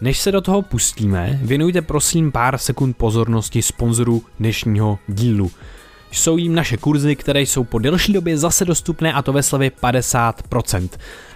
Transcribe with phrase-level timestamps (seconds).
[0.00, 5.50] Než se do toho pustíme, věnujte prosím pár sekund pozornosti sponzoru dnešního dílu.
[6.10, 9.70] Jsou jim naše kurzy, které jsou po delší době zase dostupné a to ve slevě
[9.70, 10.88] 50%.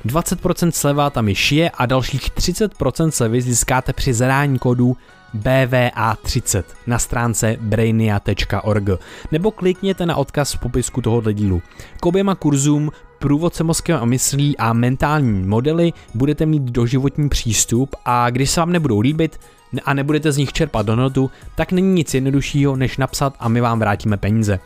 [0.06, 4.96] 20% sleva tam již je a dalších 30% slevy získáte při zadání kódu
[5.38, 8.88] BVA30 na stránce brainia.org
[9.32, 11.62] nebo klikněte na odkaz v popisku tohoto dílu.
[12.00, 12.90] K oběma kurzům
[13.22, 18.72] průvodce mozkem a myslí a mentální modely budete mít doživotní přístup a když se vám
[18.72, 19.40] nebudou líbit
[19.84, 23.78] a nebudete z nich čerpat donotu, tak není nic jednoduššího, než napsat a my vám
[23.78, 24.60] vrátíme peníze.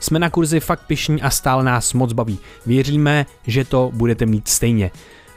[0.00, 2.38] Jsme na kurzi fakt pišní a stále nás moc baví.
[2.66, 4.90] Věříme, že to budete mít stejně.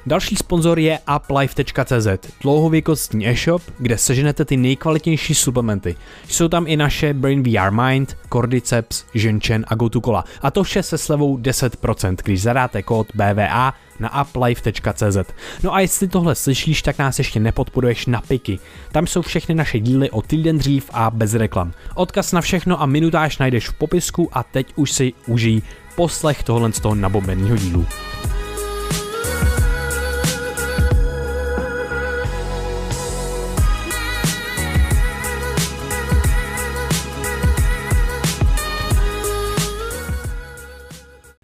[0.05, 2.08] Další sponzor je uplife.cz,
[2.42, 5.96] dlouhověkostní e-shop, kde seženete ty nejkvalitnější suplementy.
[6.28, 10.23] Jsou tam i naše Brain VR Mind, Cordyceps, Ženchen a GoToCola.
[10.42, 15.18] A to vše se slevou 10%, když zadáte kód BVA na uplife.cz.
[15.64, 18.59] No a jestli tohle slyšíš, tak nás ještě nepodporuješ na piky.
[18.92, 21.73] Tam jsou všechny naše díly o týden dřív a bez reklam.
[21.95, 25.62] Odkaz na všechno a minutáž najdeš v popisku a teď už si užij
[25.95, 27.86] poslech tohle z toho nabombeného dílu.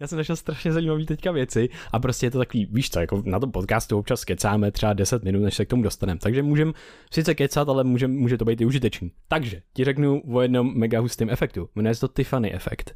[0.07, 3.39] Jsem našel strašně zajímavé teďka věci a prostě je to takový, víš co, jako na
[3.39, 6.19] tom podcastu občas kecáme třeba 10 minut, než se k tomu dostaneme.
[6.19, 6.71] Takže můžeme
[7.11, 9.11] sice kecat, ale můžem, může to být i užitečný.
[9.27, 11.69] Takže ti řeknu o jednom mega hustém efektu.
[11.75, 12.95] Jmenuje se to Tiffany efekt.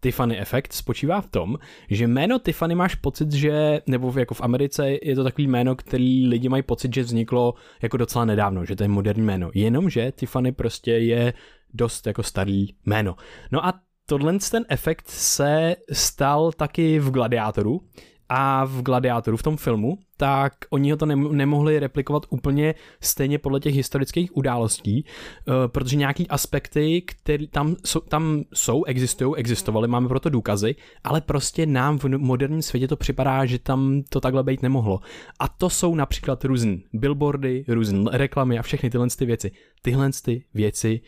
[0.00, 1.58] Tiffany efekt spočívá v tom,
[1.90, 6.26] že jméno Tiffany máš pocit, že, nebo jako v Americe je to takový jméno, který
[6.26, 9.50] lidi mají pocit, že vzniklo jako docela nedávno, že to je moderní jméno.
[9.54, 11.32] Jenomže Tiffany prostě je
[11.74, 13.16] dost jako starý jméno.
[13.52, 17.80] No a tohle ten efekt se stal taky v Gladiátoru
[18.28, 23.60] a v Gladiátoru v tom filmu, tak oni ho to nemohli replikovat úplně stejně podle
[23.60, 30.08] těch historických událostí, uh, protože nějaký aspekty, které tam jsou, tam jsou, existují, existovaly, máme
[30.08, 34.62] proto důkazy, ale prostě nám v moderním světě to připadá, že tam to takhle být
[34.62, 35.00] nemohlo.
[35.40, 39.50] A to jsou například různé billboardy, různé reklamy a všechny tyhle ty věci.
[39.82, 41.00] Tyhle ty věci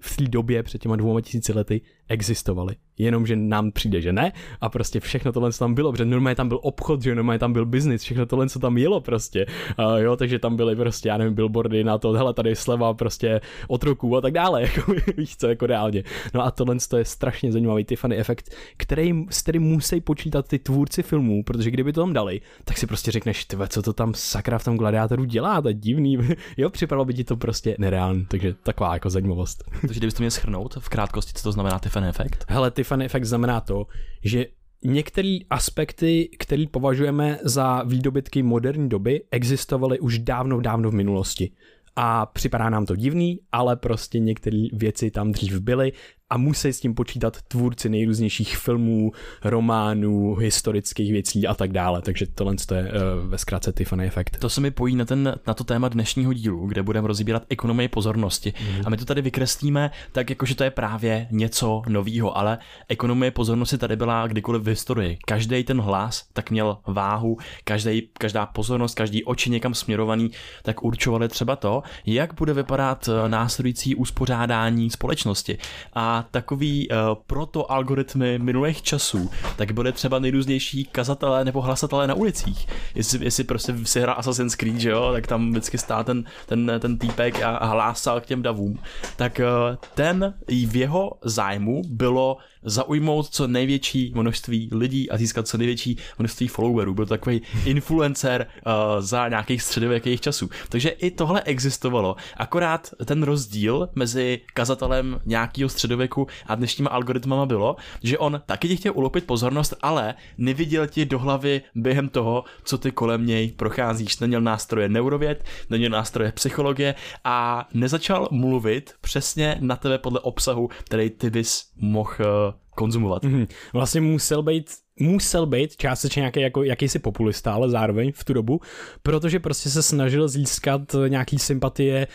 [0.00, 2.76] v té době před těma dvouma tisíci lety existovaly.
[2.98, 6.60] Jenomže nám přijde, že ne a prostě všechno tohle tam bylo, protože normálně tam byl
[6.62, 9.46] obchod, že normálně tam byl biznis, všechno tohle, co tam jelo prostě.
[9.78, 13.40] Uh, jo, takže tam byly prostě, já nevím, billboardy na to, hele, tady sleva prostě
[13.68, 16.02] otroků a tak dále, jako víš co, jako reálně.
[16.34, 20.58] No a tohle to je strašně zajímavý Tiffany efekt, který, s kterým musí počítat ty
[20.58, 24.14] tvůrci filmů, protože kdyby to tam dali, tak si prostě řekneš, tve, co to tam
[24.14, 26.18] sakra v tom gladiátoru dělá, to je divný.
[26.56, 29.64] jo, připadalo by ti to prostě nereálný, takže taková jako zajímavost.
[29.80, 32.44] takže kdybyste měl schrnout v krátkosti, co to znamená Tiffany efekt?
[32.48, 33.86] Hele, Tiffany efekt znamená to,
[34.22, 34.46] že
[34.84, 41.50] některé aspekty, které považujeme za výdobytky moderní doby, existovaly už dávno, dávno v minulosti.
[41.96, 45.92] A připadá nám to divný, ale prostě některé věci tam dřív byly
[46.30, 49.12] a musí s tím počítat tvůrci nejrůznějších filmů,
[49.44, 52.02] románů, historických věcí a tak dále.
[52.02, 52.90] Takže tohle je uh,
[53.30, 54.36] ve zkratce Tiffany efekt.
[54.40, 57.88] To se mi pojí na, ten, na to téma dnešního dílu, kde budeme rozbírat ekonomii
[57.88, 58.52] pozornosti.
[58.60, 58.82] Mm.
[58.86, 63.30] A my to tady vykreslíme tak, jako že to je právě něco novýho, ale ekonomie
[63.30, 65.18] pozornosti tady byla kdykoliv v historii.
[65.26, 70.30] Každý ten hlas tak měl váhu, každý, každá pozornost, každý oči někam směrovaný,
[70.62, 75.58] tak určovali třeba to, jak bude vypadat eh, následující uspořádání společnosti.
[75.94, 76.96] A takový uh,
[77.26, 82.66] proto algoritmy minulých časů, tak byly třeba nejrůznější kazatelé nebo hlasatelé na ulicích.
[82.94, 86.72] Jestli, jestli prostě si hra Assassin's Creed, že jo, tak tam vždycky stál ten, ten,
[86.78, 88.78] ten týpek a, a hlásal k těm davům.
[89.16, 90.34] Tak uh, ten
[90.66, 96.94] v jeho zájmu bylo zaujmout co největší množství lidí a získat co největší množství followerů.
[96.94, 100.50] Byl takový influencer uh, za nějakých středověkých časů.
[100.68, 107.76] Takže i tohle existovalo, akorát ten rozdíl mezi kazatelem nějakého středověku a dnešníma algoritmama bylo,
[108.02, 112.78] že on taky ti chtěl ulopit pozornost, ale neviděl ti do hlavy během toho, co
[112.78, 114.18] ty kolem něj procházíš.
[114.18, 121.10] Neměl nástroje neurověd, neměl nástroje psychologie a nezačal mluvit přesně na tebe podle obsahu, který
[121.10, 123.24] ty bys mohl uh, konzumovat.
[123.24, 123.46] Mm-hmm.
[123.72, 124.70] Vlastně musel být
[125.00, 128.60] musel být částečně nějaký jako jakýsi populista, ale zároveň v tu dobu,
[129.02, 132.06] protože prostě se snažil získat nějaký sympatie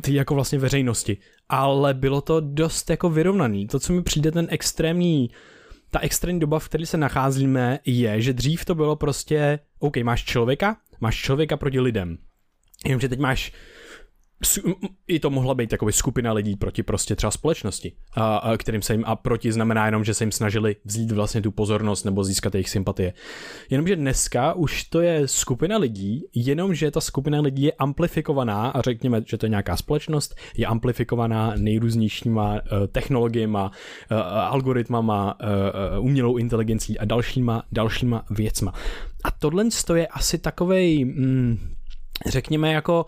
[0.00, 1.16] té jako vlastně veřejnosti.
[1.48, 3.66] Ale bylo to dost jako vyrovnaný.
[3.66, 5.30] To, co mi přijde ten extrémní
[5.90, 10.24] ta extrémní doba, v které se nacházíme, je, že dřív to bylo prostě, OK, máš
[10.24, 12.18] člověka, máš člověka proti lidem.
[12.84, 13.52] Jenomže teď máš
[15.08, 18.94] i to mohla být takový skupina lidí proti prostě třeba společnosti, a, a kterým se
[18.94, 22.54] jim, a proti znamená jenom, že se jim snažili vzít vlastně tu pozornost nebo získat
[22.54, 23.12] jejich sympatie.
[23.70, 29.22] Jenomže dneska už to je skupina lidí, jenomže ta skupina lidí je amplifikovaná a řekněme,
[29.26, 32.58] že to je nějaká společnost, je amplifikovaná nejrůznějšíma uh,
[32.92, 33.68] technologiemi, uh,
[34.26, 35.38] algoritmama,
[35.98, 38.72] uh, umělou inteligencí a dalšíma, dalšíma věcma.
[39.24, 41.58] A tohle je asi takovej, mm,
[42.26, 43.06] řekněme jako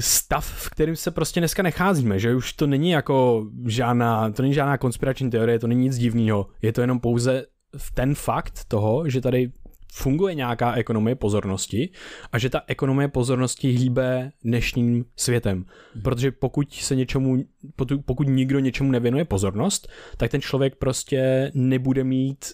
[0.00, 4.54] stav, v kterém se prostě dneska necházíme, že už to není jako žádná, to není
[4.54, 7.46] žádná konspirační teorie, to není nic divného, je to jenom pouze
[7.94, 9.52] ten fakt toho, že tady
[9.92, 11.90] funguje nějaká ekonomie pozornosti
[12.32, 15.58] a že ta ekonomie pozornosti hýbe dnešním světem.
[15.58, 16.02] Mhm.
[16.02, 17.44] Protože pokud se něčemu,
[18.04, 22.44] pokud nikdo něčemu nevěnuje pozornost, tak ten člověk prostě nebude mít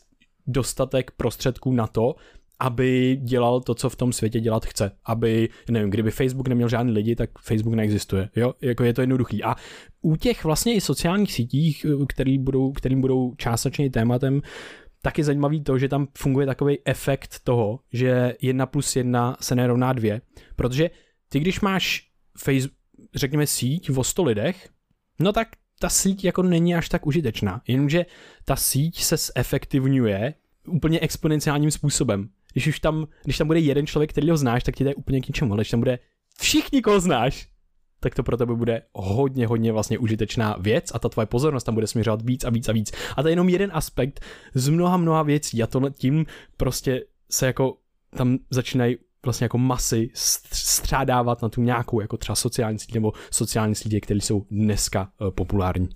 [0.47, 2.15] dostatek prostředků na to,
[2.61, 4.93] aby dělal to, co v tom světě dělat chce.
[5.05, 8.31] Aby, nevím, kdyby Facebook neměl žádný lidi, tak Facebook neexistuje.
[8.37, 9.45] Jo, jako je to jednoduchý.
[9.45, 9.55] A
[10.03, 14.43] u těch vlastně i sociálních sítích, který budou, kterým budou částečně tématem,
[15.03, 19.55] tak je zajímavý to, že tam funguje takový efekt toho, že jedna plus jedna se
[19.55, 20.21] nerovná dvě,
[20.57, 20.91] protože
[21.29, 22.09] ty, když máš
[22.39, 22.77] Facebook,
[23.15, 24.69] řekněme síť o 100 lidech,
[25.21, 25.49] no tak
[25.79, 28.07] ta síť jako není až tak užitečná, jenomže
[28.45, 30.35] ta síť se zefektivňuje
[30.69, 34.77] úplně exponenciálním způsobem když už tam, když tam bude jeden člověk, který ho znáš, tak
[34.77, 35.99] ti to je úplně k ničemu, ale když tam bude
[36.41, 37.49] všichni, koho znáš,
[38.01, 41.75] tak to pro tebe bude hodně, hodně vlastně užitečná věc a ta tvoje pozornost tam
[41.75, 42.93] bude směřovat víc a víc a víc.
[43.17, 44.21] A to je jenom jeden aspekt
[44.55, 46.27] z mnoha, mnoha věcí a tohle tím
[46.57, 47.77] prostě se jako
[48.17, 53.75] tam začínají vlastně jako masy střádávat na tu nějakou jako třeba sociální síť nebo sociální
[53.75, 55.89] sítě, které jsou dneska uh, populární.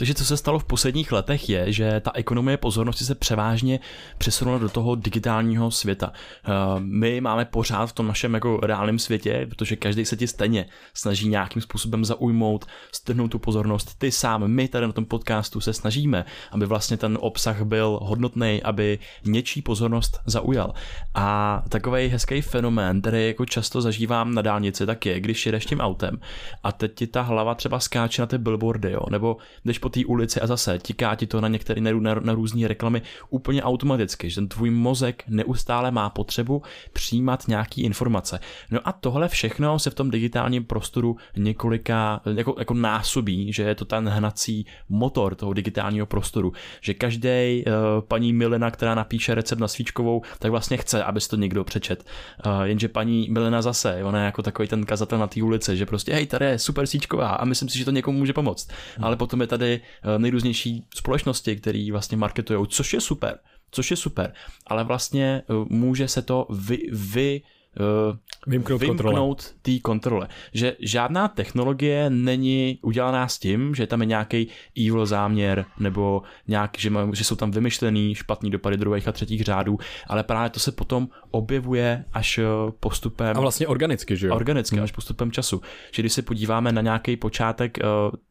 [0.00, 3.80] Takže co se stalo v posledních letech je, že ta ekonomie pozornosti se převážně
[4.18, 6.12] přesunula do toho digitálního světa.
[6.12, 10.66] Eh, my máme pořád v tom našem jako reálném světě, protože každý se ti stejně
[10.94, 13.98] snaží nějakým způsobem zaujmout, strhnout tu pozornost.
[13.98, 18.62] Ty sám, my tady na tom podcastu se snažíme, aby vlastně ten obsah byl hodnotný,
[18.62, 20.74] aby něčí pozornost zaujal.
[21.14, 25.80] A takový hezký fenomén, který jako často zažívám na dálnici, tak je, když jedeš tím
[25.80, 26.20] autem
[26.62, 30.04] a teď ti ta hlava třeba skáče na ty billboardy, jo, nebo když po té
[30.04, 34.30] ulici a zase tiká ti to na některé na, na, na různé reklamy úplně automaticky,
[34.30, 38.40] že ten tvůj mozek neustále má potřebu přijímat nějaký informace.
[38.70, 43.74] No a tohle všechno se v tom digitálním prostoru několika jako, jako násobí, že je
[43.74, 47.72] to ten hnací motor toho digitálního prostoru, že každý uh,
[48.08, 52.04] paní Milena, která napíše recept na svíčkovou, tak vlastně chce, aby to někdo přečet.
[52.46, 55.86] Uh, jenže paní Milena zase, ona je jako takový ten kazatel na té ulici, že
[55.86, 58.68] prostě hej, tady je super svíčková a myslím si, že to někomu může pomoct.
[58.96, 59.04] Hmm.
[59.04, 63.38] Ale potom je tady Eh, nejrůznější společnosti, které vlastně marketují, což je super,
[63.70, 64.32] což je super,
[64.66, 67.42] ale vlastně eh, může se to vy, vy
[67.80, 70.28] uh, vymknout, vymknout té kontrole.
[70.52, 74.48] Že žádná technologie není udělaná s tím, že tam je nějaký
[74.86, 79.44] evil záměr nebo nějak, že, má, že jsou tam vymyšlený špatný dopady druhých a třetích
[79.44, 82.44] řádů, ale právě to se potom objevuje až eh,
[82.80, 83.36] postupem.
[83.36, 84.34] A vlastně organicky, že jo?
[84.34, 84.84] Organicky, hmm.
[84.84, 85.60] až postupem času.
[85.92, 87.78] Že když se podíváme na nějaký počátek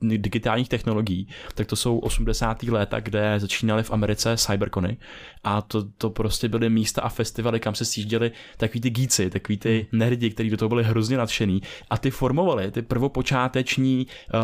[0.02, 2.64] uh, digitálních technologií, tak to jsou 80.
[2.64, 4.98] léta, kde začínaly v Americe cyberkony
[5.44, 9.58] a to, to prostě byly místa a festivaly, kam se sjížděli takový ty gíci, takový
[9.58, 14.40] ty nerdi, kteří do toho byli hrozně nadšený a ty formovali ty prvopočáteční uh,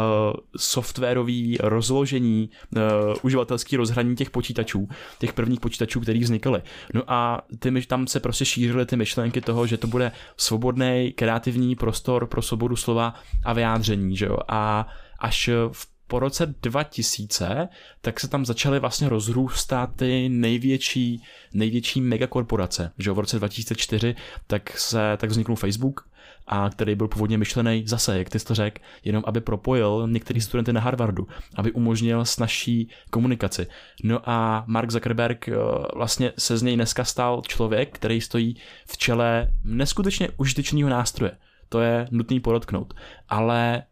[0.58, 2.82] softwarový rozložení, uh,
[3.22, 4.88] uživatelský rozhraní těch počítačů,
[5.20, 6.62] těch prvních počítačů, který vznikaly.
[6.94, 11.76] No a ty, tam se prostě šířily ty myšlenky toho, že to bude svobodný, kreativní
[11.76, 13.14] prostor pro svobodu slova
[13.46, 14.38] a vyjádření, že jo?
[14.48, 14.88] A
[15.19, 17.68] až v po roce 2000,
[18.02, 22.92] tak se tam začaly vlastně rozrůstat ty největší, největší megakorporace.
[23.00, 24.16] Že v roce 2004
[24.47, 26.07] tak se tak vzniknul Facebook,
[26.47, 30.42] a který byl původně myšlený zase, jak ty jsi to řekl, jenom aby propojil některý
[30.42, 33.68] studenty na Harvardu, aby umožnil snažší komunikaci.
[34.04, 35.56] No a Mark Zuckerberg eh,
[35.95, 41.38] vlastně se z něj dneska stal člověk, který stojí v čele neskutečně užitečného nástroje.
[41.69, 42.94] To je nutný podotknout.
[43.30, 43.83] Ale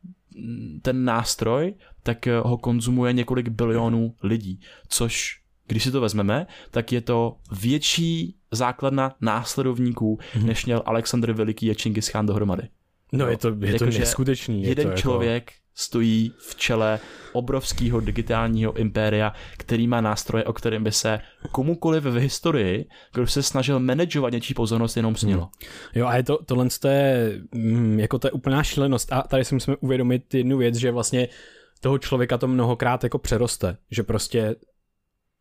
[0.81, 1.73] ten nástroj,
[2.03, 7.37] tak eh, ho konzumuje několik bilionů lidí, což když si to vezmeme, tak je to
[7.61, 10.45] větší základna následovníků, mm-hmm.
[10.45, 12.63] než měl Alexandr Veliký a Čingis Khan dohromady.
[13.11, 14.63] No, je to, je jako, to neskutečný.
[14.63, 15.62] Jeden je to člověk jako...
[15.75, 16.99] stojí v čele
[17.33, 21.19] obrovského digitálního impéria, který má nástroje, o kterém by se
[21.51, 25.41] komukoliv v historii, kdo se snažil manažovat něčí pozornost, jenom snělo.
[25.41, 25.69] Hmm.
[25.95, 29.55] Jo a je to, tohle je, mm, jako to je úplná šílenost a tady si
[29.55, 31.27] musíme uvědomit jednu věc, že vlastně
[31.81, 34.55] toho člověka to mnohokrát jako přeroste, že prostě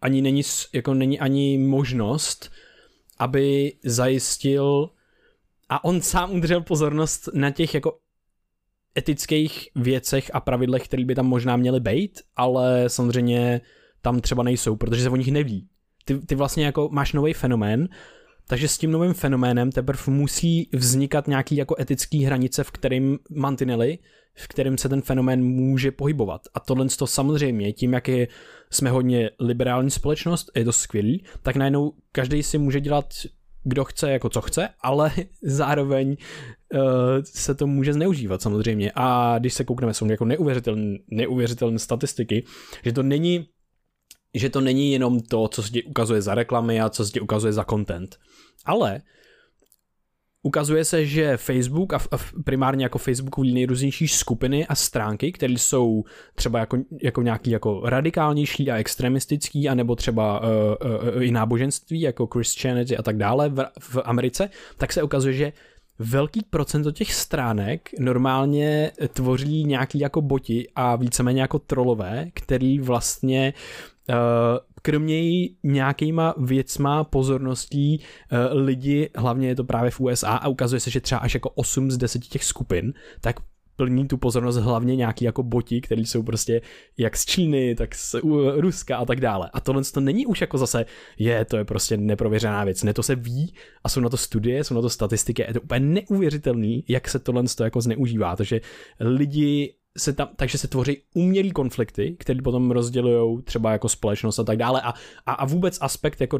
[0.00, 2.50] ani není, jako není ani možnost,
[3.18, 4.90] aby zajistil
[5.68, 7.98] a on sám udržel pozornost na těch jako
[8.98, 13.60] etických věcech a pravidlech, které by tam možná měly být, ale samozřejmě
[14.02, 15.68] tam třeba nejsou, protože se o nich neví.
[16.04, 17.88] Ty, ty vlastně jako máš nový fenomén,
[18.48, 23.98] takže s tím novým fenoménem teprve musí vznikat nějaký jako etický hranice, v kterým mantinely,
[24.34, 26.42] v kterým se ten fenomén může pohybovat.
[26.54, 28.28] A tohle to samozřejmě, tím jak je,
[28.70, 33.06] jsme hodně liberální společnost, je to skvělý, tak najednou každý si může dělat
[33.64, 36.16] kdo chce jako co chce, ale zároveň
[36.74, 36.80] uh,
[37.24, 38.92] se to může zneužívat samozřejmě.
[38.94, 42.44] A když se koukneme, jsou jako neuvěřitelné, neuvěřitelné statistiky,
[42.84, 43.46] že to není
[44.34, 47.20] že to není jenom to, co se ti ukazuje za reklamy a co se ti
[47.20, 48.16] ukazuje za content.
[48.64, 49.00] Ale
[50.42, 51.98] ukazuje se, že Facebook a,
[52.44, 58.70] primárně jako Facebookový nejrůznější skupiny a stránky, které jsou třeba jako, jako nějaký jako radikálnější
[58.70, 60.48] a extremistický, anebo třeba uh,
[61.14, 65.52] uh, i náboženství, jako Christianity a tak dále v, v Americe, tak se ukazuje, že
[65.98, 73.54] velký procento těch stránek normálně tvoří nějaký jako boti a víceméně jako trolové, který vlastně
[74.08, 74.14] uh,
[74.82, 80.90] kromě nějakýma věcma, pozorností uh, lidi, hlavně je to právě v USA a ukazuje se,
[80.90, 83.36] že třeba až jako 8 z 10 těch skupin, tak
[83.76, 86.60] plní tu pozornost hlavně nějaký jako boti, který jsou prostě
[86.98, 88.14] jak z Číny, tak z
[88.56, 89.50] Ruska a tak dále.
[89.52, 90.84] A tohle to není už jako zase,
[91.18, 92.82] je, to je prostě neprověřená věc.
[92.82, 95.42] Ne, to se ví a jsou na to studie, jsou na to statistiky.
[95.42, 98.36] Je to úplně neuvěřitelný, jak se tohle to jako zneužívá.
[98.36, 98.60] Takže
[99.00, 104.44] lidi se tam, takže se tvoří umělý konflikty, které potom rozdělují třeba jako společnost a
[104.44, 104.94] tak dále a,
[105.26, 106.38] a, a vůbec aspekt jako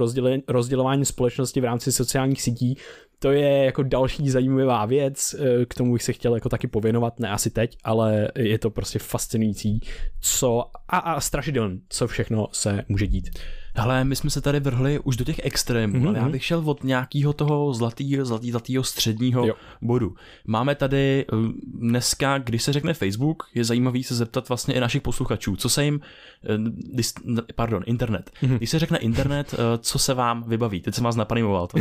[0.48, 2.76] rozdělování společnosti v rámci sociálních sítí,
[3.18, 7.20] to je jako další zajímavá věc, eh, k tomu bych se chtěl jako taky pověnovat,
[7.20, 9.80] ne asi teď, ale je to prostě fascinující,
[10.20, 13.30] co a, a strašidelný, co všechno se může dít.
[13.74, 16.08] Hele, my jsme se tady vrhli už do těch extrémů, mm-hmm.
[16.08, 16.32] ale já mhm.
[16.32, 19.54] bych šel od nějakého toho zlatého, zlatý, zlatýho středního jo.
[19.82, 20.14] bodu.
[20.46, 21.36] Máme tady eh,
[21.74, 25.84] dneska, když se řekne Facebook, je zajímavý se zeptat vlastně i našich posluchačů, co se
[25.84, 26.00] jim,
[26.44, 28.30] eh, pardon, internet.
[28.42, 28.56] Mm-hmm.
[28.56, 30.80] Když se řekne internet, eh, co se vám vybaví?
[30.80, 31.66] Teď jsem vás napanimoval.
[31.66, 31.78] To,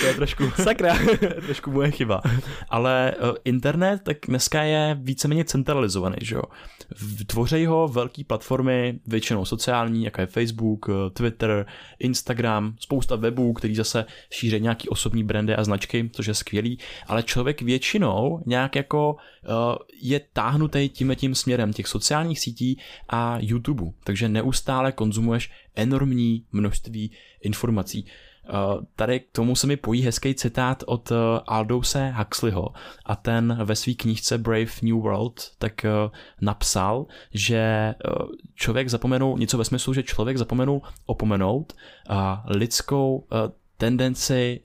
[0.00, 0.98] to je trošku, Sakra.
[1.46, 2.22] trošku moje chyba.
[2.68, 3.14] Ale
[3.44, 6.42] internet tak dneska je víceméně centralizovaný, že jo?
[7.26, 11.66] Tvoří ho velké platformy, většinou sociální, jako je Facebook, Twitter, Twitter,
[11.98, 17.22] Instagram, spousta webů, který zase šíří nějaký osobní brandy a značky, což je skvělý, ale
[17.22, 23.92] člověk většinou nějak jako uh, je táhnutý tím tím směrem těch sociálních sítí a YouTube,
[24.04, 27.10] takže neustále konzumuješ enormní množství
[27.42, 28.06] informací.
[28.48, 28.52] Eh,
[28.96, 31.14] tady k tomu se mi pojí hezký citát od eh,
[31.46, 32.68] Aldouse Huxleyho
[33.06, 35.90] a ten ve své knížce Brave New World tak eh,
[36.40, 37.94] napsal, že
[38.54, 41.72] člověk zapomenul, něco ve smyslu, že člověk zapomenul opomenout
[42.46, 43.26] lidskou
[43.76, 44.60] tendenci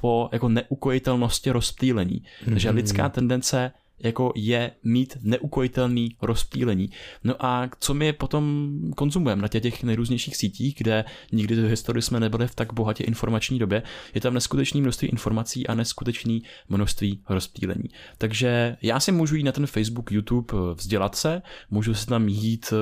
[0.00, 2.22] po jako neukojitelnosti rozptýlení.
[2.22, 2.50] Mm-hmm.
[2.50, 6.90] Takže lidská tendence jako je mít neukojitelný rozptýlení.
[7.24, 12.02] No a co my potom konzumujeme na těch, těch nejrůznějších sítích, kde nikdy v historii
[12.02, 13.82] jsme nebyli v tak bohatě informační době,
[14.14, 16.38] je tam neskutečné množství informací a neskutečné
[16.68, 17.88] množství rozptýlení.
[18.18, 22.72] Takže já si můžu jít na ten Facebook, YouTube vzdělat se, můžu si tam jít,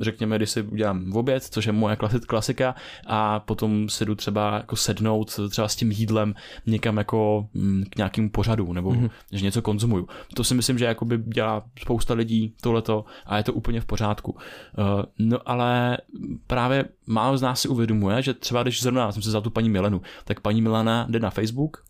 [0.00, 2.74] řekněme, když si udělám v oběd, což je moje klasika,
[3.06, 6.34] a potom se jdu třeba jako sednout třeba s tím jídlem
[6.66, 9.10] někam jako mm, k nějakému pořadu, nebo mm-hmm.
[9.32, 10.08] že něco konzumuju.
[10.34, 13.84] To si myslím, myslím, že jakoby dělá spousta lidí tohleto a je to úplně v
[13.84, 14.32] pořádku.
[14.32, 15.98] Uh, no ale
[16.46, 19.70] právě málo z nás si uvědomuje, že třeba když zrovna jsem se za tu paní
[19.70, 21.84] Milenu, tak paní Milena jde na Facebook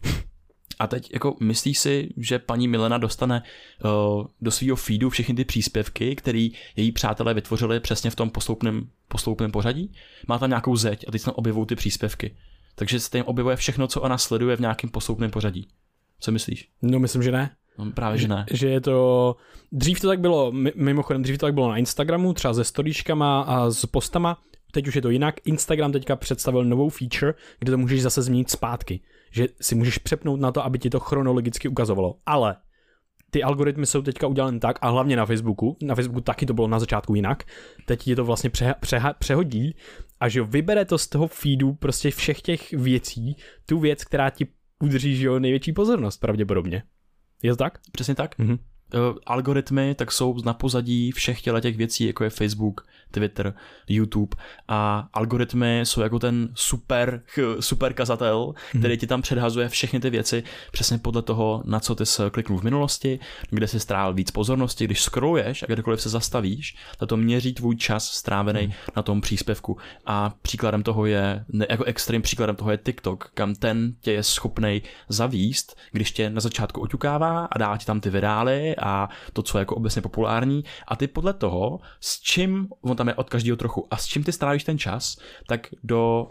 [0.78, 3.42] a teď jako myslíš si, že paní Milena dostane
[3.84, 8.88] uh, do svého feedu všechny ty příspěvky, které její přátelé vytvořili přesně v tom posloupném,
[9.08, 9.92] posloupném pořadí?
[10.28, 12.36] Má tam nějakou zeď a teď tam objevují ty příspěvky.
[12.74, 15.68] Takže se tam objevuje všechno, co ona sleduje v nějakém posloupném pořadí.
[16.20, 16.68] Co myslíš?
[16.82, 17.56] No myslím, že ne.
[17.78, 18.46] No, právě, že ne.
[18.52, 19.36] Že je to,
[19.72, 23.70] dřív to tak bylo, mimochodem dřív to tak bylo na Instagramu, třeba se storíčkama a
[23.70, 24.38] s postama,
[24.72, 25.34] teď už je to jinak.
[25.44, 29.00] Instagram teďka představil novou feature, kde to můžeš zase změnit zpátky.
[29.30, 32.14] Že si můžeš přepnout na to, aby ti to chronologicky ukazovalo.
[32.26, 32.56] Ale
[33.30, 36.68] ty algoritmy jsou teďka udělané tak, a hlavně na Facebooku, na Facebooku taky to bylo
[36.68, 37.44] na začátku jinak,
[37.86, 39.76] teď ti to vlastně pře, pře, přehodí
[40.20, 44.46] a že vybere to z toho feedu prostě všech těch věcí, tu věc, která ti
[44.82, 46.82] udrží že jo, největší pozornost pravděpodobně.
[47.46, 47.78] Je to tak?
[47.92, 48.38] Přesně tak.
[48.38, 48.58] Mm-hmm.
[49.26, 53.54] algoritmy tak jsou na pozadí všech těle těch věcí, jako je Facebook, Twitter,
[53.88, 54.36] YouTube
[54.68, 57.22] a algoritmy jsou jako ten super,
[57.60, 58.98] super kazatel, který mhm.
[58.98, 60.42] ti tam předhazuje všechny ty věci
[60.72, 63.18] přesně podle toho, na co ty jsi kliknul v minulosti,
[63.50, 67.76] kde jsi strávil víc pozornosti, když scrolluješ a kdekoliv se zastavíš, to to měří tvůj
[67.76, 68.72] čas strávený hmm.
[68.96, 69.76] na tom příspěvku.
[70.06, 74.22] A příkladem toho je, ne, jako extrém příkladem toho je TikTok, kam ten tě je
[74.22, 79.42] schopný zavíst, když tě na začátku oťukává a dá ti tam ty virály a to,
[79.42, 83.30] co je jako obecně populární a ty podle toho, s čím, on tam je od
[83.30, 86.26] každého trochu, a s čím ty strávíš ten čas, tak do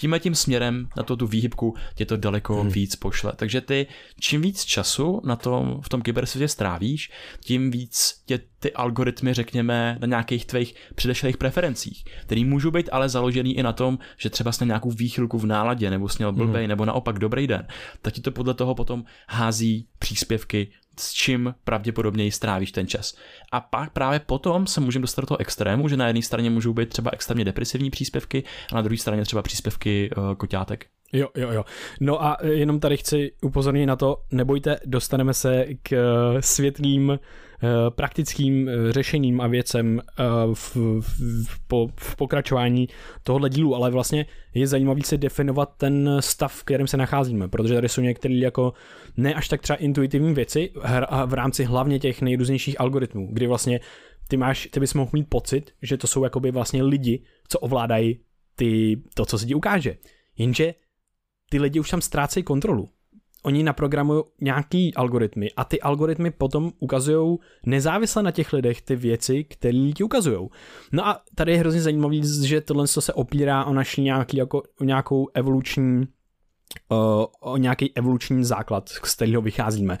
[0.00, 2.70] tímhle tím směrem na to tu výhybku tě to daleko hmm.
[2.70, 3.32] víc pošle.
[3.36, 3.86] Takže ty
[4.20, 7.10] čím víc času na tom, v tom kybersvětě strávíš,
[7.40, 13.08] tím víc tě ty algoritmy, řekněme, na nějakých tvých předešlých preferencích, který můžou být ale
[13.08, 16.68] založený i na tom, že třeba jsi nějakou výchylku v náladě, nebo sněl blbej, hmm.
[16.68, 17.66] nebo naopak dobrý den,
[18.02, 23.16] tak ti to podle toho potom hází příspěvky s čím pravděpodobněji strávíš ten čas.
[23.52, 26.72] A pak právě potom se můžeme dostat do toho extrému, že na jedné straně můžou
[26.72, 30.86] být třeba extrémně depresivní příspěvky a na druhé straně třeba příspěvky uh, koťátek.
[31.12, 31.64] Jo, jo, jo.
[32.00, 37.18] No a jenom tady chci upozornit na to, nebojte, dostaneme se k eh, světlým Eh,
[37.90, 40.22] praktickým eh, řešením a věcem eh,
[40.54, 41.02] v, v,
[41.40, 42.88] v, v pokračování
[43.22, 47.74] tohohle dílu, ale vlastně je zajímavý si definovat ten stav, v kterém se nacházíme, protože
[47.74, 48.72] tady jsou některé jako
[49.16, 50.70] ne až tak třeba intuitivní věci
[51.26, 53.80] v rámci hlavně těch nejrůznějších algoritmů, kdy vlastně
[54.28, 58.20] ty máš, ty bys mohl mít pocit, že to jsou jakoby vlastně lidi, co ovládají
[58.56, 59.96] ty, to, co se ti ukáže.
[60.38, 60.74] Jenže
[61.50, 62.88] ty lidi už tam ztrácejí kontrolu
[63.42, 69.44] oni naprogramují nějaký algoritmy a ty algoritmy potom ukazují nezávisle na těch lidech ty věci,
[69.44, 70.48] které ti ukazují.
[70.92, 74.84] No a tady je hrozně zajímavý, že tohle se opírá o naši nějaký, jako, o
[74.84, 76.06] nějakou evoluční
[77.40, 79.98] o nějaký evoluční základ, z kterého vycházíme.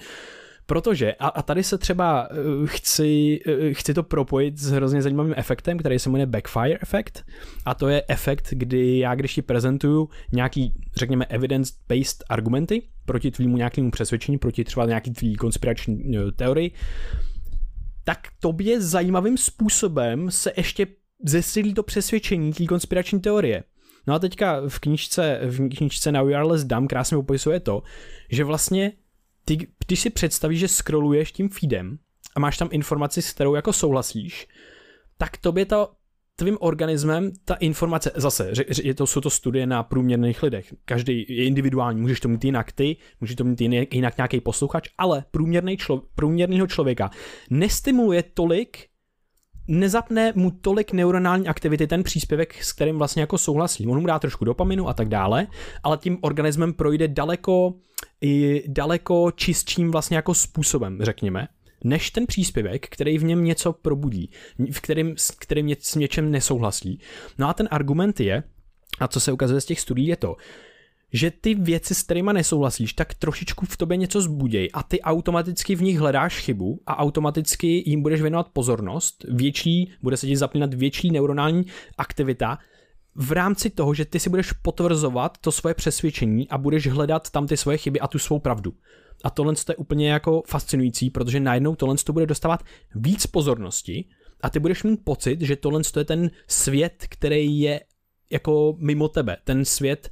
[0.70, 5.34] Protože, a, a tady se třeba uh, chci, uh, chci to propojit s hrozně zajímavým
[5.36, 7.24] efektem, který se jmenuje backfire efekt.
[7.64, 13.56] A to je efekt, kdy já, když ti prezentuju nějaký, řekněme, evidence-based argumenty proti tvýmu
[13.56, 16.70] nějakému přesvědčení, proti třeba nějaký tvý konspirační uh, teorii,
[18.04, 20.86] tak tobě zajímavým způsobem se ještě
[21.24, 23.64] zesilí to přesvědčení té konspirační teorie.
[24.06, 27.82] No a teďka v knižce, v knižce na Wireless Dam krásně popisuje to,
[28.30, 28.92] že vlastně
[29.56, 31.98] ty, když si představíš, že scrolluješ tím feedem
[32.36, 34.48] a máš tam informaci, s kterou jako souhlasíš,
[35.18, 35.90] tak tobě to
[36.36, 38.52] tvým organismem ta informace, zase,
[38.82, 42.72] je to, jsou to studie na průměrných lidech, každý je individuální, můžeš to mít jinak
[42.72, 47.10] ty, můžeš to mít jinak nějaký posluchač, ale průměrný člo, průměrného člověka
[47.50, 48.89] nestimuluje tolik
[49.70, 53.86] nezapne mu tolik neuronální aktivity ten příspěvek, s kterým vlastně jako souhlasí.
[53.86, 55.46] On mu dá trošku dopaminu a tak dále,
[55.82, 57.74] ale tím organismem projde daleko,
[58.20, 61.48] i daleko čistším vlastně jako způsobem, řekněme,
[61.84, 64.30] než ten příspěvek, který v něm něco probudí,
[64.72, 67.00] v kterým, s kterým s něčem nesouhlasí.
[67.38, 68.42] No a ten argument je,
[69.00, 70.36] a co se ukazuje z těch studií, je to,
[71.12, 75.74] že ty věci, s kterými nesouhlasíš, tak trošičku v tobě něco zbuděj a ty automaticky
[75.74, 80.74] v nich hledáš chybu a automaticky jim budeš věnovat pozornost, větší, bude se ti zapínat
[80.74, 81.66] větší neuronální
[81.98, 82.58] aktivita
[83.14, 87.46] v rámci toho, že ty si budeš potvrzovat to svoje přesvědčení a budeš hledat tam
[87.46, 88.74] ty svoje chyby a tu svou pravdu.
[89.24, 94.04] A tohle je úplně jako fascinující, protože najednou tohle to bude dostávat víc pozornosti
[94.42, 97.80] a ty budeš mít pocit, že tohle je ten svět, který je
[98.30, 99.36] jako mimo tebe.
[99.44, 100.10] Ten svět,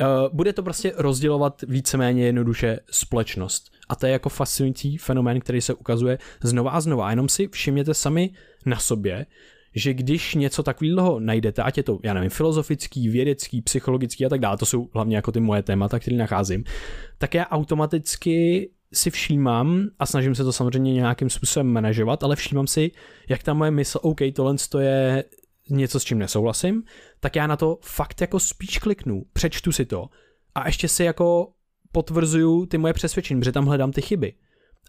[0.00, 3.70] uh, bude to prostě rozdělovat víceméně jednoduše společnost.
[3.88, 7.06] A to je jako fascinující fenomén, který se ukazuje znova a znova.
[7.06, 8.30] A jenom si všimněte sami
[8.66, 9.26] na sobě,
[9.74, 14.40] že když něco takového najdete, ať je to, já nevím, filozofický, vědecký, psychologický a tak
[14.40, 16.64] dále, to jsou hlavně jako ty moje témata, které nacházím,
[17.18, 22.66] tak já automaticky si všímám a snažím se to samozřejmě nějakým způsobem manažovat, ale všímám
[22.66, 22.90] si,
[23.28, 25.24] jak ta moje mysl, OK, tohle je
[25.70, 26.82] něco, s čím nesouhlasím,
[27.20, 30.08] tak já na to fakt jako spíš kliknu, přečtu si to
[30.54, 31.52] a ještě si jako
[31.92, 34.34] potvrzuju ty moje přesvědčení, protože tam hledám ty chyby.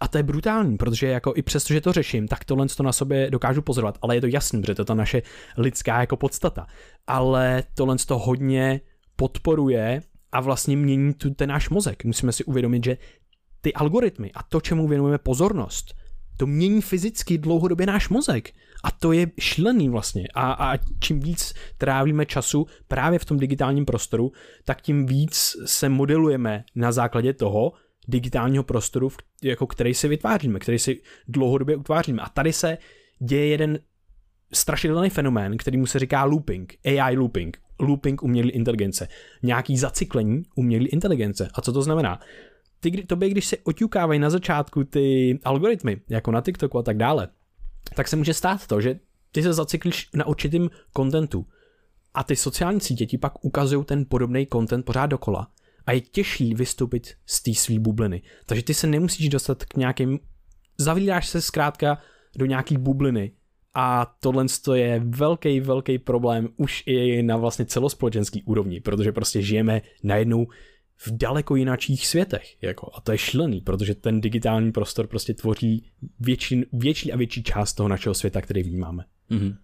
[0.00, 2.92] A to je brutální, protože jako i přesto, že to řeším, tak tohle to na
[2.92, 5.22] sobě dokážu pozorovat, ale je to jasný, protože to je ta naše
[5.56, 6.66] lidská jako podstata.
[7.06, 8.80] Ale tohle to hodně
[9.16, 12.04] podporuje a vlastně mění tu ten náš mozek.
[12.04, 12.96] Musíme si uvědomit, že
[13.60, 15.94] ty algoritmy a to, čemu věnujeme pozornost,
[16.36, 18.52] to mění fyzicky dlouhodobě náš mozek.
[18.82, 20.28] A to je šílený vlastně.
[20.34, 24.32] A, a čím víc trávíme času právě v tom digitálním prostoru,
[24.64, 27.72] tak tím víc se modelujeme na základě toho
[28.08, 29.08] digitálního prostoru,
[29.42, 32.22] jako který si vytváříme, který si dlouhodobě utváříme.
[32.22, 32.78] A tady se
[33.18, 33.78] děje jeden
[34.52, 39.08] strašidelný fenomén, který mu se říká looping, AI looping, looping umělé inteligence,
[39.42, 41.48] nějaký zacyklení umělé inteligence.
[41.54, 42.20] A co to znamená?
[42.80, 47.28] Ty, tobě, když se oťukávají na začátku ty algoritmy, jako na TikToku a tak dále,
[47.96, 48.98] tak se může stát to, že
[49.32, 51.46] ty se zacyklíš na určitým kontentu.
[52.14, 55.50] A ty sociální sítě ti pak ukazují ten podobný content pořád dokola.
[55.86, 58.22] A je těžší vystoupit z té své bubliny.
[58.46, 60.18] Takže ty se nemusíš dostat k nějakým,
[60.78, 61.98] zavíráš se zkrátka
[62.36, 63.32] do nějaký bubliny.
[63.74, 69.82] A tohle je velký, velký problém už i na vlastně celospolečenský úrovni, protože prostě žijeme
[70.02, 70.46] najednou
[71.06, 72.62] v daleko jináčích světech.
[72.62, 75.86] Jako, a to je šílený, protože ten digitální prostor prostě tvoří
[76.20, 79.04] větší, větší a větší část toho našeho světa, který vnímáme.
[79.30, 79.56] Mm-hmm.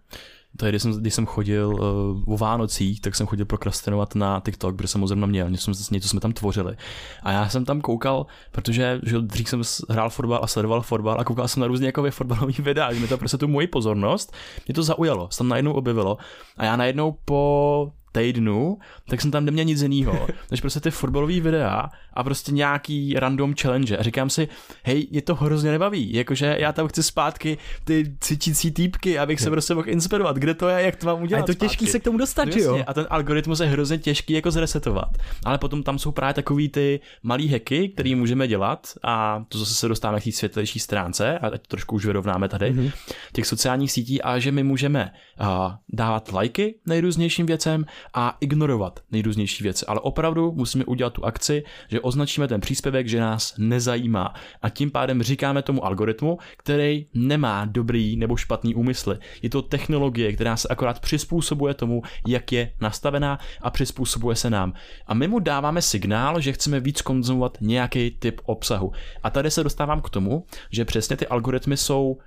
[0.57, 4.41] To je, když jsem, když jsem chodil uh, o Vánocích, tak jsem chodil prokrastinovat na
[4.45, 6.77] TikTok, protože jsem ho zrovna měl, něco, něco jsme tam tvořili.
[7.23, 11.23] A já jsem tam koukal, protože že dřív jsem hrál fotbal a sledoval fotbal a
[11.23, 14.33] koukal jsem na různě jako fotbalový videa, že mi to prostě tu moji pozornost,
[14.67, 16.17] mě to zaujalo, se tam najednou objevilo.
[16.57, 18.77] A já najednou po týdnu,
[19.09, 23.53] tak jsem tam neměl nic jiného, než prostě ty fotbalové videa a prostě nějaký random
[23.61, 23.97] challenge.
[23.97, 24.47] A říkám si,
[24.83, 29.49] hej, je to hrozně nebaví, jakože já tam chci zpátky ty cítící týpky, abych se
[29.49, 31.39] prostě mohl inspirovat, kde to je, jak to mám udělat.
[31.39, 31.67] A je to zpátky.
[31.67, 32.83] těžký se k tomu dostat, no, jo?
[32.87, 35.09] A ten algoritmus je hrozně těžký jako zresetovat.
[35.45, 39.73] Ale potom tam jsou právě takový ty malý hacky, který můžeme dělat a to zase
[39.73, 42.91] se dostáváme k té světlejší stránce a teď trošku už vyrovnáme tady mm-hmm.
[43.33, 45.47] těch sociálních sítí a že my můžeme uh,
[45.93, 49.85] dávat lajky nejrůznějším věcem, a ignorovat nejrůznější věci.
[49.85, 54.33] Ale opravdu musíme udělat tu akci, že označíme ten příspěvek, že nás nezajímá.
[54.61, 59.17] A tím pádem říkáme tomu algoritmu, který nemá dobrý nebo špatný úmysly.
[59.41, 64.73] Je to technologie, která se akorát přizpůsobuje tomu, jak je nastavená a přizpůsobuje se nám.
[65.07, 68.91] A my mu dáváme signál, že chceme víc konzumovat nějaký typ obsahu.
[69.23, 72.17] A tady se dostávám k tomu, že přesně ty algoritmy jsou uh,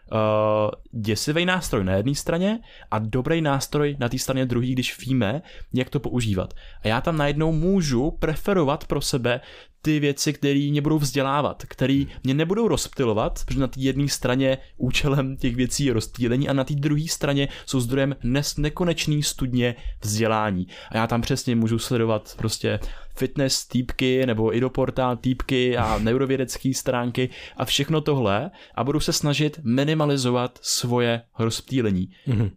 [0.93, 2.59] děsivý nástroj na jedné straně
[2.91, 6.55] a dobrý nástroj na té straně druhý, když víme, jak to používat.
[6.85, 9.41] A já tam najednou můžu preferovat pro sebe
[9.83, 14.59] ty věci, které mě budou vzdělávat, které mě nebudou rozptilovat, protože na té jedné straně
[14.77, 19.75] účelem těch věcí je rozptýlení a na té druhé straně jsou zdrojem nes- nekonečný studně
[20.03, 20.67] vzdělání.
[20.91, 22.81] A já tam přesně můžu sledovat prostě
[23.17, 29.01] fitness týpky nebo i do portál týpky a neurovědecké stránky a všechno tohle a budu
[29.01, 32.09] se snažit minimalizovat svoje rozptýlení.
[32.29, 32.51] Mm-hmm.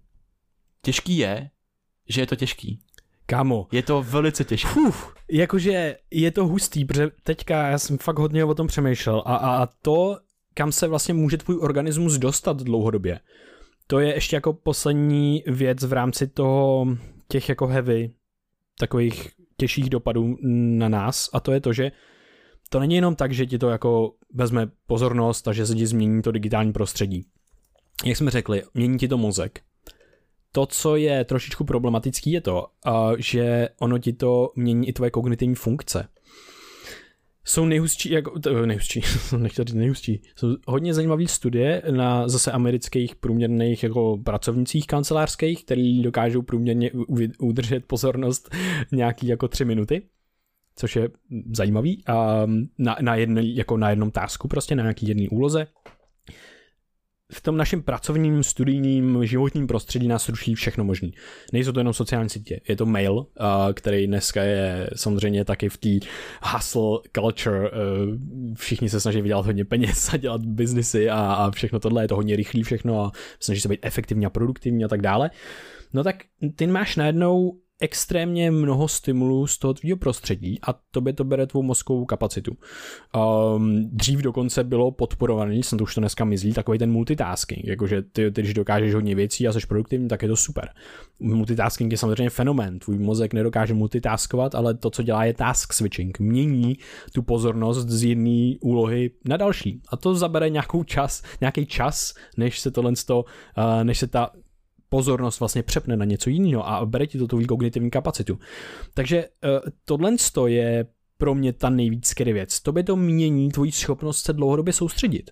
[0.81, 1.49] Těžký je,
[2.09, 2.79] že je to těžký.
[3.25, 3.67] Kámo.
[3.71, 4.79] Je to velice těžké.
[4.79, 9.35] Uf, jakože je to hustý, protože teďka já jsem fakt hodně o tom přemýšlel a,
[9.35, 10.17] a, a to,
[10.53, 13.19] kam se vlastně může tvůj organismus dostat dlouhodobě,
[13.87, 16.87] to je ještě jako poslední věc v rámci toho
[17.27, 18.11] těch jako heavy,
[18.79, 20.37] takových těžších dopadů
[20.77, 21.91] na nás a to je to, že
[22.69, 26.21] to není jenom tak, že ti to jako vezme pozornost a že se ti změní
[26.21, 27.25] to digitální prostředí.
[28.05, 29.61] Jak jsme řekli, mění ti to mozek,
[30.55, 32.67] to, co je trošičku problematický, je to,
[33.17, 36.07] že ono ti to mění i tvoje kognitivní funkce.
[37.43, 38.33] Jsou nejhustší, jako,
[38.65, 39.01] nejhustší,
[39.37, 46.01] nechci říct nejhustší, jsou hodně zajímavé studie na zase amerických průměrných jako pracovnicích kancelářských, který
[46.03, 46.91] dokážou průměrně
[47.39, 48.55] udržet pozornost
[48.91, 50.01] nějaký jako tři minuty
[50.77, 51.09] což je
[51.53, 52.45] zajímavý, a
[52.77, 55.67] na, na, jedno, jako na jednom tásku, prostě na nějaký jedné úloze
[57.31, 61.09] v tom našem pracovním, studijním, životním prostředí nás ruší všechno možné.
[61.53, 63.25] Nejsou to jenom sociální sítě, je to mail,
[63.73, 65.89] který dneska je samozřejmě taky v té
[66.43, 67.71] hustle culture.
[68.55, 72.15] Všichni se snaží vydělat hodně peněz a dělat biznesy a, a všechno tohle, je to
[72.15, 75.29] hodně rychlý všechno a snaží se být efektivní a produktivní a tak dále.
[75.93, 76.15] No tak
[76.55, 81.63] ty máš najednou extrémně mnoho stimulů z toho tvýho prostředí a tobě to bere tvou
[81.63, 82.57] mozkovou kapacitu.
[83.55, 88.31] Um, dřív dokonce bylo podporovaný, to už to dneska mizí, takový ten multitasking, jakože ty,
[88.31, 90.69] ty, když dokážeš hodně věcí a jsi produktivní, tak je to super.
[91.19, 96.19] Multitasking je samozřejmě fenomén, tvůj mozek nedokáže multitaskovat, ale to, co dělá, je task switching.
[96.19, 96.77] Mění
[97.13, 99.81] tu pozornost z jedné úlohy na další.
[99.89, 103.23] A to zabere nějakou čas, nějaký čas, než se tohle, uh,
[103.83, 104.31] než se ta
[104.89, 108.39] pozornost vlastně přepne na něco jiného a bere ti to tu kognitivní kapacitu.
[108.93, 110.11] Takže uh, tohle
[110.47, 110.85] je
[111.17, 112.59] pro mě ta nejvíc skry věc.
[112.71, 115.31] by to mění tvoji schopnost se dlouhodobě soustředit.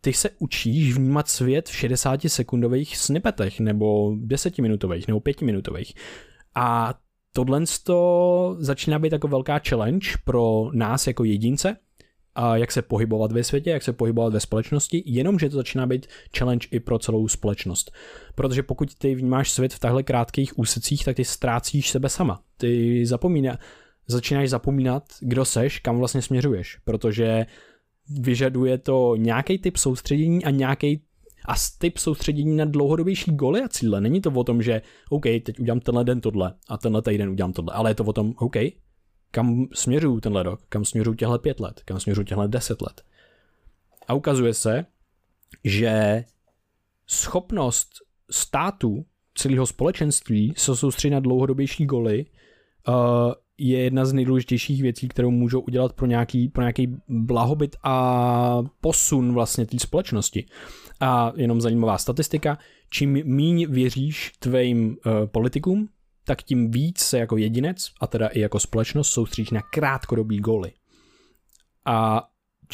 [0.00, 5.94] Ty se učíš vnímat svět v 60 sekundových snippetech, nebo 10 minutových, nebo 5 minutových.
[6.54, 6.94] A
[7.32, 7.66] tohle
[8.58, 11.76] začíná být jako velká challenge pro nás jako jedince,
[12.36, 16.06] a jak se pohybovat ve světě, jak se pohybovat ve společnosti, jenomže to začíná být
[16.38, 17.92] challenge i pro celou společnost.
[18.34, 22.40] Protože pokud ty vnímáš svět v takhle krátkých úsecích, tak ty ztrácíš sebe sama.
[22.56, 23.58] Ty zapomíná,
[24.06, 27.46] začínáš zapomínat, kdo seš, kam vlastně směřuješ, protože
[28.20, 31.02] vyžaduje to nějaký typ soustředění a nějaký
[31.48, 34.00] a typ soustředění na dlouhodobější goly a cíle.
[34.00, 37.52] Není to o tom, že OK, teď udělám tenhle den tohle a tenhle týden udělám
[37.52, 38.56] tohle, ale je to o tom, OK,
[39.30, 43.02] kam směřuju tenhle rok, kam směřuju těhle pět let, kam směřuju těhle deset let.
[44.08, 44.86] A ukazuje se,
[45.64, 46.24] že
[47.06, 47.88] schopnost
[48.30, 52.26] státu, celého společenství se soustředit na dlouhodobější goly
[52.88, 52.94] uh,
[53.58, 59.34] je jedna z nejdůležitějších věcí, kterou můžou udělat pro nějaký, pro nějaký blahobyt a posun
[59.34, 60.46] vlastně té společnosti.
[61.00, 62.58] A jenom zajímavá statistika,
[62.90, 65.88] čím míň věříš tvým uh, politikům,
[66.26, 70.72] tak tím víc se jako jedinec, a teda i jako společnost, soustředíš na krátkodobý góly.
[71.84, 72.28] A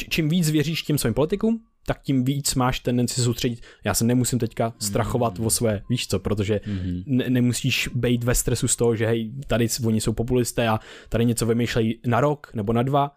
[0.09, 3.61] čím víc věříš těm svým politikům, tak tím víc máš tendenci soustředit.
[3.83, 5.45] Já se nemusím teďka strachovat mm.
[5.45, 7.03] o své, víš co, protože mm.
[7.05, 11.25] ne, nemusíš být ve stresu z toho, že hej, tady oni jsou populisté a tady
[11.25, 13.11] něco vymýšlejí na rok nebo na dva,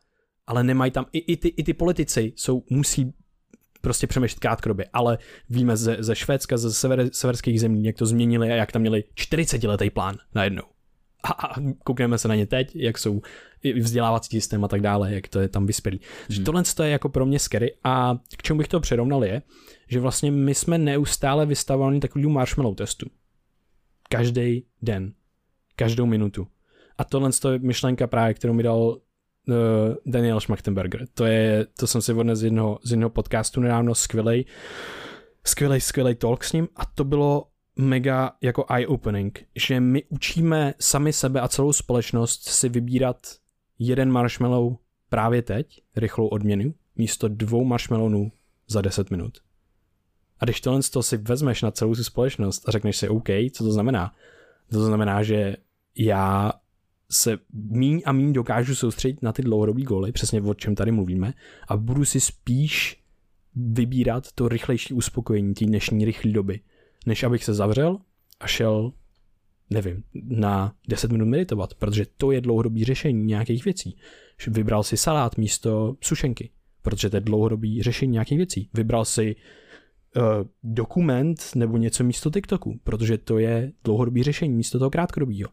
[0.46, 3.12] ale nemají tam, i, i, ty, i ty politici jsou, musí
[3.80, 5.18] prostě přemýšlet krátkodobě, ale
[5.50, 9.04] víme ze, ze Švédska, ze sever, severských zemí, jak to změnili a jak tam měli
[9.14, 10.62] 40 letý plán najednou.
[11.22, 13.20] A, a koukneme se na ně teď, jak jsou
[13.80, 16.00] vzdělávací systém a tak dále, jak to je tam vyspělý.
[16.30, 16.44] Hmm.
[16.44, 19.42] Tohle je jako pro mě scary a k čemu bych to přirovnal je,
[19.88, 23.06] že vlastně my jsme neustále vystavovaní takovým marshmallow testu.
[24.08, 25.12] Každý den.
[25.76, 26.46] Každou minutu.
[26.98, 29.00] A tohle je myšlenka právě, kterou mi dal
[30.06, 31.06] Daniel Schmachtenberger.
[31.14, 34.44] To je, to jsem si odnes z jednoho, z jednoho podcastu nedávno, skvělej,
[35.44, 41.12] skvělej, skvělej talk s ním a to bylo mega jako eye-opening, že my učíme sami
[41.12, 43.16] sebe a celou společnost si vybírat
[43.78, 44.76] jeden marshmallow
[45.08, 48.32] právě teď, rychlou odměnu, místo dvou marshmallowů
[48.68, 49.38] za 10 minut.
[50.40, 53.64] A když tohle to si vezmeš na celou si společnost a řekneš si, OK, co
[53.64, 54.14] to znamená?
[54.70, 55.56] To znamená, že
[55.96, 56.52] já
[57.10, 61.34] se míň a míň dokážu soustředit na ty dlouhodobé góly, přesně o čem tady mluvíme,
[61.68, 63.00] a budu si spíš
[63.54, 66.60] vybírat to rychlejší uspokojení té dnešní rychlé doby,
[67.06, 67.98] než abych se zavřel
[68.40, 68.92] a šel
[69.70, 73.96] nevím, na 10 minut meditovat, protože to je dlouhodobý řešení nějakých věcí.
[74.46, 76.50] Vybral si salát místo sušenky,
[76.82, 78.70] protože to je dlouhodobý řešení nějakých věcí.
[78.74, 80.22] Vybral si uh,
[80.62, 85.48] dokument nebo něco místo TikToku, protože to je dlouhodobý řešení místo toho krátkodobího.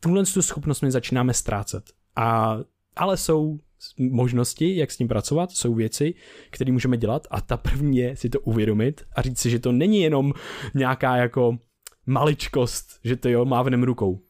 [0.00, 1.92] Tuhle tu schopnost my začínáme ztrácet.
[2.16, 2.56] A,
[2.96, 3.58] ale jsou
[3.98, 6.14] možnosti, jak s tím pracovat, jsou věci,
[6.50, 9.72] které můžeme dělat a ta první je si to uvědomit a říct si, že to
[9.72, 10.32] není jenom
[10.74, 11.58] nějaká jako
[12.06, 14.22] maličkost, že to jo, mávnem rukou.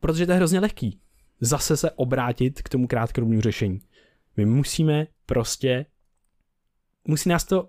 [0.00, 1.00] Protože to je hrozně lehký.
[1.40, 3.80] Zase se obrátit k tomu krátkodobému řešení.
[4.36, 5.86] My musíme prostě,
[7.08, 7.68] musí nás to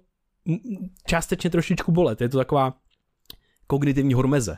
[1.07, 2.21] částečně trošičku bolet.
[2.21, 2.77] Je to taková
[3.67, 4.57] kognitivní hormeze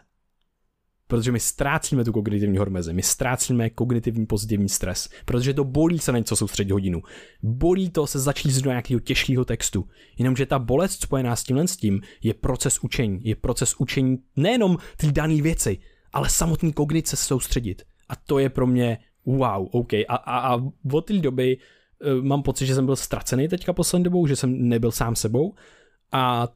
[1.08, 6.12] protože my ztrácíme tu kognitivní hormeze, my ztrácíme kognitivní pozitivní stres, protože to bolí se
[6.12, 7.02] na něco soustředit hodinu.
[7.44, 9.86] Bolí to se začít do nějakého těžkého textu.
[10.18, 13.20] Jenomže ta bolest spojená s tímhle s tím je proces učení.
[13.24, 15.78] Je proces učení nejenom ty dané věci,
[16.14, 17.82] ale samotný kognice se soustředit.
[18.10, 19.94] A to je pro mě wow, OK.
[19.94, 20.62] A, a, a
[20.94, 24.70] od té doby uh, mám pocit, že jsem byl ztracený teďka poslední dobou, že jsem
[24.70, 25.54] nebyl sám sebou.
[26.12, 26.48] A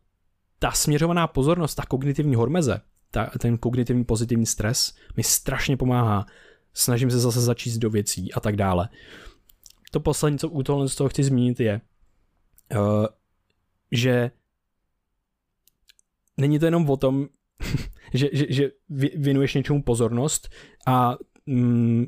[0.60, 6.26] ta směřovaná pozornost, ta kognitivní hormeze, ta, ten kognitivní pozitivní stres mi strašně pomáhá.
[6.74, 8.90] Snažím se zase začít do věcí a tak dále.
[9.92, 11.82] To poslední, co u tohle z toho chci zmínit, je,
[12.76, 13.06] uh,
[13.92, 14.32] že
[16.38, 17.28] není to jenom o tom,
[18.14, 18.72] že, že, že
[19.16, 20.50] věnuješ něčemu pozornost
[20.88, 22.06] a mm,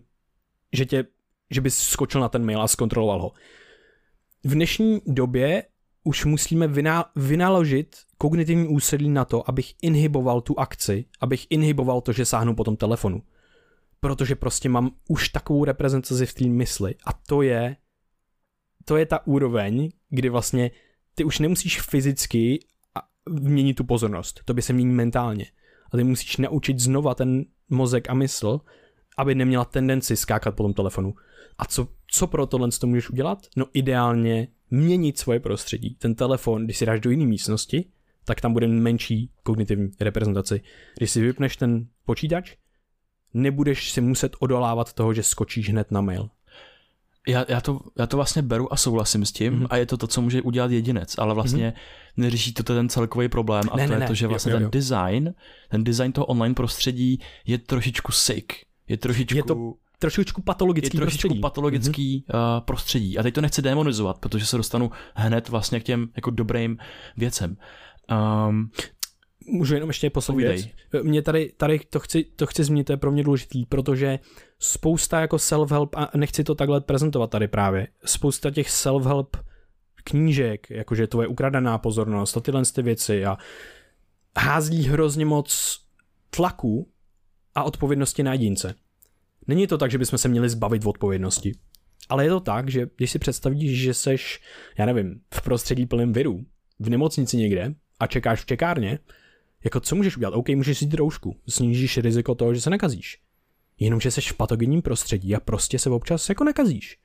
[0.73, 1.05] že tě,
[1.49, 3.31] že bys skočil na ten mail a zkontroloval ho.
[4.43, 5.63] V dnešní době
[6.03, 12.11] už musíme vyná, vynaložit kognitivní úsilí na to, abych inhiboval tu akci, abych inhiboval to,
[12.11, 13.23] že sáhnu po tom telefonu.
[13.99, 17.75] Protože prostě mám už takovou reprezentaci v té mysli a to je
[18.85, 20.71] to je ta úroveň, kdy vlastně
[21.15, 22.59] ty už nemusíš fyzicky
[23.29, 25.45] měnit tu pozornost, to by se mění mentálně.
[25.91, 28.61] A ty musíš naučit znova ten mozek a mysl,
[29.17, 31.13] aby neměla tendenci skákat po tom telefonu.
[31.57, 33.47] A co, co pro tohle to můžeš udělat?
[33.57, 35.95] No ideálně měnit svoje prostředí.
[35.95, 37.85] Ten telefon, když si dáš do jiné místnosti,
[38.25, 40.61] tak tam bude menší kognitivní reprezentaci.
[40.97, 42.55] Když si vypneš ten počítač,
[43.33, 46.29] nebudeš si muset odolávat toho, že skočíš hned na mail.
[47.27, 49.67] Já, já, to, já to vlastně beru a souhlasím s tím mm-hmm.
[49.69, 52.17] a je to to, co může udělat jedinec, ale vlastně mm-hmm.
[52.17, 54.07] neřeší to ten celkový problém a ne, to ne, je ne.
[54.07, 54.69] to, že vlastně jo, jo, jo.
[54.69, 55.33] ten design,
[55.69, 58.53] ten design toho online prostředí je trošičku sick.
[58.87, 59.37] Je trošičku...
[59.37, 61.41] Je to trošičku patologický je trošičku prostředí.
[61.41, 62.57] patologický mm-hmm.
[62.57, 63.17] uh, prostředí.
[63.17, 66.77] A teď to nechci demonizovat, protože se dostanu hned vlastně k těm jako dobrým
[67.17, 67.57] věcem.
[68.11, 68.71] Um,
[69.45, 70.71] Můžu jenom ještě poslední.
[71.03, 74.19] Mě tady, tady to, chci, to chci zmínit, to je pro mě důležitý, protože
[74.59, 79.27] spousta jako self-help, a nechci to takhle prezentovat tady právě, spousta těch self-help
[80.03, 83.37] knížek, jakože to je ukradená pozornost a tyhle ty věci a
[84.37, 85.79] hází hrozně moc
[86.29, 86.89] tlaku
[87.55, 88.75] a odpovědnosti na jedince.
[89.47, 91.51] Není to tak, že bychom se měli zbavit v odpovědnosti.
[92.09, 94.41] Ale je to tak, že když si představíš, že seš,
[94.77, 96.45] já nevím, v prostředí plném virů,
[96.79, 98.99] v nemocnici někde a čekáš v čekárně,
[99.63, 100.33] Jako co můžeš udělat?
[100.33, 103.21] OK, můžeš si roušku, snížíš riziko toho, že se nakazíš.
[103.79, 106.99] Jenomže jsi v patogenním prostředí a prostě se občas jako nakazíš.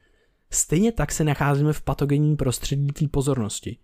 [0.50, 3.78] Stejně tak se nacházíme v patogenním prostředí té pozornosti.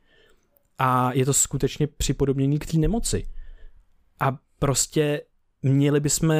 [0.78, 3.28] A je to skutečně připodobnění k té nemoci.
[4.20, 5.22] A prostě
[5.62, 6.34] měli bychom,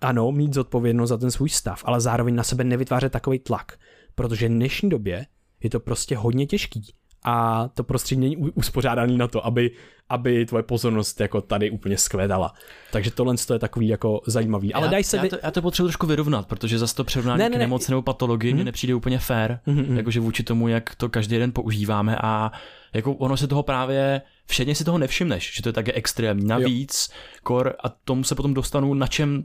[0.00, 3.78] ano, mít zodpovědnost za ten svůj stav, ale zároveň na sebe nevytvářet takový tlak.
[4.14, 5.26] Protože v dnešní době
[5.62, 9.70] je to prostě hodně těžký a to prostředí není uspořádaný na to, aby,
[10.08, 12.54] aby tvoje pozornost jako tady úplně skvědala.
[12.92, 14.74] Takže tohle je takový jako zajímavý.
[14.74, 15.16] Ale já, daj se...
[15.16, 15.28] Já, vy...
[15.28, 18.02] to, já to potřebuji trošku vyrovnat, protože zase to přirovnání ne, ne, k nemoci nebo
[18.02, 19.96] patologii mi nepřijde úplně fair, mm-hmm.
[19.96, 22.52] jakože vůči tomu, jak to každý den používáme a
[22.92, 26.46] jako ono se toho právě, všedně si toho nevšimneš, že to je také extrémní.
[26.46, 27.16] Navíc, jo.
[27.42, 29.44] kor, a tomu se potom dostanu, na čem,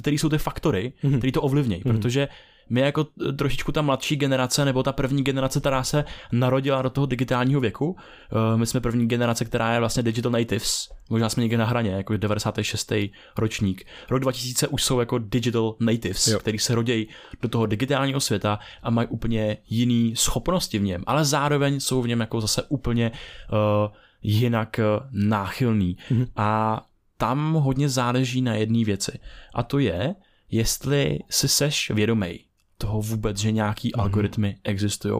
[0.00, 1.18] který jsou ty faktory, mm-hmm.
[1.18, 1.92] který to ovlivnějí, mm-hmm.
[1.92, 2.28] protože
[2.70, 7.06] my jako trošičku ta mladší generace, nebo ta první generace, která se narodila do toho
[7.06, 11.56] digitálního věku, eh, my jsme první generace, která je vlastně digital natives, možná jsme někde
[11.56, 13.12] na hraně, jako 96.
[13.38, 13.86] ročník.
[14.10, 16.38] Rok 2000 už jsou jako digital natives, jo.
[16.38, 17.08] který se rodí
[17.42, 22.08] do toho digitálního světa a mají úplně jiný schopnosti v něm, ale zároveň jsou v
[22.08, 25.96] něm jako zase úplně uh, jinak náchylný.
[26.10, 26.26] Mm-hmm.
[26.36, 26.82] A
[27.16, 29.18] tam hodně záleží na jedné věci.
[29.54, 30.14] A to je,
[30.50, 32.40] jestli si seš vědomý
[32.82, 34.02] toho vůbec, že nějaký mm-hmm.
[34.02, 35.14] algoritmy existují.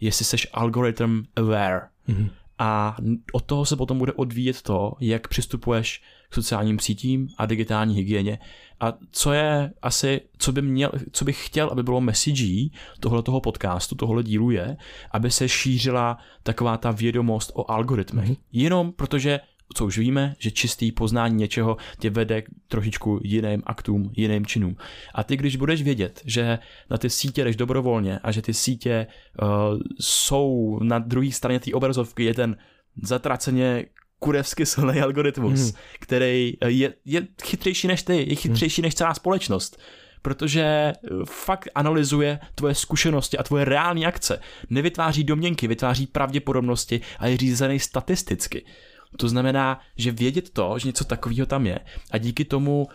[0.00, 1.80] Jestli seš algoritm aware.
[2.08, 2.30] Mm-hmm.
[2.58, 2.96] A
[3.32, 8.38] od toho se potom bude odvíjet to, jak přistupuješ k sociálním sítím a digitální hygieně.
[8.80, 12.68] A co je asi, co, by měl, co bych chtěl, aby bylo message
[13.00, 14.76] tohle toho podcastu, tohle dílu je,
[15.10, 18.30] aby se šířila taková ta vědomost o algoritmech.
[18.30, 18.38] Mm-hmm.
[18.52, 19.40] Jenom protože
[19.74, 24.76] co už víme, že čistý poznání něčeho tě vede k trošičku jiným aktům, jiným činům.
[25.14, 26.58] A ty, když budeš vědět, že
[26.90, 29.06] na ty sítě jdeš dobrovolně a že ty sítě
[29.42, 29.48] uh,
[30.00, 32.56] jsou na druhé straně té obrazovky, je ten
[33.02, 33.84] zatraceně
[34.18, 35.72] kurevsky silný algoritmus, hmm.
[36.00, 38.86] který je, je chytřejší než ty, je chytřejší hmm.
[38.86, 39.78] než celá společnost
[40.22, 44.40] protože eh, fakt analyzuje tvoje zkušenosti a tvoje reální akce.
[44.70, 48.64] Nevytváří domněnky, vytváří pravděpodobnosti a je řízený statisticky.
[49.16, 51.78] To znamená, že vědět to, že něco takového tam je
[52.10, 52.88] a díky tomu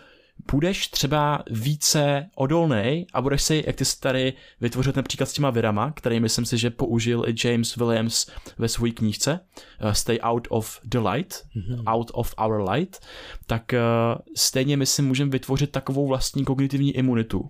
[0.52, 5.32] budeš třeba více odolný a budeš si, jak ty jsi tady vytvořil ten příklad s
[5.32, 8.26] těma virama, který myslím si, že použil i James Williams
[8.58, 9.40] ve své knížce
[9.84, 11.94] uh, Stay Out of the Light, mm-hmm.
[11.94, 13.00] Out of Our Light,
[13.46, 17.48] tak uh, stejně my si můžeme vytvořit takovou vlastní kognitivní imunitu,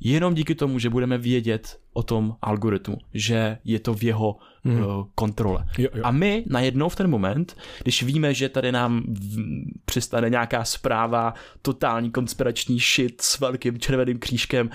[0.00, 4.80] jenom díky tomu, že budeme vědět o tom algoritmu, že je to v jeho hmm.
[4.80, 5.66] uh, kontrole.
[5.78, 6.02] Jo, jo.
[6.04, 9.38] A my najednou v ten moment, když víme, že tady nám v,
[9.84, 14.70] přistane nějaká zpráva, totální konspirační shit s velkým červeným křížkem,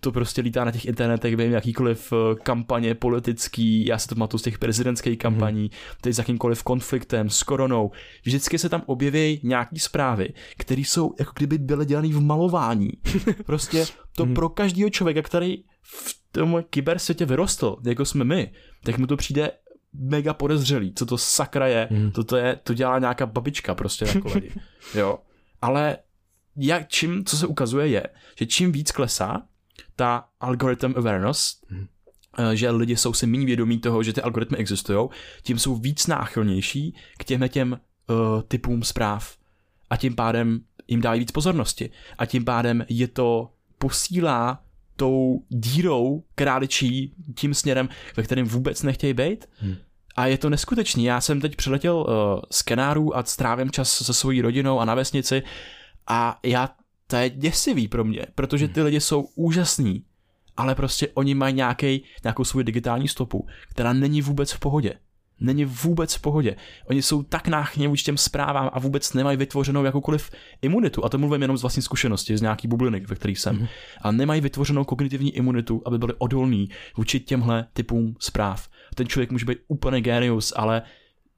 [0.00, 4.38] to prostě lítá na těch internetech, vím, jakýkoliv eh, kampaně politický, já se to pamatuju
[4.38, 5.96] z těch prezidentských kampaní, mm-hmm.
[6.00, 7.90] teď s jakýmkoliv konfliktem, s koronou.
[8.24, 12.90] Vždycky se tam objeví nějaký zprávy, které jsou jako kdyby byly dělané v malování.
[13.46, 13.86] Prostě
[14.16, 14.34] to mm-hmm.
[14.34, 18.52] pro každého člověka, který v tom kybersvětě vyrostl, jako jsme my,
[18.84, 19.50] tak mu to přijde
[19.92, 22.10] mega podezřelý, co to sakra je, mm.
[22.10, 24.50] to, to je, to dělá nějaká babička prostě na koledi.
[24.94, 25.18] jo.
[25.62, 25.98] Ale
[26.56, 28.06] jak, čím, co se ukazuje je,
[28.38, 29.42] že čím víc klesá,
[29.96, 31.86] ta algorithm awareness, hmm.
[32.54, 35.08] že lidi jsou si méně vědomí toho, že ty algoritmy existují,
[35.42, 39.36] tím jsou víc náchylnější k těm těm uh, typům zpráv
[39.90, 44.62] a tím pádem jim dají víc pozornosti a tím pádem je to posílá
[44.96, 49.48] tou dírou králičí tím směrem, ve kterém vůbec nechtějí být.
[49.56, 49.76] Hmm.
[50.16, 51.04] A je to neskutečný.
[51.04, 54.94] Já jsem teď přiletěl uh, z Kenáru a strávím čas se svojí rodinou a na
[54.94, 55.42] vesnici
[56.06, 56.68] a já
[57.10, 60.04] to je děsivý pro mě, protože ty lidi jsou úžasní,
[60.56, 64.94] ale prostě oni mají nějaký, nějakou svou digitální stopu, která není vůbec v pohodě.
[65.40, 66.56] Není vůbec v pohodě.
[66.86, 70.30] Oni jsou tak náchně vůči těm zprávám a vůbec nemají vytvořenou jakoukoliv
[70.62, 71.04] imunitu.
[71.04, 73.56] A to mluvím jenom z vlastní zkušenosti, z nějaký bubliny, ve kterých jsem.
[73.56, 73.68] Mm-hmm.
[74.02, 78.68] A nemají vytvořenou kognitivní imunitu, aby byli odolní vůči těmhle typům zpráv.
[78.94, 80.82] Ten člověk může být úplně genius, ale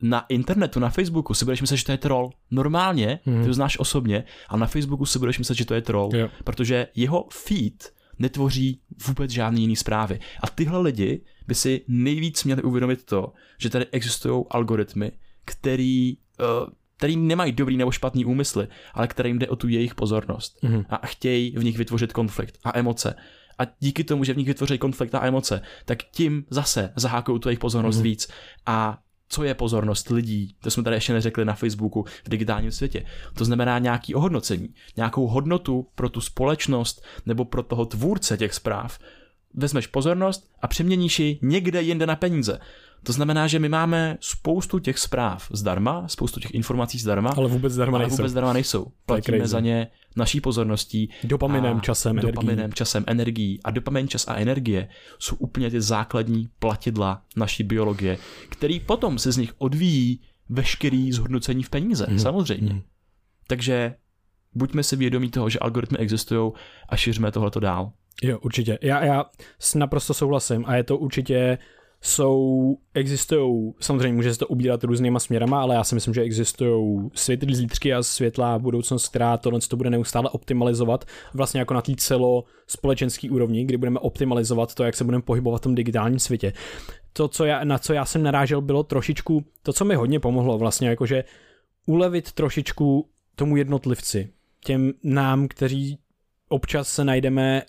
[0.03, 2.31] na internetu, na Facebooku si budeš myslet, že to je troll.
[2.51, 3.43] Normálně, hmm.
[3.43, 6.29] ty ho znáš osobně, a na Facebooku si budeš myslet, že to je troll, jo.
[6.45, 10.21] protože jeho feed netvoří vůbec žádný jiný zprávy.
[10.41, 15.13] A tyhle lidi by si nejvíc měli uvědomit to, že tady existují algoritmy,
[15.45, 20.59] který, uh, který nemají dobrý nebo špatný úmysly, ale kterým jde o tu jejich pozornost.
[20.63, 20.85] Mm.
[20.91, 23.15] A chtějí v nich vytvořit konflikt a emoce.
[23.59, 27.49] A díky tomu, že v nich vytvoří konflikt a emoce, tak tím zase zahákují tu
[27.49, 28.03] jejich pozornost mm.
[28.03, 28.29] víc.
[28.67, 28.99] A
[29.33, 33.05] co je pozornost lidí, to jsme tady ještě neřekli na Facebooku v digitálním světě.
[33.35, 38.99] To znamená nějaký ohodnocení, nějakou hodnotu pro tu společnost nebo pro toho tvůrce těch zpráv.
[39.55, 42.59] Vezmeš pozornost a přeměníš ji někde jinde na peníze.
[43.05, 47.73] To znamená, že my máme spoustu těch zpráv zdarma, spoustu těch informací zdarma, Ale vůbec
[47.73, 48.17] zdarma ale nejsou.
[48.17, 48.87] vůbec zdarma nejsou.
[49.07, 51.11] Platíme za ně naší pozorností.
[51.25, 52.75] Dopaminem, a časem, dopaminem, energií.
[52.75, 53.61] časem, energií.
[53.65, 54.89] A dopamin, čas a energie
[55.19, 61.63] jsou úplně ty základní platidla naší biologie, který potom se z nich odvíjí veškerý zhodnocení
[61.63, 62.19] v peníze, Mhm.
[62.19, 62.73] samozřejmě.
[62.73, 62.83] Mhm.
[63.47, 63.95] Takže
[64.55, 66.53] buďme si vědomí toho, že algoritmy existují
[66.89, 67.93] a šiřme tohleto dál.
[68.23, 68.79] Jo, určitě.
[68.83, 69.25] Já, já
[69.59, 71.59] s naprosto souhlasím a je to určitě
[72.05, 77.11] jsou, existují, samozřejmě může se to ubírat různýma směrama, ale já si myslím, že existují
[77.15, 81.93] světlý zítřky a světlá budoucnost, která tohle to bude neustále optimalizovat, vlastně jako na té
[81.97, 86.53] celo společenský úrovni, kdy budeme optimalizovat to, jak se budeme pohybovat v tom digitálním světě.
[87.13, 90.59] To, co já, na co já jsem narážel, bylo trošičku, to, co mi hodně pomohlo
[90.59, 91.25] vlastně, jakože
[91.87, 94.29] ulevit trošičku tomu jednotlivci,
[94.65, 95.99] těm nám, kteří
[96.49, 97.63] občas se najdeme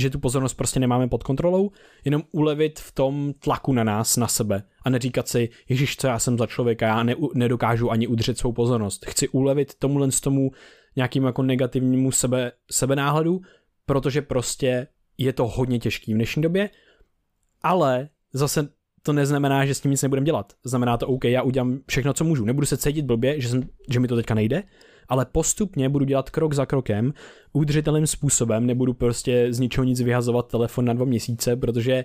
[0.00, 1.70] že tu pozornost prostě nemáme pod kontrolou,
[2.04, 6.18] jenom ulevit v tom tlaku na nás, na sebe a neříkat si, ježiš, co já
[6.18, 9.06] jsem za člověka, já ne, nedokážu ani udržet svou pozornost.
[9.06, 10.50] Chci ulevit tomuhle z tomu
[10.96, 13.40] nějakým jako negativnímu sebe, sebenáhledu,
[13.86, 14.86] protože prostě
[15.18, 16.70] je to hodně těžký v dnešní době,
[17.62, 18.68] ale zase
[19.02, 20.52] to neznamená, že s tím nic nebudem dělat.
[20.64, 22.44] Znamená to, OK, já udělám všechno, co můžu.
[22.44, 24.62] Nebudu se cítit blbě, že, jsem, že mi to teďka nejde,
[25.10, 27.12] ale postupně budu dělat krok za krokem,
[27.52, 32.04] udržitelným způsobem, nebudu prostě z ničeho nic vyhazovat telefon na dva měsíce, protože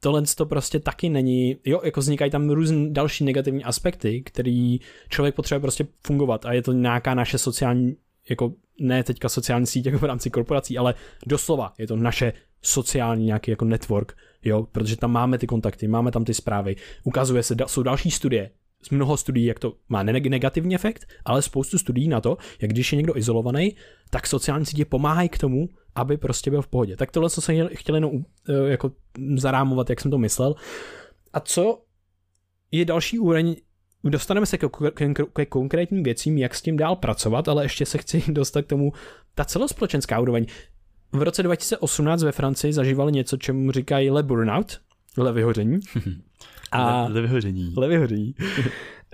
[0.00, 5.34] tohle to prostě taky není, jo, jako vznikají tam různé další negativní aspekty, který člověk
[5.34, 7.96] potřebuje prostě fungovat a je to nějaká naše sociální,
[8.30, 10.94] jako ne teďka sociální síť jako v rámci korporací, ale
[11.26, 12.32] doslova je to naše
[12.62, 17.42] sociální nějaký jako network, jo, protože tam máme ty kontakty, máme tam ty zprávy, ukazuje
[17.42, 18.50] se, jsou další studie,
[18.90, 22.96] mnoho studií, jak to má negativní efekt, ale spoustu studií na to, jak když je
[22.96, 23.76] někdo izolovaný,
[24.10, 26.96] tak sociální sítě pomáhají k tomu, aby prostě byl v pohodě.
[26.96, 28.24] Tak tohle, co jsem chtěl jenom
[28.66, 28.92] jako
[29.36, 30.54] zarámovat, jak jsem to myslel.
[31.32, 31.82] A co
[32.70, 33.56] je další úroveň,
[34.04, 34.58] dostaneme se
[35.32, 38.92] ke konkrétním věcím, jak s tím dál pracovat, ale ještě se chci dostat k tomu,
[39.34, 40.46] ta celospolečenská úroveň.
[41.12, 44.80] V roce 2018 ve Francii zažívali něco, čemu říkají le burnout,
[45.16, 45.80] le vyhoření.
[46.72, 47.74] A le, vyhoření.
[47.76, 48.34] Le vyhoření.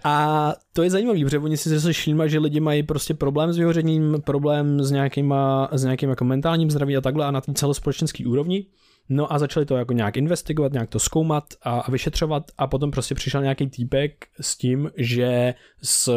[0.05, 3.59] A to je zajímavé, protože oni si zase všímají, že lidi mají prostě problém s
[3.59, 8.27] vyhořením, problém s, nějakýma, s nějakým jako mentálním zdraví a takhle a na té celospolečenské
[8.27, 8.67] úrovni.
[9.09, 12.91] No a začali to jako nějak investigovat, nějak to zkoumat a, a vyšetřovat a potom
[12.91, 16.13] prostě přišel nějaký týpek s tím, že s,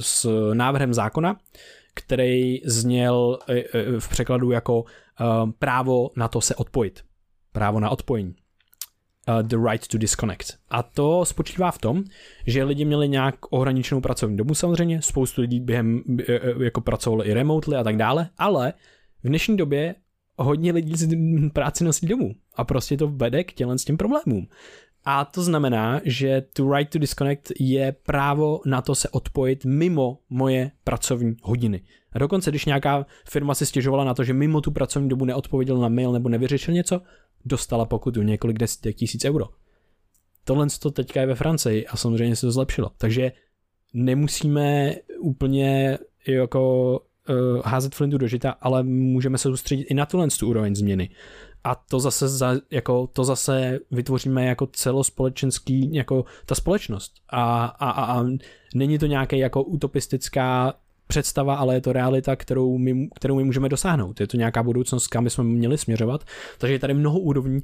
[0.00, 1.36] s návrhem zákona,
[1.94, 3.38] který zněl
[3.98, 4.84] v překladu jako
[5.58, 7.00] právo na to se odpojit.
[7.52, 8.34] Právo na odpojení
[9.28, 10.58] uh, the right to disconnect.
[10.70, 12.04] A to spočívá v tom,
[12.46, 16.02] že lidi měli nějak ohraničenou pracovní dobu samozřejmě, spoustu lidí během
[16.62, 18.72] jako pracovalo i remotely a tak dále, ale
[19.22, 19.94] v dnešní době
[20.36, 21.08] hodně lidí si
[21.52, 24.48] práci nosí domů a prostě to vede k tělen s těm problémům.
[25.04, 30.18] A to znamená, že to right to disconnect je právo na to se odpojit mimo
[30.30, 31.82] moje pracovní hodiny.
[32.12, 35.78] A dokonce, když nějaká firma si stěžovala na to, že mimo tu pracovní dobu neodpověděl
[35.78, 37.00] na mail nebo nevyřešil něco,
[37.44, 39.48] dostala pokutu několik desítek tisíc euro.
[40.44, 42.90] Tohle to teďka je ve Francii a samozřejmě se to zlepšilo.
[42.98, 43.32] Takže
[43.94, 45.98] nemusíme úplně
[46.28, 46.90] jako
[47.28, 51.10] uh, házet flintu do žita, ale můžeme se soustředit i na tuhle tu úroveň změny.
[51.64, 57.12] A to zase, za, jako, to zase vytvoříme jako celospolečenský, jako ta společnost.
[57.28, 58.24] A, a, a, a
[58.74, 60.74] není to nějaké jako utopistická
[61.12, 64.20] představa, ale je to realita, kterou my, kterou my můžeme dosáhnout.
[64.20, 66.24] Je to nějaká budoucnost, kam bychom měli směřovat.
[66.58, 67.60] Takže je tady mnoho úrovní,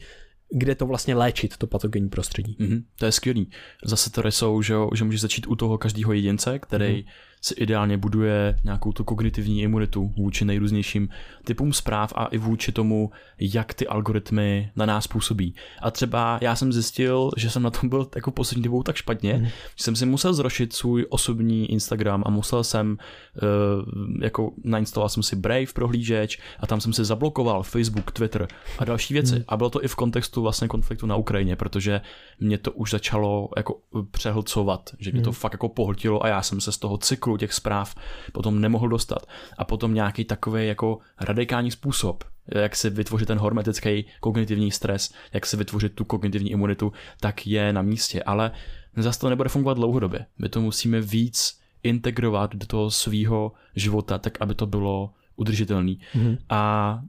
[0.50, 2.56] kde to vlastně léčit, to patogenní prostředí.
[2.60, 3.50] Mm-hmm, to je skvělý.
[3.84, 7.08] Zase tady jsou, že, že můžeš začít u toho každého jedince, který mm-hmm.
[7.48, 11.08] Si ideálně buduje nějakou tu kognitivní imunitu vůči nejrůznějším
[11.44, 15.54] typům zpráv a i vůči tomu, jak ty algoritmy na nás působí.
[15.82, 19.34] A třeba já jsem zjistil, že jsem na tom byl jako poslední dobou tak špatně,
[19.34, 19.44] mm-hmm.
[19.76, 22.98] že jsem si musel zrošit svůj osobní Instagram a musel jsem,
[23.42, 28.84] uh, jako nainstaloval jsem si Brave prohlížeč a tam jsem si zablokoval Facebook, Twitter a
[28.84, 29.34] další věci.
[29.34, 29.44] Mm-hmm.
[29.48, 32.00] A bylo to i v kontextu vlastně konfliktu na Ukrajině, protože
[32.40, 33.80] mě to už začalo jako
[34.10, 35.34] přehlcovat, že mě to mm-hmm.
[35.34, 37.94] fakt jako pohltilo a já jsem se z toho cyklu těch zpráv
[38.32, 39.26] potom nemohl dostat.
[39.58, 42.24] A potom nějaký takový jako radikální způsob,
[42.54, 47.72] jak si vytvořit ten hormetický kognitivní stres, jak si vytvořit tu kognitivní imunitu, tak je
[47.72, 48.22] na místě.
[48.22, 48.50] Ale
[48.96, 50.26] zase to nebude fungovat dlouhodobě.
[50.38, 56.00] My to musíme víc integrovat do toho svého života, tak aby to bylo udržitelný.
[56.14, 56.38] Mm-hmm.
[56.48, 57.02] A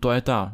[0.00, 0.52] to je ta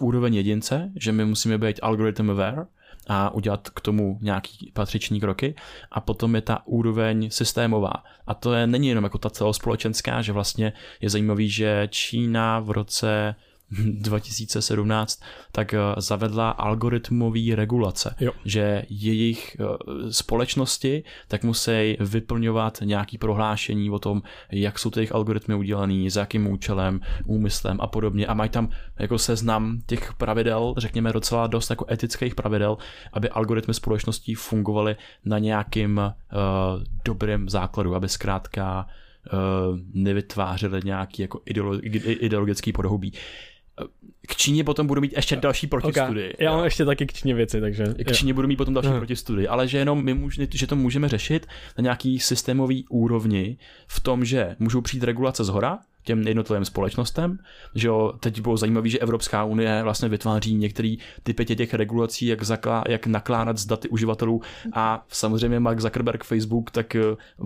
[0.00, 2.66] úroveň jedince, že my musíme být algorithm aware
[3.06, 5.54] a udělat k tomu nějaký patřiční kroky.
[5.92, 7.92] A potom je ta úroveň systémová.
[8.26, 12.70] A to je, není jenom jako ta celospolečenská, že vlastně je zajímavý, že Čína v
[12.70, 13.34] roce
[13.70, 18.32] 2017, tak eh, zavedla algoritmový regulace, Jo.
[18.44, 19.64] že jejich eh,
[20.12, 26.20] společnosti tak musí vyplňovat nějaký prohlášení o tom, jak jsou ty jejich algoritmy udělaný, za
[26.20, 31.70] jakým účelem, úmyslem a podobně a mají tam jako seznam těch pravidel, řekněme docela dost
[31.70, 32.78] jako etických pravidel,
[33.12, 38.86] aby algoritmy společností fungovaly na nějakým uh, dobrém základu, aby zkrátka
[39.32, 41.80] uh, nevytvářely nějaký jako ideolo-
[42.20, 43.12] ideologický podhoubí.
[44.28, 46.32] K Číně potom budu mít ještě další protistudii.
[46.34, 46.46] Okay.
[46.46, 47.84] Já mám ještě taky k Číně věci, takže...
[48.06, 48.98] K Číně budu mít potom další Aha.
[48.98, 51.46] protistudii, ale že jenom my můž, že to můžeme řešit
[51.78, 57.38] na nějaký systémový úrovni v tom, že můžou přijít regulace z hora, těm jednotlivým společnostem,
[57.74, 62.42] že jo, teď bylo zajímavé, že Evropská unie vlastně vytváří některé typy těch regulací, jak,
[62.42, 64.42] zaklá, jak nakládat s daty uživatelů
[64.72, 67.02] a samozřejmě Mark Zuckerberg Facebook tak eh,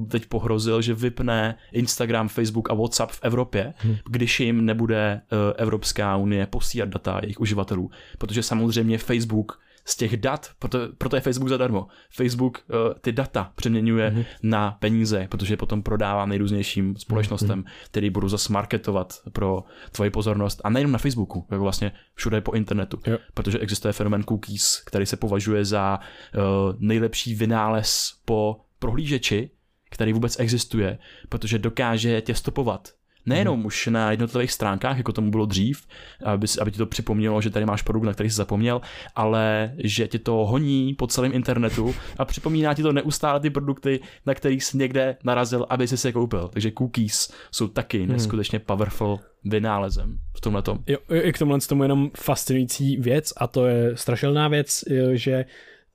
[0.08, 3.96] teď pohrozil, že vypne Instagram, Facebook a WhatsApp v Evropě, hmm.
[4.10, 10.16] když jim nebude eh, Evropská unie posílat data jejich uživatelů, protože samozřejmě Facebook z těch
[10.16, 11.86] dat, proto, proto je Facebook zadarmo.
[12.10, 14.24] Facebook uh, ty data přeměňuje mm-hmm.
[14.42, 17.70] na peníze, protože potom prodává nejrůznějším společnostem, mm-hmm.
[17.86, 20.60] který budou zase marketovat pro tvoji pozornost.
[20.64, 22.98] A nejenom na Facebooku, jako vlastně všude po internetu.
[23.06, 23.18] Jo.
[23.34, 26.42] Protože existuje fenomén cookies, který se považuje za uh,
[26.78, 29.50] nejlepší vynález po prohlížeči,
[29.90, 32.88] který vůbec existuje, protože dokáže tě stopovat
[33.30, 33.66] Nejenom hmm.
[33.66, 35.82] už na jednotlivých stránkách, jako tomu bylo dřív,
[36.24, 38.80] aby, aby ti to připomnělo, že tady máš produkt, na který jsi zapomněl,
[39.14, 44.00] ale že ti to honí po celém internetu a připomíná ti to neustále ty produkty,
[44.26, 46.48] na kterých jsi někde narazil, aby si se koupil.
[46.48, 48.12] Takže cookies jsou taky hmm.
[48.12, 50.78] neskutečně powerful vynálezem v tomhle tom.
[50.86, 55.44] Jo, i k tomuhle tomu jenom fascinující věc a to je strašilná věc, že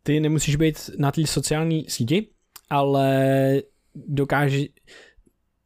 [0.04, 2.28] ty nemusíš být na té sociální síti,
[2.70, 3.62] ale
[3.96, 4.60] dokáže,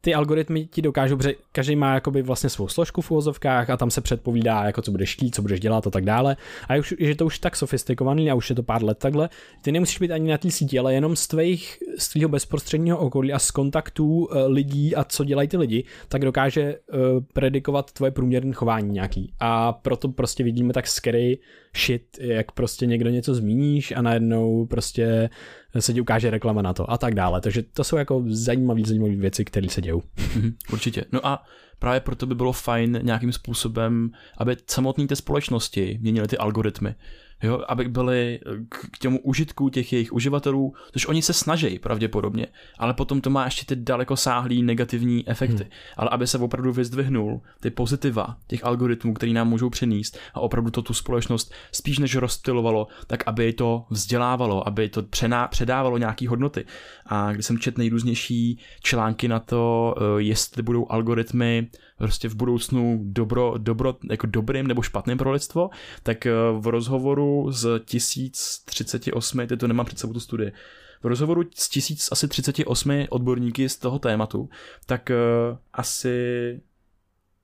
[0.00, 3.90] ty algoritmy ti dokážou, protože každý má jakoby vlastně svou složku v uvozovkách a tam
[3.90, 6.36] se předpovídá, jako co budeš chtít, co budeš dělat a tak dále.
[6.68, 9.28] A už, že to už tak sofistikovaný a už je to pár let takhle,
[9.62, 13.32] ty nemusíš být ani na té síti, ale jenom z, tvých, z tvého bezprostředního okolí
[13.32, 16.98] a z kontaktů uh, lidí a co dělají ty lidi, tak dokáže uh,
[17.32, 19.32] predikovat tvoje průměrné chování nějaký.
[19.40, 21.38] A proto prostě vidíme tak scary
[21.76, 25.30] shit, jak prostě někdo něco zmíníš a najednou prostě
[25.78, 27.40] se ti ukáže reklama na to a tak dále.
[27.40, 30.02] Takže to jsou jako zajímavé, zajímavé věci, které se dějou.
[30.72, 31.04] Určitě.
[31.12, 31.39] No a
[31.78, 36.94] právě proto by bylo fajn nějakým způsobem, aby samotné té společnosti měnily ty algoritmy.
[37.42, 42.46] Jo, aby byly k těmu užitku těch jejich uživatelů, což oni se snaží pravděpodobně,
[42.78, 45.62] ale potom to má ještě ty daleko sáhlý negativní efekty.
[45.62, 45.72] Hmm.
[45.96, 50.70] Ale aby se opravdu vyzdvihnul ty pozitiva těch algoritmů, který nám můžou přinést a opravdu
[50.70, 56.26] to tu společnost spíš než rozptilovalo, tak aby to vzdělávalo, aby to přená, předávalo nějaký
[56.26, 56.64] hodnoty.
[57.06, 61.68] A když jsem čet nejrůznější články na to, jestli budou algoritmy
[62.00, 65.70] prostě v budoucnu dobro, dobro, jako dobrým nebo špatným pro lidstvo,
[66.02, 66.26] tak
[66.58, 70.52] v rozhovoru z 1038, teď to nemám před sebou tu studii,
[71.02, 74.48] v rozhovoru s 1038 odborníky z toho tématu,
[74.86, 75.16] tak uh,
[75.72, 76.60] asi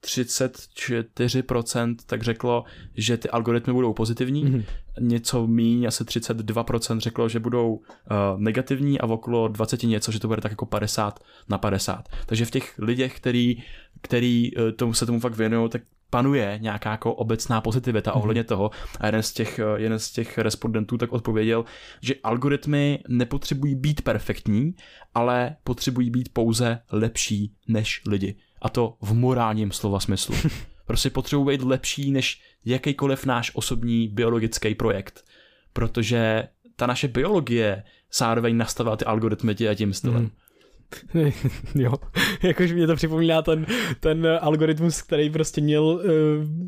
[0.04, 4.64] 34% tak řeklo, že ty algoritmy budou pozitivní, mm-hmm.
[5.00, 7.82] něco míň, asi 32% řeklo, že budou uh,
[8.36, 12.08] negativní a v okolo 20 něco, že to bude tak jako 50 na 50.
[12.26, 13.62] Takže v těch lidech, který,
[14.06, 18.18] který uh, tomu se tomu fakt věnují, tak panuje nějaká jako obecná pozitivita mm-hmm.
[18.18, 21.64] ohledně toho a jeden z, těch, jeden z těch respondentů tak odpověděl,
[22.00, 24.74] že algoritmy nepotřebují být perfektní,
[25.14, 28.36] ale potřebují být pouze lepší než lidi.
[28.62, 30.34] A to v morálním slova smyslu.
[30.86, 35.24] Prostě potřebují být lepší než jakýkoliv náš osobní biologický projekt.
[35.72, 37.82] Protože ta naše biologie
[38.12, 40.22] zároveň nastavila ty algoritmy tím stylem.
[40.22, 40.30] Mm.
[41.74, 41.92] jo,
[42.42, 43.66] jakož mě to připomíná ten,
[44.00, 46.02] ten algoritmus, který prostě měl, uh,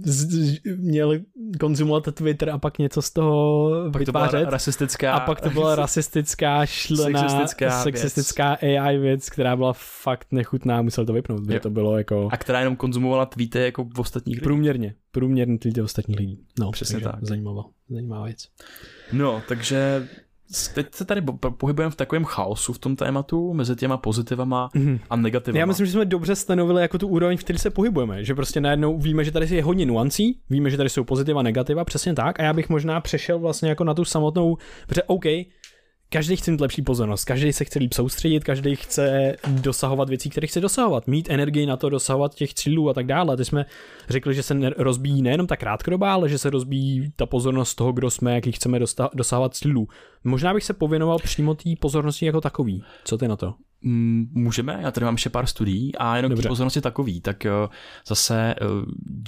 [0.05, 1.15] z, měl
[1.61, 4.31] konzumovat Twitter a pak něco z toho pak vytvářet.
[4.31, 5.13] To byla rasistická...
[5.13, 8.81] A pak to byla rasistická, šlená, sexistická, sexistická věc.
[8.81, 12.29] AI věc, která byla fakt nechutná, musel to vypnout, protože to bylo jako...
[12.33, 14.45] A která jenom konzumovala tweety jako v ostatních lidí.
[14.45, 16.39] Průměrně, průměrně tweety ostatních lidí.
[16.61, 17.25] No, přesně tak.
[17.25, 18.49] Zajímavá, zajímavá věc.
[19.13, 20.09] No, takže
[20.75, 21.23] teď se tady
[21.57, 24.99] pohybujeme v takovém chaosu v tom tématu mezi těma pozitivama mm-hmm.
[25.11, 25.61] a negativama.
[25.61, 28.61] Já myslím, že jsme dobře stanovili jako tu úroveň, v které se pohybujeme, že prostě
[28.61, 32.41] najednou víme, že tady je hodně nuancí, víme, že tady jsou pozitiva, negativa, přesně tak
[32.41, 35.25] a já bych možná přešel vlastně jako na tu samotnou, protože OK,
[36.11, 40.47] každý chce mít lepší pozornost, každý se chce líp soustředit, každý chce dosahovat věcí, které
[40.47, 43.37] chce dosahovat, mít energii na to dosahovat těch cílů a tak dále.
[43.37, 43.67] Teď jsme
[44.09, 48.11] řekli, že se rozbíjí nejenom ta krátkodobá, ale že se rozbíjí ta pozornost toho, kdo
[48.11, 48.79] jsme, jaký chceme
[49.15, 49.89] dosahovat cílů.
[50.25, 52.83] Možná bych se pověnoval přímo té pozornosti jako takový.
[53.05, 53.55] Co ty na to?
[53.83, 57.47] Můžeme, já tady mám ještě pár studií a jenom k pozornosti takový, tak
[58.07, 58.55] zase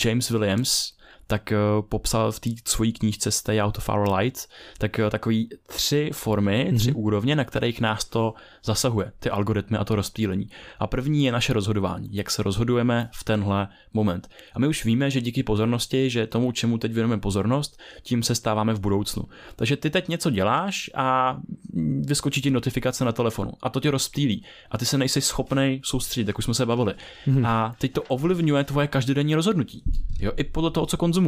[0.05, 0.93] James Williams
[1.31, 5.49] tak uh, popsal v té svojí knížce Stay Out of Our Lights, tak uh, takový
[5.67, 6.77] tři formy, mm-hmm.
[6.77, 10.49] tři úrovně, na kterých nás to zasahuje, ty algoritmy a to rozptýlení.
[10.79, 14.29] A první je naše rozhodování, jak se rozhodujeme v tenhle moment.
[14.55, 18.35] A my už víme, že díky pozornosti, že tomu, čemu teď věnujeme pozornost, tím se
[18.35, 19.23] stáváme v budoucnu.
[19.57, 21.39] Takže ty teď něco děláš a
[22.01, 26.29] vyskočí ti notifikace na telefonu a to tě rozptýlí a ty se nejsi schopný soustředit,
[26.29, 26.95] jak už jsme se bavili.
[27.27, 27.47] Mm-hmm.
[27.47, 29.83] A teď to ovlivňuje tvoje každodenní rozhodnutí.
[30.21, 31.20] Jo, i podle toho, co konzumuješ.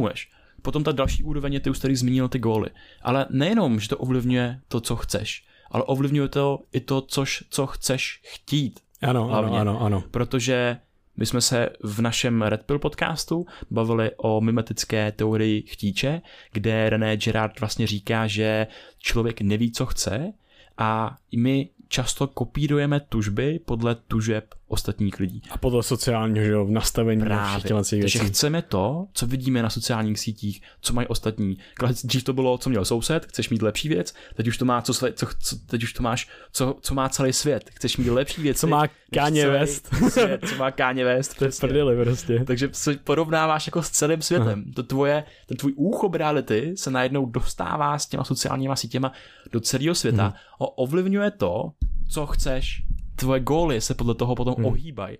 [0.61, 2.69] Potom ta další úroveň je, ty už tady zmínil ty góly.
[3.01, 7.67] Ale nejenom, že to ovlivňuje to, co chceš, ale ovlivňuje to i to, což, co
[7.67, 8.79] chceš chtít.
[9.01, 9.59] Ano, hlavně.
[9.59, 10.03] ano, ano, ano.
[10.11, 10.77] Protože
[11.17, 16.21] my jsme se v našem Red Pill podcastu bavili o mimetické teorii chtíče,
[16.51, 18.67] kde René Girard vlastně říká, že
[18.99, 20.33] člověk neví, co chce
[20.77, 25.41] a my často kopírujeme tužby podle tužeb ostatních lidí.
[25.51, 27.73] A podle sociálního že, v nastavení Právě.
[27.73, 28.19] Takže věcí.
[28.19, 31.57] chceme to, co vidíme na sociálních sítích, co mají ostatní.
[32.03, 34.93] Dřív to bylo, co měl soused, chceš mít lepší věc, teď už to má, co,
[34.93, 38.59] co, co teď už to máš, co, co má celý svět, chceš mít lepší věc.
[38.59, 39.89] Co má Káně West.
[40.09, 41.37] Svět, co má Káně West.
[41.37, 42.43] To je prdeli prostě.
[42.47, 44.63] Takže se porovnáváš jako s celým světem.
[44.75, 49.11] To tvoje, ten tvůj úchop reality se najednou dostává s těma sociálníma sítěma
[49.51, 50.23] do celého světa.
[50.23, 50.33] Hmm.
[50.57, 51.71] Ovlivňuje to,
[52.09, 52.83] co chceš,
[53.15, 54.65] tvoje góly se podle toho potom hmm.
[54.65, 55.17] ohýbají.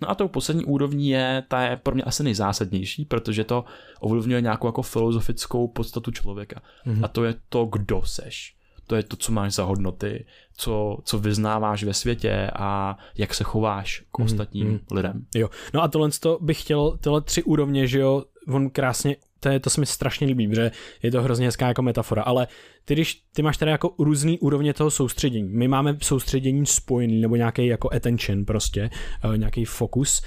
[0.00, 3.64] No a tou poslední úrovní je, ta je pro mě asi nejzásadnější, protože to
[4.00, 6.62] ovlivňuje nějakou jako filozofickou podstatu člověka.
[6.84, 7.04] Hmm.
[7.04, 8.56] A to je to, kdo seš.
[8.86, 10.26] To je to, co máš za hodnoty,
[10.56, 14.24] co, co vyznáváš ve světě a jak se chováš k hmm.
[14.24, 14.80] ostatním hmm.
[14.92, 15.26] lidem.
[15.34, 19.48] Jo, no a tohle to bych chtěl, tyhle tři úrovně, že jo, on krásně to,
[19.48, 20.70] je, to se mi strašně líbí, protože
[21.02, 22.46] je to hrozně hezká jako metafora, ale
[22.84, 25.48] ty, když ty máš tady jako různý úrovně toho soustředění.
[25.48, 28.90] My máme soustředění spojený, nebo nějaký jako attention prostě,
[29.24, 30.22] uh, nějaký fokus.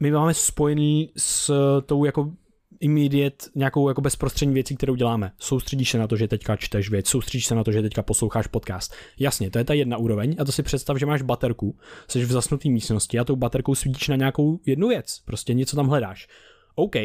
[0.00, 1.52] My máme spojený s
[1.86, 2.32] tou jako
[2.80, 5.32] immediate nějakou jako bezprostřední věcí, kterou děláme.
[5.38, 8.46] Soustředíš se na to, že teďka čteš věc, soustředíš se na to, že teďka posloucháš
[8.46, 8.94] podcast.
[9.18, 11.78] Jasně, to je ta jedna úroveň a to si představ, že máš baterku,
[12.08, 15.88] jsi v zasnuté místnosti a tou baterkou svítíš na nějakou jednu věc, prostě něco tam
[15.88, 16.28] hledáš.
[16.74, 16.96] OK,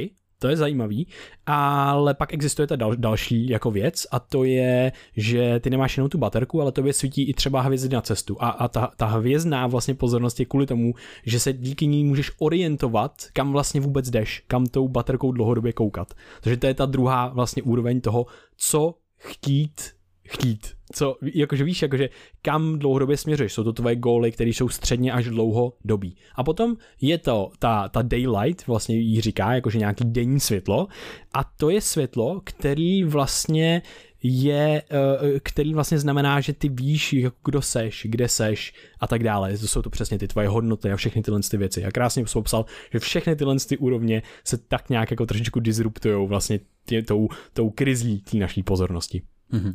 [0.41, 1.07] to je zajímavý,
[1.45, 6.09] ale pak existuje ta dal, další jako věc a to je, že ty nemáš jenom
[6.09, 9.67] tu baterku, ale tobě svítí i třeba hvězdy na cestu a, a ta, ta hvězdná
[9.67, 10.93] vlastně pozornost je kvůli tomu,
[11.25, 16.13] že se díky ní můžeš orientovat, kam vlastně vůbec jdeš, kam tou baterkou dlouhodobě koukat.
[16.41, 18.25] Takže to je ta druhá vlastně úroveň toho,
[18.57, 20.00] co chtít
[20.31, 20.67] chtít.
[20.93, 22.09] Co, jakože víš, jakože
[22.41, 26.17] kam dlouhodobě směřuješ, jsou to tvoje góly, které jsou středně až dlouho dobí.
[26.35, 30.87] A potom je to ta, ta daylight, vlastně jí říká, jakože nějaký denní světlo
[31.33, 33.81] a to je světlo, který vlastně
[34.23, 37.15] je, eh, který vlastně znamená, že ty víš,
[37.45, 39.57] kdo seš, kde seš a tak dále.
[39.57, 41.85] To jsou to přesně ty tvoje hodnoty a všechny tyhle ty věci.
[41.85, 46.27] A krásně jsem popsal, že všechny tyhle ty úrovně se tak nějak jako trošičku disruptují
[46.27, 49.21] vlastně tě, tou, tou krizí té naší pozornosti.
[49.53, 49.73] Mm-hmm.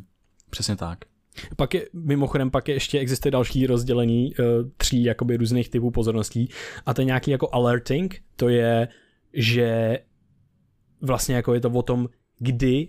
[0.49, 0.99] Přesně tak.
[1.55, 4.45] Pak je, mimochodem, pak je ještě existuje další rozdělení uh,
[4.77, 6.49] tří jakoby různých typů pozorností
[6.85, 8.87] a to je nějaký jako alerting, to je,
[9.33, 9.99] že
[11.01, 12.87] vlastně jako je to o tom, kdy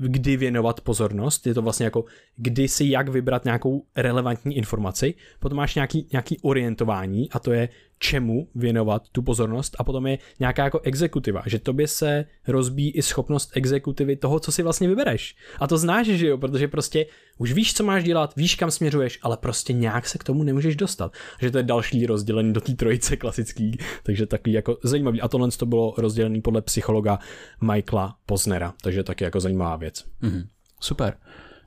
[0.00, 2.04] kdy věnovat pozornost, je to vlastně jako
[2.36, 7.68] kdy si jak vybrat nějakou relevantní informaci, potom máš nějaký, nějaký orientování a to je
[8.02, 13.02] čemu věnovat tu pozornost a potom je nějaká jako exekutiva, že tobě se rozbíjí i
[13.02, 15.36] schopnost exekutivy toho, co si vlastně vybereš.
[15.58, 17.06] A to znáš, že jo, protože prostě
[17.38, 20.76] už víš, co máš dělat, víš, kam směřuješ, ale prostě nějak se k tomu nemůžeš
[20.76, 21.12] dostat.
[21.40, 25.20] Že to je další rozdělení do té trojice klasický, takže takový jako zajímavý.
[25.20, 27.18] A tohle to bylo rozdělený podle psychologa
[27.60, 30.04] Michaela Poznera, takže taky jako zajímavá věc.
[30.22, 30.46] Mm-hmm.
[30.80, 31.16] Super.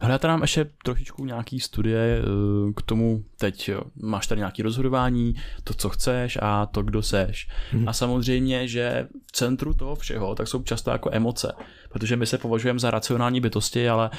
[0.04, 5.74] Hledáte nám ještě trošičku nějaký studie eh, k tomu, teď máš tady nějaký rozhodování, to,
[5.74, 7.48] co chceš a to, kdo seš.
[7.72, 7.90] Hmm.
[7.90, 11.54] A samozřejmě, že v centru toho všeho tak jsou často jako emoce,
[11.90, 14.10] protože my se považujeme za racionální bytosti, ale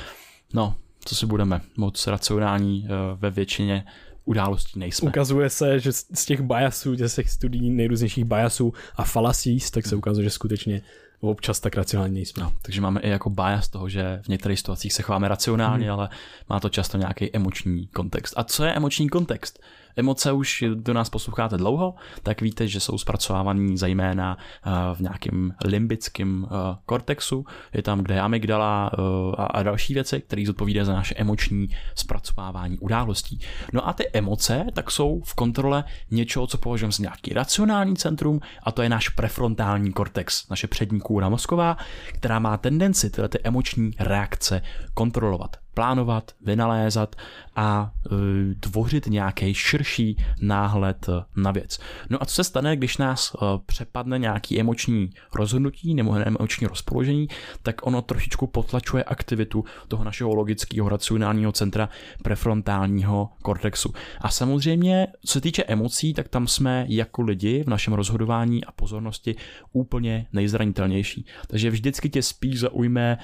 [0.54, 0.74] no,
[1.04, 3.84] co si budeme, moc racionální eh, ve většině
[4.24, 5.08] událostí nejsme.
[5.08, 9.96] Ukazuje se, že z těch biasů, z těch studií nejrůznějších biasů a fallacies, tak se
[9.96, 10.82] ukazuje, že skutečně
[11.30, 12.42] občas tak racionální nejsme.
[12.42, 15.94] No, takže máme i jako bias toho, že v některých situacích se chováme racionálně, hmm.
[15.94, 16.08] ale
[16.48, 18.34] má to často nějaký emoční kontext.
[18.36, 19.62] A co je emoční kontext?
[19.96, 25.54] Emoce už do nás posloucháte dlouho, tak víte, že jsou zpracovávaný zejména eh, v nějakém
[25.64, 27.46] limbickém eh, kortexu.
[27.72, 28.98] Je tam, kde je amygdala eh,
[29.36, 33.40] a další věci, které zodpovídají za naše emoční zpracovávání událostí.
[33.72, 38.40] No a ty emoce tak jsou v kontrole něčeho, co považujeme za nějaký racionální centrum,
[38.62, 41.76] a to je náš prefrontální kortex, naše přední kůra mozková,
[42.12, 44.62] která má tendenci tyhle ty emoční reakce
[44.94, 45.63] kontrolovat.
[45.74, 47.16] Plánovat, vynalézat
[47.56, 51.06] a e, tvořit nějaký širší náhled
[51.36, 51.78] na věc.
[52.10, 57.28] No a co se stane, když nás e, přepadne nějaký emoční rozhodnutí nebo emoční rozpoložení,
[57.62, 61.88] tak ono trošičku potlačuje aktivitu toho našeho logického racionálního centra
[62.22, 63.92] prefrontálního kortexu.
[64.20, 68.72] A samozřejmě, co se týče emocí, tak tam jsme jako lidi v našem rozhodování a
[68.72, 69.36] pozornosti
[69.72, 71.26] úplně nejzranitelnější.
[71.46, 73.18] Takže vždycky tě spíš zaujme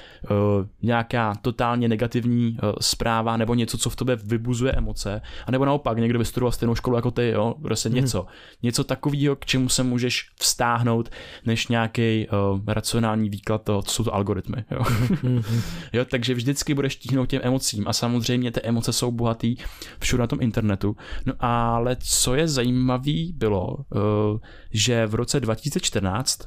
[0.81, 5.97] nějaká totálně negativní uh, zpráva nebo něco, co v tobě vybuzuje emoce, a nebo naopak
[5.97, 7.95] někdo vystudoval stejnou školu jako ty, jo, prostě hmm.
[7.95, 8.25] něco.
[8.63, 11.09] Něco takového, k čemu se můžeš vstáhnout,
[11.45, 14.65] než nějaký uh, racionální výklad toho, co jsou to algoritmy.
[14.71, 14.81] Jo.
[15.23, 15.41] Mhm.
[15.93, 19.55] jo, takže vždycky budeš tíhnout těm emocím a samozřejmě ty emoce jsou bohatý
[19.99, 20.95] všude na tom internetu.
[21.25, 24.39] No ale co je zajímavé bylo, uh,
[24.71, 26.39] že v roce 2014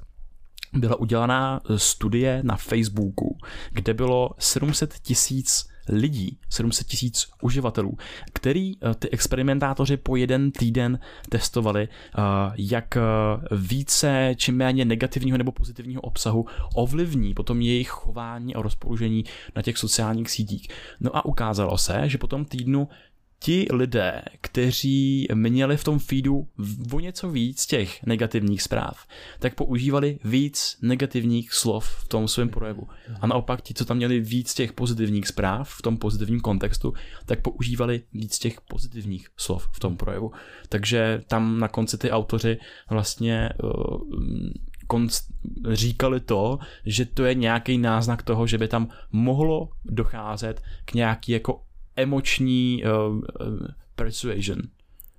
[0.73, 3.39] byla udělaná studie na Facebooku,
[3.71, 7.97] kde bylo 700 tisíc lidí, 700 tisíc uživatelů,
[8.33, 12.21] který eh, ty experimentátoři po jeden týden testovali, eh,
[12.57, 13.01] jak eh,
[13.51, 19.25] více či méně negativního nebo pozitivního obsahu ovlivní potom jejich chování a rozpoložení
[19.57, 20.69] na těch sociálních sítích.
[21.01, 22.89] No a ukázalo se, že po tom týdnu
[23.45, 26.49] ti lidé, kteří měli v tom feedu
[26.93, 29.07] o něco víc těch negativních zpráv,
[29.39, 32.89] tak používali víc negativních slov v tom svém projevu.
[33.21, 36.95] A naopak ti, co tam měli víc těch pozitivních zpráv v tom pozitivním kontextu,
[37.27, 40.33] tak používali víc těch pozitivních slov v tom projevu.
[40.69, 42.59] Takže tam na konci ty autoři
[42.91, 44.01] vlastně uh,
[44.89, 45.35] konst-
[45.73, 51.33] říkali to, že to je nějaký náznak toho, že by tam mohlo docházet k nějaký
[51.33, 51.61] jako
[51.97, 53.25] emoční uh,
[53.95, 54.63] persuasion.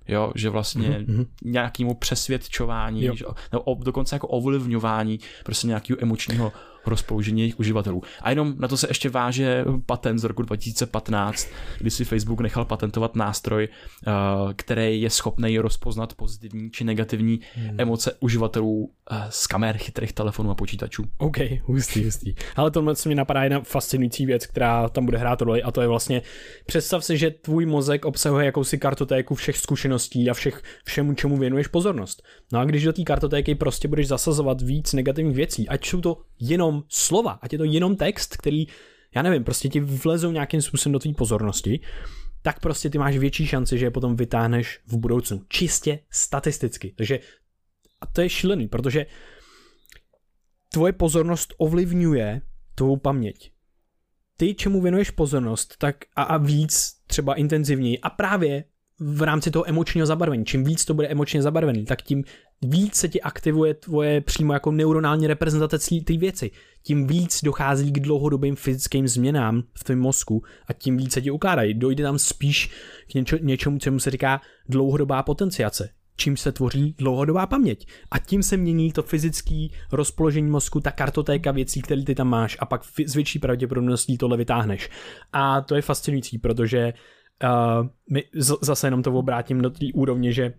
[0.08, 1.26] Jo, že vlastně mm-hmm.
[1.44, 3.14] nějakému přesvědčování, jo.
[3.14, 6.52] že, nebo dokonce jako ovlivňování prostě nějakého emočního
[6.86, 8.02] rozpoložení jejich uživatelů.
[8.22, 12.64] A jenom na to se ještě váže patent z roku 2015, kdy si Facebook nechal
[12.64, 14.10] patentovat nástroj, eh,
[14.56, 17.80] který je schopný rozpoznat pozitivní či negativní hmm.
[17.80, 21.04] emoce uživatelů eh, z kamer chytrých telefonů a počítačů.
[21.18, 22.34] OK, hustý, hustý.
[22.56, 25.80] Ale tohle se mi napadá jedna fascinující věc, která tam bude hrát roli a to
[25.80, 26.22] je vlastně,
[26.66, 31.66] představ si, že tvůj mozek obsahuje jakousi kartotéku všech zkušeností a všech, všemu, čemu věnuješ
[31.66, 32.22] pozornost.
[32.52, 36.18] No a když do té kartotéky prostě budeš zasazovat víc negativních věcí, ať jsou to
[36.40, 38.66] jenom slova, ať je to jenom text, který,
[39.14, 41.80] já nevím, prostě ti vlezou nějakým způsobem do tvý pozornosti,
[42.42, 45.42] tak prostě ty máš větší šanci, že je potom vytáhneš v budoucnu.
[45.48, 46.94] Čistě statisticky.
[46.96, 47.18] Takže
[48.00, 49.06] a to je šílený, protože
[50.72, 52.40] tvoje pozornost ovlivňuje
[52.74, 53.52] tvou paměť.
[54.36, 58.64] Ty, čemu věnuješ pozornost, tak a, a víc, třeba intenzivněji a právě
[58.98, 60.44] v rámci toho emočního zabarvení.
[60.44, 62.24] Čím víc to bude emočně zabarvený, tak tím
[62.62, 66.50] víc se ti aktivuje tvoje přímo jako neuronální reprezentace té věci.
[66.82, 71.30] Tím víc dochází k dlouhodobým fyzickým změnám v tvém mozku a tím víc se ti
[71.30, 71.74] ukládají.
[71.74, 72.70] Dojde tam spíš
[73.10, 77.88] k něčo, něčemu, čemu se říká dlouhodobá potenciace čím se tvoří dlouhodobá paměť.
[78.10, 82.56] A tím se mění to fyzické rozpoložení mozku, ta kartotéka věcí, které ty tam máš
[82.60, 84.90] a pak s větší pravděpodobností tohle vytáhneš.
[85.32, 86.92] A to je fascinující, protože
[87.44, 90.52] uh, my z- zase jenom to obrátím do té úrovně, že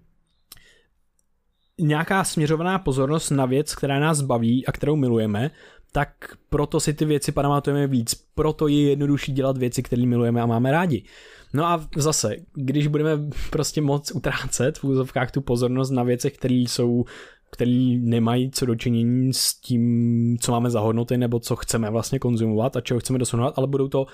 [1.80, 5.51] nějaká směřovaná pozornost na věc, která nás baví a kterou milujeme,
[5.91, 6.09] tak
[6.49, 10.71] proto si ty věci pamatujeme víc, proto je jednodušší dělat věci, které milujeme a máme
[10.71, 11.03] rádi.
[11.53, 16.55] No a zase, když budeme prostě moc utrácet v úzovkách tu pozornost na věcech, které
[16.55, 17.05] jsou
[17.51, 22.75] který nemají co dočinění s tím, co máme za hodnoty nebo co chceme vlastně konzumovat
[22.75, 24.05] a čeho chceme dosáhnout, ale budou to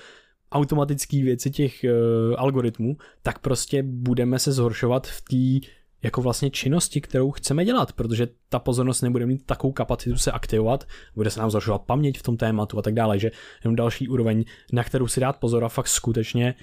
[0.52, 5.68] automatické věci těch uh, algoritmů, tak prostě budeme se zhoršovat v té
[6.04, 10.84] jako vlastně činnosti, kterou chceme dělat, protože ta pozornost nebude mít takovou kapacitu se aktivovat,
[11.14, 13.30] bude se nám zhoršovat paměť v tom tématu a tak dále, že
[13.64, 16.54] jenom další úroveň, na kterou si dát pozor a fakt skutečně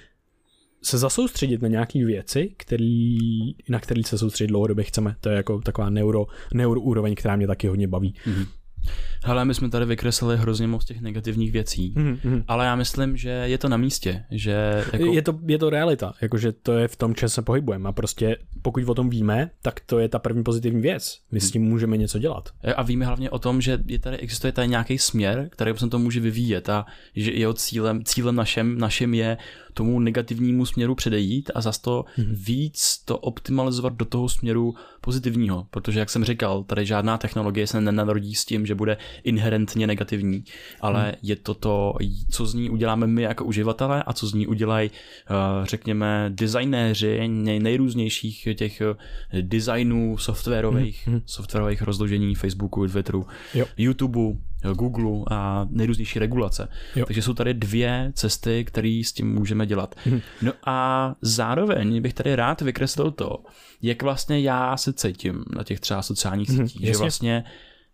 [0.82, 3.18] se zasoustředit na nějaké věci, který,
[3.68, 5.16] na které se soustředit dlouhodobě chceme.
[5.20, 8.14] To je jako taková neuro, neuro úroveň, která mě taky hodně baví.
[8.26, 8.46] Mm-hmm.
[9.24, 12.44] Hele, my jsme tady vykreslili hrozně moc těch negativních věcí, mm-hmm.
[12.48, 14.84] ale já myslím, že je to na místě, že...
[14.92, 15.04] Jako...
[15.06, 18.36] Je, to, je to realita, jakože to je v tom, čem se pohybujeme a prostě
[18.62, 21.18] pokud o tom víme, tak to je ta první pozitivní věc.
[21.32, 22.48] My s tím můžeme něco dělat.
[22.76, 25.98] A víme hlavně o tom, že je tady, existuje tady nějaký směr, který se to
[25.98, 29.36] může vyvíjet a že jeho cílem, cílem našem, našem je
[29.74, 32.34] tomu negativnímu směru předejít a zase to mm-hmm.
[32.46, 37.80] víc to optimalizovat do toho směru pozitivního, protože jak jsem říkal, tady žádná technologie se
[37.80, 40.44] nenarodí s tím, že bude inherentně negativní,
[40.80, 41.12] ale hmm.
[41.22, 41.94] je to to,
[42.30, 47.28] co z ní uděláme my jako uživatelé a co z ní udělají, uh, řekněme, designéři
[47.28, 51.20] nej, nejrůznějších těch uh, designů softwarových, hmm.
[51.26, 53.66] softwarových rozložení Facebooku, Twitteru, jo.
[53.76, 54.38] YouTubeu,
[54.74, 56.68] Google a nejrůznější regulace.
[56.96, 57.06] Jo.
[57.06, 59.94] Takže jsou tady dvě cesty, které s tím můžeme dělat.
[60.04, 60.20] Hmm.
[60.42, 63.44] No a zároveň bych tady rád vykreslil to,
[63.82, 66.68] jak vlastně já se cítím na těch třeba sociálních hmm.
[66.68, 67.44] sítích, že vlastně,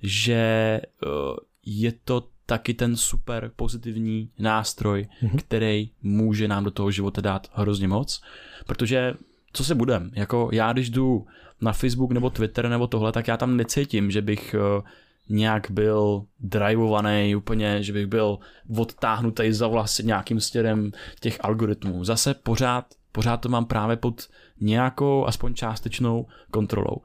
[0.02, 1.36] že uh,
[1.66, 5.38] je to taky ten super pozitivní nástroj, hmm.
[5.38, 8.22] který může nám do toho života dát hrozně moc,
[8.66, 9.14] protože
[9.52, 11.26] co se budem, jako já když jdu
[11.60, 14.84] na Facebook nebo Twitter nebo tohle, tak já tam necítím, že bych uh,
[15.28, 18.38] nějak byl drivovaný úplně, že bych byl
[18.76, 22.04] odtáhnutý za vlasy nějakým stěrem těch algoritmů.
[22.04, 24.28] Zase pořád, pořád to mám právě pod
[24.60, 26.96] nějakou, aspoň částečnou kontrolou.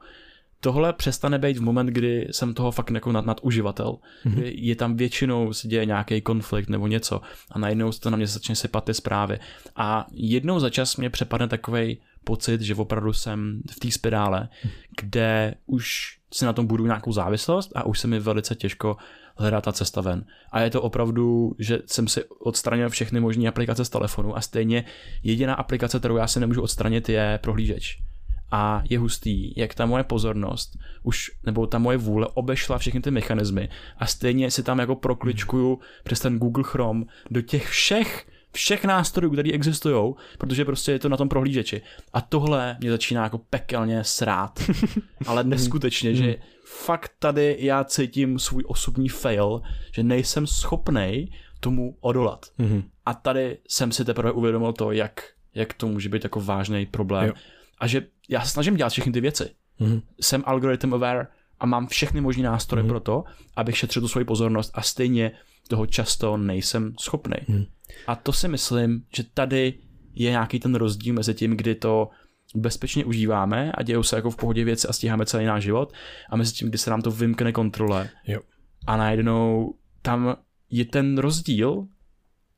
[0.64, 3.96] Tohle přestane být v moment, kdy jsem toho fakt jako nad, naduživatel.
[4.26, 4.52] Mm-hmm.
[4.54, 8.26] Je tam většinou se děje nějaký konflikt nebo něco a najednou se to na mě
[8.26, 9.38] začne sypat ty zprávy.
[9.76, 14.48] A jednou za čas mě přepadne takový pocit, že opravdu jsem v té spirále,
[15.00, 18.96] kde už si na tom budu nějakou závislost a už se mi velice těžko
[19.36, 20.24] hledá ta cesta ven.
[20.52, 24.84] A je to opravdu, že jsem si odstranil všechny možné aplikace z telefonu a stejně
[25.22, 27.98] jediná aplikace, kterou já si nemůžu odstranit, je prohlížeč.
[28.56, 33.10] A je hustý, jak ta moje pozornost už, nebo ta moje vůle obešla všechny ty
[33.10, 38.84] mechanismy a stejně si tam jako prokličkuju přes ten Google Chrome do těch všech všech
[38.84, 41.82] nástrojů, které existují, protože prostě je to na tom prohlížeči.
[42.12, 44.62] A tohle mě začíná jako pekelně srát.
[45.26, 51.28] Ale neskutečně, že fakt tady já cítím svůj osobní fail, že nejsem schopnej
[51.60, 52.46] tomu odolat.
[52.58, 52.82] Mm-hmm.
[53.06, 55.22] A tady jsem si teprve uvědomil to, jak,
[55.54, 57.26] jak to může být jako vážný problém.
[57.26, 57.34] Jo.
[57.78, 59.50] A že já se snažím dělat všechny ty věci.
[59.80, 60.02] Mm-hmm.
[60.20, 61.26] Jsem algorithm aware
[61.60, 62.88] a mám všechny možné nástroje mm-hmm.
[62.88, 63.24] pro to,
[63.56, 65.32] abych šetřil tu svoji pozornost a stejně
[65.68, 67.36] toho často nejsem schopný.
[67.48, 67.64] Mm.
[68.06, 69.74] A to si myslím, že tady
[70.14, 72.10] je nějaký ten rozdíl mezi tím, kdy to
[72.54, 75.92] bezpečně užíváme a dějou se jako v pohodě věci a stíháme celý náš život
[76.30, 78.40] a mezi tím, kdy se nám to vymkne kontrole jo.
[78.86, 80.36] a najednou tam
[80.70, 81.86] je ten rozdíl,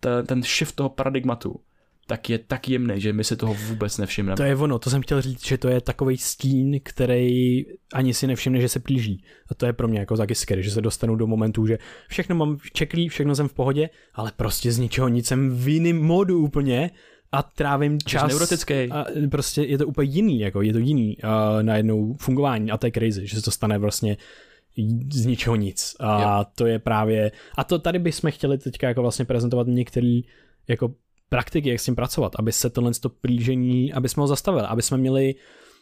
[0.01, 1.61] ten, ten shift toho paradigmatu,
[2.07, 4.36] tak je tak jemný, že my si toho vůbec nevšimneme.
[4.36, 8.26] To je ono, to jsem chtěl říct, že to je takový stín, který ani si
[8.26, 9.24] nevšimne, že se plíží.
[9.50, 11.78] A to je pro mě jako taky scary, že se dostanu do momentu, že
[12.09, 16.02] všechno mám čeklý, všechno jsem v pohodě, ale prostě z ničeho nic jsem v jiném
[16.02, 16.90] modu úplně
[17.32, 18.22] a trávím čas.
[18.22, 18.74] Jsi neurotický.
[18.90, 22.86] A prostě je to úplně jiný, jako je to jiný uh, najednou fungování a to
[22.86, 24.16] je crazy, že se to stane vlastně
[25.12, 25.96] z ničeho nic.
[26.00, 26.44] A jo.
[26.54, 30.24] to je právě, a to tady bychom chtěli teďka jako vlastně prezentovat některý
[30.68, 30.94] jako
[31.29, 34.83] praktiky, jak s tím pracovat, aby se tohle to plížení, aby jsme ho zastavili, aby
[34.83, 35.35] jsme měli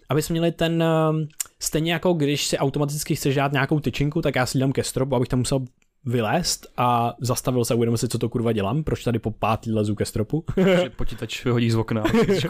[0.08, 1.28] aby jsme měli ten, ehm,
[1.58, 5.14] stejně jako když si automaticky chceš dát nějakou tyčinku, tak já si dám ke stropu,
[5.14, 5.64] abych tam musel
[6.04, 9.94] vylézt a zastavil se, uvědomil si, co to kurva dělám, proč tady po pátý lezu
[9.94, 10.44] ke stropu.
[10.56, 12.04] Že počítač vyhodí z okna,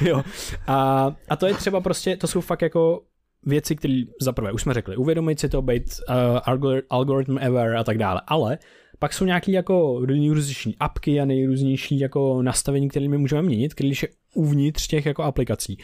[0.00, 0.22] jo.
[0.66, 3.02] A, a to je třeba prostě, to jsou fakt jako
[3.46, 7.84] věci, které za prvé už jsme řekli, uvědomit si to, být uh, algorithm ever a
[7.84, 8.58] tak dále, ale
[8.98, 14.02] pak jsou nějaké jako nejrůznější apky a nejrůznější jako nastavení, které my můžeme měnit, když
[14.02, 15.78] je uvnitř těch jako aplikací.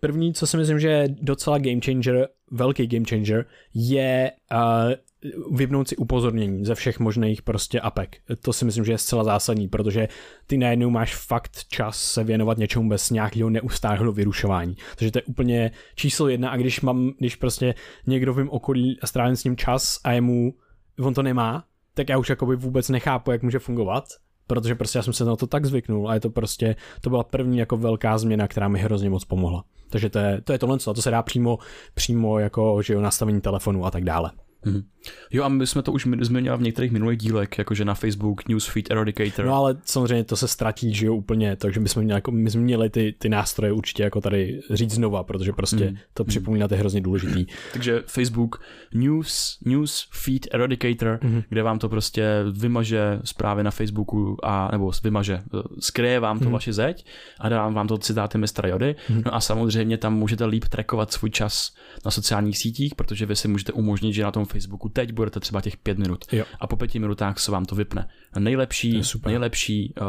[0.00, 3.44] První, co si myslím, že je docela game changer, velký game changer,
[3.74, 8.16] je uh, vypnout si upozornění ze všech možných prostě apek.
[8.42, 10.08] To si myslím, že je zcela zásadní, protože
[10.46, 14.76] ty najednou máš fakt čas se věnovat něčemu bez nějakého neustálého vyrušování.
[14.96, 17.74] Takže to je úplně číslo jedna a když mám, když prostě
[18.06, 20.54] někdo v mém okolí a strávím s ním čas a jemu
[21.00, 24.04] on to nemá, tak já už jakoby vůbec nechápu, jak může fungovat,
[24.46, 27.24] protože prostě já jsem se na to tak zvyknul a je to prostě, to byla
[27.24, 29.64] první jako velká změna, která mi hrozně moc pomohla.
[29.90, 31.58] Takže to je, to je tohle, to se dá přímo,
[31.94, 34.30] přímo jako, že jo, nastavení telefonu a tak dále.
[34.62, 34.82] Hmm.
[35.30, 38.90] Jo, a my jsme to už zmiňovali v některých minulých dílech, jakože na Facebook Newsfeed
[38.90, 39.44] Eradicator.
[39.46, 42.50] No ale samozřejmě to se ztratí, že jo, úplně, takže my jsme měli, jako, my
[42.50, 45.96] jsme měli ty, ty nástroje určitě jako tady říct znova, protože prostě hmm.
[46.14, 47.46] to připomínat je hrozně důležitý.
[47.72, 48.60] takže Facebook
[48.94, 51.42] News, News Feed Eradicator, hmm.
[51.48, 55.42] kde vám to prostě vymaže zprávy na Facebooku a nebo vymaže,
[55.80, 56.52] skryje vám to hmm.
[56.52, 57.06] vaši zeď
[57.40, 58.96] a dá vám to citáty mistra Jody.
[59.08, 59.22] Hmm.
[59.24, 61.74] No a samozřejmě tam můžete líp trackovat svůj čas
[62.04, 65.60] na sociálních sítích, protože vy si můžete umožnit, že na tom Facebooku teď budete třeba
[65.60, 66.44] těch pět minut jo.
[66.60, 68.08] a po pěti minutách se vám to vypne.
[68.38, 70.06] Nejlepší, nejlepší uh,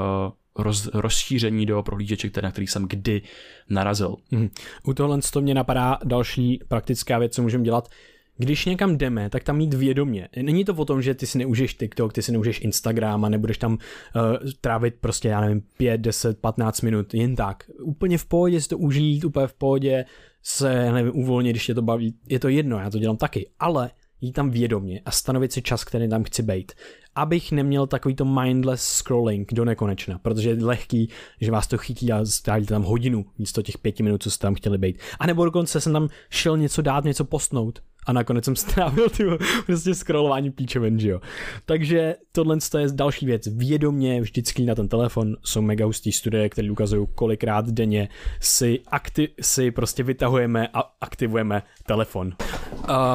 [0.63, 3.21] roz, rozšíření do prohlížeče, na který jsem kdy
[3.69, 4.15] narazil.
[4.31, 4.49] Mm.
[4.83, 7.89] U tohle to mě napadá další praktická věc, co můžeme dělat.
[8.38, 10.29] Když někam jdeme, tak tam mít vědomě.
[10.41, 13.57] Není to o tom, že ty si neužiješ TikTok, ty si neužiješ Instagram a nebudeš
[13.57, 13.79] tam uh,
[14.61, 17.63] trávit prostě, já nevím, 5, 10, 15 minut, jen tak.
[17.83, 20.05] Úplně v pohodě si to užít, úplně v pohodě
[20.43, 22.15] se, já nevím, uvolnit, když tě to baví.
[22.29, 23.49] Je to jedno, já to dělám taky.
[23.59, 23.89] Ale
[24.26, 26.71] jít tam vědomě a stanovit si čas, který tam chci být.
[27.15, 31.09] Abych neměl takovýto mindless scrolling do nekonečna, protože je lehký,
[31.41, 34.55] že vás to chytí a strávíte tam hodinu místo těch pěti minut, co jste tam
[34.55, 34.99] chtěli být.
[35.19, 39.23] A nebo dokonce jsem tam šel něco dát, něco postnout a nakonec jsem strávil ty
[39.65, 41.21] prostě scrollování píčeven, že jo.
[41.65, 43.47] Takže tohle je další věc.
[43.47, 48.09] Vědomě vždycky na ten telefon jsou mega hustý studie, které ukazují, kolikrát denně
[48.39, 52.34] si, akti- si prostě vytahujeme a aktivujeme telefon.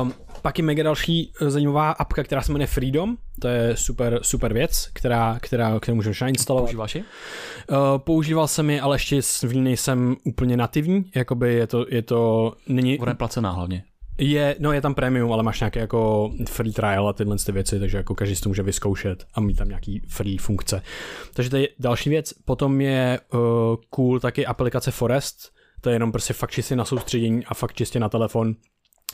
[0.02, 0.12] Um,
[0.43, 3.16] pak je mega další eh, zajímavá apka, která se jmenuje Freedom.
[3.41, 6.64] To je super, super věc, která, která, kterou můžeš nainstalovat.
[6.64, 7.05] Používáš ji?
[7.70, 11.05] Uh, používal jsem ji, ale ještě v ní nejsem úplně nativní.
[11.14, 12.99] Jakoby je to, je to, není...
[12.99, 13.84] Ona je placená hlavně.
[14.18, 17.80] Je, no je tam premium, ale máš nějaké jako free trial a tyhle ty věci,
[17.80, 20.82] takže jako každý si to může vyzkoušet a mít tam nějaký free funkce.
[21.34, 22.32] Takže to je další věc.
[22.45, 23.41] Potom je uh,
[23.91, 25.36] cool taky aplikace Forest,
[25.80, 28.55] to je jenom prostě fakt čistě na soustředění a fakt čistě na telefon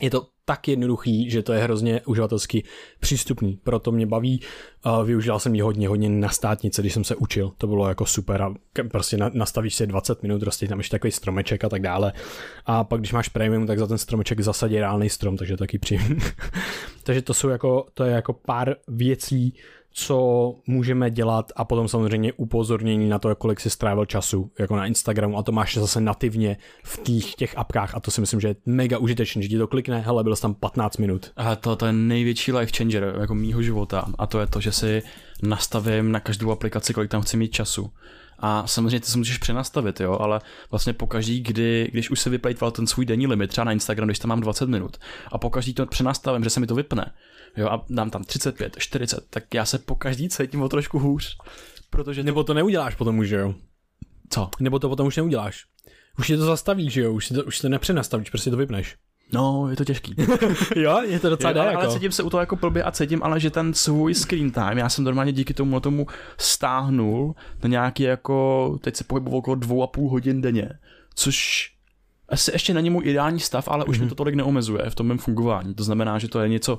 [0.00, 2.64] je to tak jednoduchý, že to je hrozně uživatelsky
[3.00, 3.58] přístupný.
[3.64, 4.40] Proto mě baví.
[5.04, 7.52] Využíval jsem ji hodně, hodně na státnice, když jsem se učil.
[7.58, 8.54] To bylo jako super a
[8.90, 12.12] prostě nastavíš si 20 minut, prostě tam ještě takový stromeček a tak dále.
[12.66, 16.18] A pak když máš premium, tak za ten stromeček zasadí reálný strom, takže taky příjemný.
[17.02, 19.54] takže to jsou jako, to je jako pár věcí,
[19.98, 24.86] co můžeme dělat a potom samozřejmě upozornění na to, kolik si strávil času, jako na
[24.86, 28.48] Instagramu a to máš zase nativně v těch, těch apkách a to si myslím, že
[28.48, 31.32] je mega užitečný, že ti to klikne, hele, byl jsi tam 15 minut.
[31.36, 34.72] A to, to je největší life changer jako mýho života a to je to, že
[34.72, 35.02] si
[35.42, 37.90] nastavím na každou aplikaci, kolik tam chci mít času.
[38.38, 40.40] A samozřejmě ty se můžeš přenastavit, jo, ale
[40.70, 44.18] vlastně pokaždý, kdy, když už se vyplejtval ten svůj denní limit, třeba na Instagram, když
[44.18, 44.96] tam mám 20 minut,
[45.32, 47.12] a pokaždý to přenastavím, že se mi to vypne,
[47.56, 51.36] jo, a dám tam 35, 40, tak já se pokaždý cítím o trošku hůř.
[51.90, 52.26] Protože to...
[52.26, 53.54] Nebo to neuděláš potom už, jo?
[54.30, 54.50] Co?
[54.60, 55.64] Nebo to potom už neuděláš.
[56.18, 57.12] Už je to zastaví, že jo?
[57.12, 58.96] Už si to, už si to nepřenastavíš, prostě to vypneš.
[59.32, 60.14] No, je to těžký.
[60.76, 61.80] jo, je to docela je, ale, jako.
[61.80, 64.78] ale cítím se u toho jako blbě a cítím ale, že ten svůj screen time,
[64.78, 66.06] já jsem normálně díky tomu tomu
[66.38, 70.68] stáhnul na nějaký jako, teď se pohybuju okolo dvou a půl hodin denně,
[71.14, 71.70] což
[72.28, 74.00] asi ještě není můj ideální stav, ale už mm-hmm.
[74.00, 74.08] mi mhm.
[74.08, 75.74] to tolik neomezuje v tom mém fungování.
[75.74, 76.78] To znamená, že to je něco,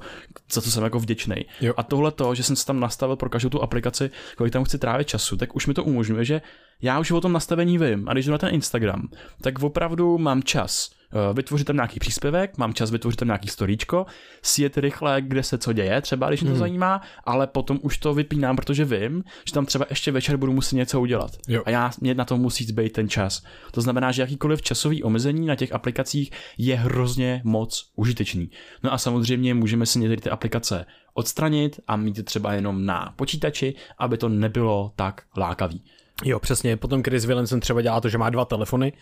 [0.52, 1.46] za co jsem jako vděčný.
[1.78, 4.78] A tohle to, že jsem si tam nastavil pro každou tu aplikaci, kolik tam chci
[4.78, 6.42] trávit času, tak už mi to umožňuje, že
[6.82, 8.10] já už o tom nastavení vím.
[8.10, 9.10] A když jdu na ten Instagram,
[9.42, 14.06] tak opravdu mám čas Eh, vytvořit tam nějaký příspěvek, mám čas vytvořit tam nějaký storíčko,
[14.42, 16.60] sjet rychle, kde se co děje, třeba když mě to hmm.
[16.60, 20.76] zajímá, ale potom už to vypínám, protože vím, že tam třeba ještě večer budu muset
[20.76, 21.32] něco udělat.
[21.48, 21.64] Jo.
[21.66, 23.44] A já mě na to musí zbejt ten čas.
[23.72, 28.50] To znamená, že jakýkoliv časový omezení na těch aplikacích je hrozně moc užitečný.
[28.84, 33.14] No a samozřejmě můžeme si některé ty aplikace odstranit a mít je třeba jenom na
[33.16, 35.84] počítači, aby to nebylo tak lákavý.
[36.26, 36.78] Jo, přesně.
[36.78, 38.94] Potom Chris Williamson třeba dělá to, že má dva telefony.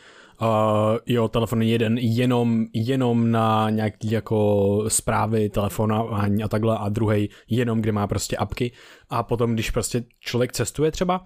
[0.41, 0.47] Uh,
[1.05, 7.81] jo, telefon jeden jenom, jenom na nějaký jako zprávy, telefonování a takhle a druhý jenom,
[7.81, 8.71] kde má prostě apky.
[9.09, 11.23] A potom, když prostě člověk cestuje třeba,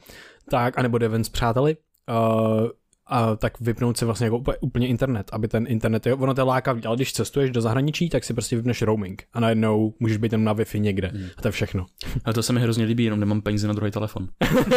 [0.50, 1.78] tak, anebo jde ven s přáteli,
[2.10, 2.68] uh,
[3.10, 6.46] a tak vypnout si vlastně jako úplně internet, aby ten internet, je, ono to je
[6.46, 10.30] lákavý, ale když cestuješ do zahraničí, tak si prostě vypneš roaming a najednou můžeš být
[10.30, 11.26] tam na Wi-Fi někde hmm.
[11.38, 11.86] a to je všechno.
[12.26, 14.28] A to se mi hrozně líbí, jenom nemám peníze na druhý telefon.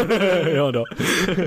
[0.55, 0.85] jo, no.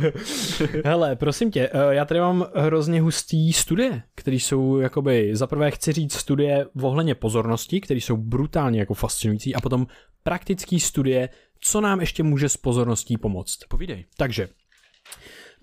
[0.86, 5.92] Hele, prosím tě, eh, já tady mám hrozně hustý studie, které jsou jakoby, zaprvé chci
[5.92, 9.88] říct studie ohledně pozornosti, které jsou brutálně jako fascinující a potom
[10.24, 11.30] praktický studie,
[11.60, 13.58] co nám ještě může s pozorností pomoct.
[13.68, 14.06] Povídej.
[14.18, 14.50] Takže,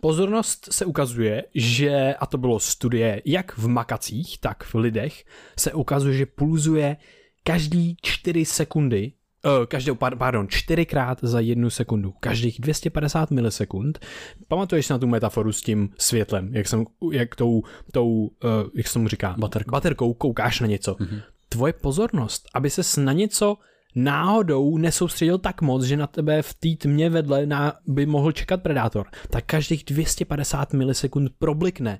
[0.05, 5.25] Pozornost se ukazuje, že, a to bylo studie jak v makacích, tak v lidech,
[5.59, 6.97] se ukazuje, že pulzuje
[7.45, 9.13] každý 4 sekundy,
[9.45, 13.99] uh, každou, pardon, čtyřikrát za jednu sekundu, každých 250 milisekund.
[14.49, 18.31] Pamatuješ na tu metaforu s tím světlem, jak jsem, jak tou, tou uh,
[18.75, 19.35] jak se tomu říká?
[19.39, 19.71] Baterkou.
[19.71, 20.95] Baterkou koukáš na něco.
[20.95, 21.23] Mm-hmm.
[21.49, 23.57] Tvoje pozornost, aby ses na něco
[23.95, 28.63] náhodou nesoustředil tak moc, že na tebe v té tmě vedle na, by mohl čekat
[28.63, 31.99] predátor, tak každých 250 milisekund problikne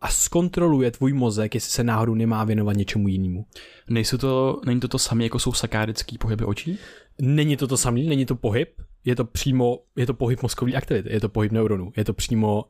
[0.00, 3.46] a zkontroluje tvůj mozek, jestli se náhodou nemá věnovat něčemu jinému.
[3.90, 6.78] Nejsou to, není to to samé, jako jsou sakárický pohyby očí?
[7.20, 8.68] Není to to samé, není to pohyb,
[9.04, 12.64] je to přímo, je to pohyb mozkový aktivity, je to pohyb neuronů, je to přímo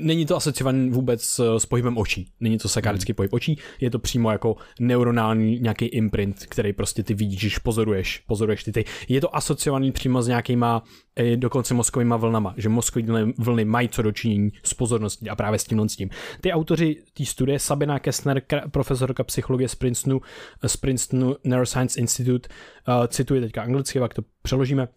[0.00, 2.32] Není to asociovaný vůbec s, s pohybem očí.
[2.40, 3.16] Není to sakárický hmm.
[3.16, 8.64] pohyb očí, je to přímo jako neuronální nějaký imprint, který prostě ty vidíš, pozoruješ, pozoruješ
[8.64, 8.84] ty, ty.
[9.08, 10.82] Je to asociovaný přímo s nějakýma
[11.16, 15.64] e, dokonce mozkovými vlnama, že mozkové vlny mají co dočinění s pozorností a právě s
[15.64, 16.10] tímhle s tím.
[16.40, 20.20] Ty autoři té studie, Sabina Kessner, profesorka psychologie z Princetonu,
[20.66, 22.48] z Princetonu Neuroscience Institute,
[22.88, 24.88] uh, cituje teďka anglicky, jak to přeložíme,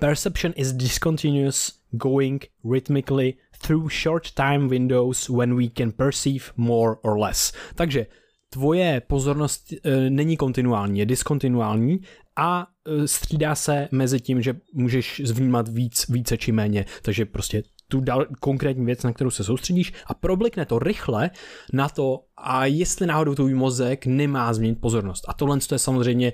[0.00, 7.18] Perception is discontinuous, going rhythmically through short time windows when we can perceive more or
[7.18, 7.52] less.
[7.74, 8.06] Takže
[8.50, 12.00] tvoje pozornost e, není kontinuální, je diskontinuální
[12.36, 17.62] a e, střídá se mezi tím, že můžeš zvnímat víc, více či méně, takže prostě
[17.88, 21.30] tu dal, konkrétní věc, na kterou se soustředíš a problikne to rychle
[21.72, 25.24] na to, a jestli náhodou tvůj mozek nemá změnit pozornost.
[25.28, 26.32] A tohle je samozřejmě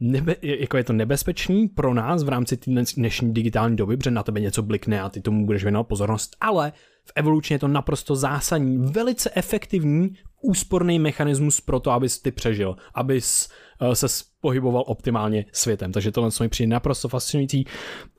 [0.00, 4.22] nebe, jako je to nebezpečný pro nás v rámci té dnešní digitální doby, protože na
[4.22, 6.72] tebe něco blikne a ty tomu budeš věnovat pozornost, ale
[7.04, 10.10] v evolučně je to naprosto zásadní, velice efektivní
[10.42, 13.48] úsporný mechanismus pro to, abys ty přežil, abys
[13.80, 14.06] uh, se
[14.40, 15.92] pohyboval optimálně světem.
[15.92, 17.64] Takže tohle mi přijde naprosto fascinující.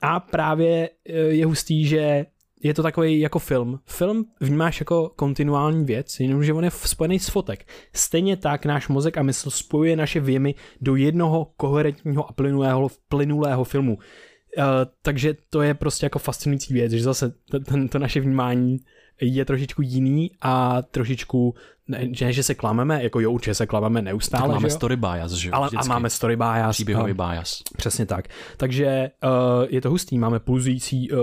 [0.02, 2.26] A právě uh, je hustý, že
[2.62, 3.80] je to takový jako film.
[3.86, 7.66] Film vnímáš jako kontinuální věc, jenomže on je spojený s fotek.
[7.92, 13.64] Stejně tak náš mozek a mysl spojuje naše věmy do jednoho koherentního a plynulého, plynulého
[13.64, 13.94] filmu.
[13.94, 14.64] Uh,
[15.02, 18.78] takže to je prostě jako fascinující věc, že zase to, to, to naše vnímání
[19.20, 21.54] je trošičku jiný a trošičku,
[21.88, 24.42] ne, že, že se klameme, jako jo, určitě se klameme neustále.
[24.42, 26.76] Tak máme že story bias, že Ale, a máme story bias.
[26.76, 27.62] Příběhový bias.
[27.76, 28.28] Přesně tak.
[28.56, 31.18] Takže uh, je to hustý, máme pulzující uh,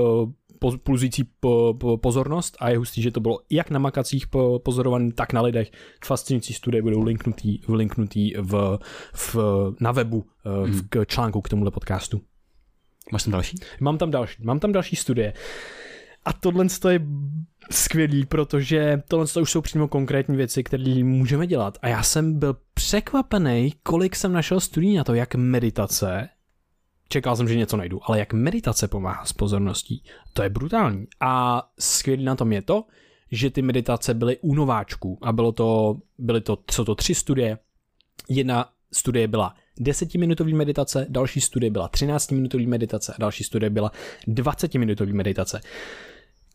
[0.83, 1.23] pulzující
[2.01, 4.25] pozornost a je hustý, že to bylo jak na makacích
[4.63, 5.71] pozorovaný, tak na lidech.
[6.05, 8.79] Fascinující studie budou linknutý, linknutý v,
[9.13, 9.35] v,
[9.79, 10.71] na webu hmm.
[10.71, 12.21] v, k článku k tomuhle podcastu.
[13.11, 13.57] Máš tam další?
[13.79, 15.33] Mám tam další, mám tam další studie.
[16.25, 16.99] A tohle je
[17.71, 21.77] skvělý, protože tohle už jsou přímo konkrétní věci, které můžeme dělat.
[21.81, 26.29] A já jsem byl překvapený, kolik jsem našel studií na to, jak meditace
[27.07, 30.03] čekal jsem, že něco najdu, ale jak meditace pomáhá s pozorností,
[30.33, 31.07] to je brutální.
[31.19, 32.83] A skvělý na tom je to,
[33.31, 37.57] že ty meditace byly u nováčků a bylo to, byly to, co to tři studie.
[38.29, 43.91] Jedna studie byla 10-minutový meditace, další studie byla 13-minutový meditace a další studie byla
[44.27, 45.61] 20-minutový meditace.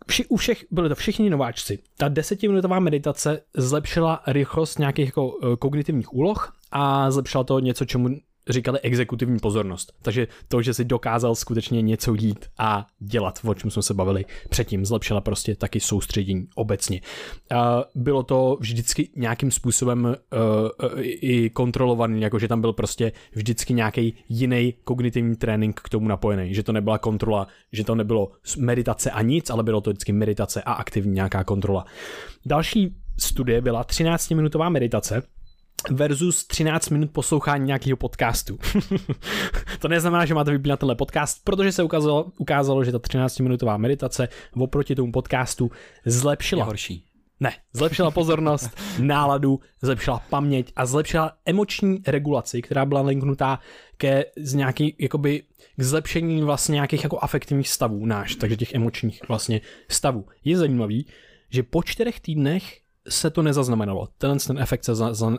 [0.07, 1.79] Vši, u všech, byly to všichni nováčci.
[1.97, 8.09] Ta desetiminutová meditace zlepšila rychlost nějakých jako eh, kognitivních úloh a zlepšila to něco, čemu
[8.49, 9.93] říkali exekutivní pozornost.
[10.03, 14.25] Takže to, že si dokázal skutečně něco jít a dělat, o čem jsme se bavili
[14.49, 17.01] předtím, zlepšila prostě taky soustředění obecně.
[17.95, 20.15] Bylo to vždycky nějakým způsobem uh,
[21.03, 26.63] i kontrolovaný, jakože tam byl prostě vždycky nějaký jiný kognitivní trénink k tomu napojený, že
[26.63, 30.73] to nebyla kontrola, že to nebylo meditace a nic, ale bylo to vždycky meditace a
[30.73, 31.85] aktivní nějaká kontrola.
[32.47, 35.23] Další studie byla 13-minutová meditace,
[35.91, 38.59] versus 13 minut poslouchání nějakého podcastu.
[39.81, 44.29] to neznamená, že máte vypínat tenhle podcast, protože se ukázalo, ukázalo, že ta 13-minutová meditace
[44.57, 45.71] oproti tomu podcastu
[46.07, 46.61] zlepšila.
[46.61, 47.05] Je horší.
[47.41, 53.59] Ne, zlepšila pozornost, náladu, zlepšila paměť a zlepšila emoční regulaci, která byla linknutá
[53.97, 55.43] ke z nějaký, jakoby,
[55.77, 60.27] k zlepšení vlastně nějakých jako afektivních stavů náš, takže těch emočních vlastně stavů.
[60.45, 61.07] Je zajímavý,
[61.51, 64.09] že po čtyřech týdnech se to nezaznamenalo.
[64.19, 64.93] Tenhle ten efekt se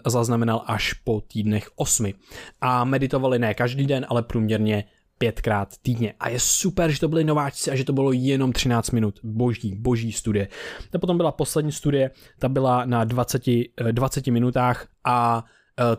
[0.05, 2.13] zaznamenal až po týdnech osmi.
[2.61, 4.83] A meditovali ne každý den, ale průměrně
[5.17, 6.13] pětkrát týdně.
[6.19, 9.19] A je super, že to byli nováčci a že to bylo jenom 13 minut.
[9.23, 10.47] Boží, boží studie.
[10.95, 13.43] A potom byla poslední studie, ta byla na 20,
[13.91, 15.45] 20 eh, minutách a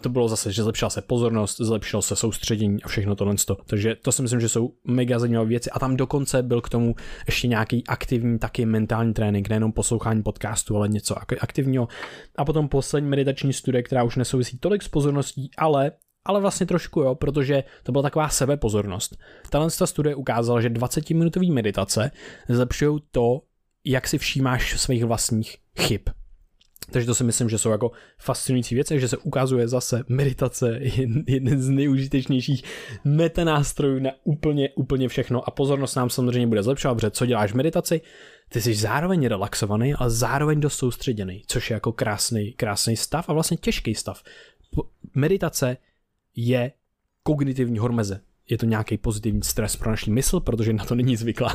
[0.01, 3.35] to bylo zase, že zlepšila se pozornost, zlepšilo se soustředění a všechno tohle.
[3.67, 5.71] Takže to si myslím, že jsou mega zajímavé věci.
[5.71, 6.95] A tam dokonce byl k tomu
[7.27, 11.89] ještě nějaký aktivní taky mentální trénink, nejenom poslouchání podcastu, ale něco aktivního.
[12.37, 15.93] A potom poslední meditační studie, která už nesouvisí tolik s pozorností, ale
[16.27, 19.17] ale vlastně trošku jo, protože to byla taková sebepozornost.
[19.51, 22.11] Tahle studie ukázala, že 20-minutový meditace
[22.49, 23.41] zlepšují to,
[23.85, 26.01] jak si všímáš svých vlastních chyb.
[26.91, 30.81] Takže to si myslím, že jsou jako fascinující věci, že se ukazuje zase meditace
[31.27, 32.65] jeden z nejužitečnějších
[33.05, 37.57] metanástrojů na úplně, úplně všechno a pozornost nám samozřejmě bude zlepšovat, protože co děláš v
[37.57, 38.01] meditaci,
[38.49, 43.33] ty jsi zároveň relaxovaný, ale zároveň dost soustředěný, což je jako krásný, krásný stav a
[43.33, 44.23] vlastně těžký stav.
[45.15, 45.77] Meditace
[46.37, 46.73] je
[47.23, 48.21] kognitivní hormeze.
[48.49, 51.55] Je to nějaký pozitivní stres pro naši mysl, protože na to není zvyklá.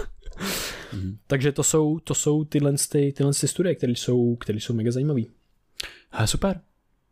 [0.94, 1.18] Mm.
[1.28, 4.92] Takže to jsou, to jsou tyhle, ty, tyhle ty studie, které jsou, které jsou mega
[4.92, 5.22] zajímavé.
[6.26, 6.62] Super.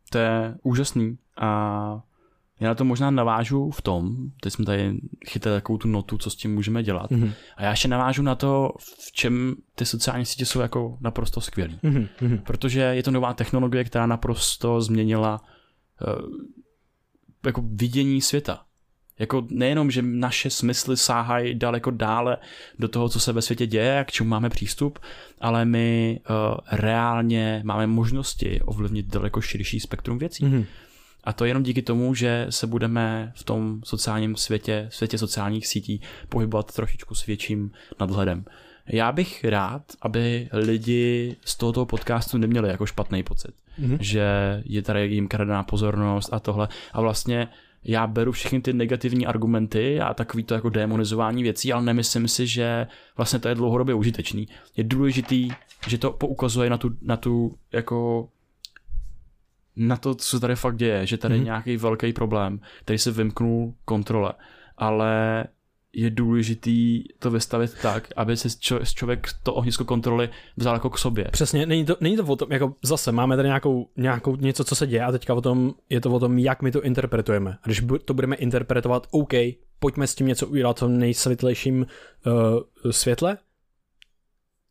[0.09, 1.17] To je úžasný.
[1.37, 2.03] A
[2.59, 6.29] já na to možná navážu v tom, teď jsme tady chytali takovou tu notu, co
[6.29, 7.11] s tím můžeme dělat.
[7.11, 7.31] Mm-hmm.
[7.57, 11.79] A já ještě navážu na to, v čem ty sociální sítě jsou jako naprosto skvělý.
[11.83, 12.41] Mm-hmm.
[12.43, 15.41] Protože je to nová technologie, která naprosto změnila
[16.07, 16.29] uh,
[17.45, 18.63] jako vidění světa.
[19.19, 22.37] Jako nejenom, že naše smysly sáhají daleko dále
[22.79, 24.99] do toho, co se ve světě děje a k čemu máme přístup,
[25.41, 30.43] ale my uh, reálně máme možnosti ovlivnit daleko širší spektrum věcí.
[30.43, 30.65] Mm-hmm.
[31.23, 36.01] A to jenom díky tomu, že se budeme v tom sociálním světě, světě sociálních sítí
[36.29, 38.45] pohybovat trošičku s větším nadhledem.
[38.87, 43.51] Já bych rád, aby lidi z tohoto podcastu neměli jako špatný pocit,
[43.81, 43.97] mm-hmm.
[43.99, 44.27] že
[44.65, 46.67] je tady jim kradená pozornost a tohle.
[46.93, 47.47] A vlastně
[47.87, 52.47] já beru všechny ty negativní argumenty a takový to jako demonizování věcí, ale nemyslím si,
[52.47, 52.87] že
[53.17, 54.47] vlastně to je dlouhodobě užitečný.
[54.77, 55.49] Je důležitý,
[55.87, 58.29] že to poukazuje na tu, na tu jako
[59.75, 61.39] na to, co tady fakt děje, že tady mm-hmm.
[61.39, 64.33] je nějaký velký problém, který se vymknul kontrole,
[64.77, 65.43] ale
[65.93, 68.49] je důležitý to vystavit tak, aby se
[68.95, 71.25] člověk to ohnisko kontroly vzal jako k sobě.
[71.31, 74.75] Přesně, není to, není to o tom, jako zase máme tady nějakou, nějakou něco, co
[74.75, 77.57] se děje a teďka o tom, je to o tom, jak my to interpretujeme.
[77.63, 79.33] A když to budeme interpretovat, OK,
[79.79, 81.85] pojďme s tím něco udělat v nejsvětlejším
[82.25, 83.37] uh, světle,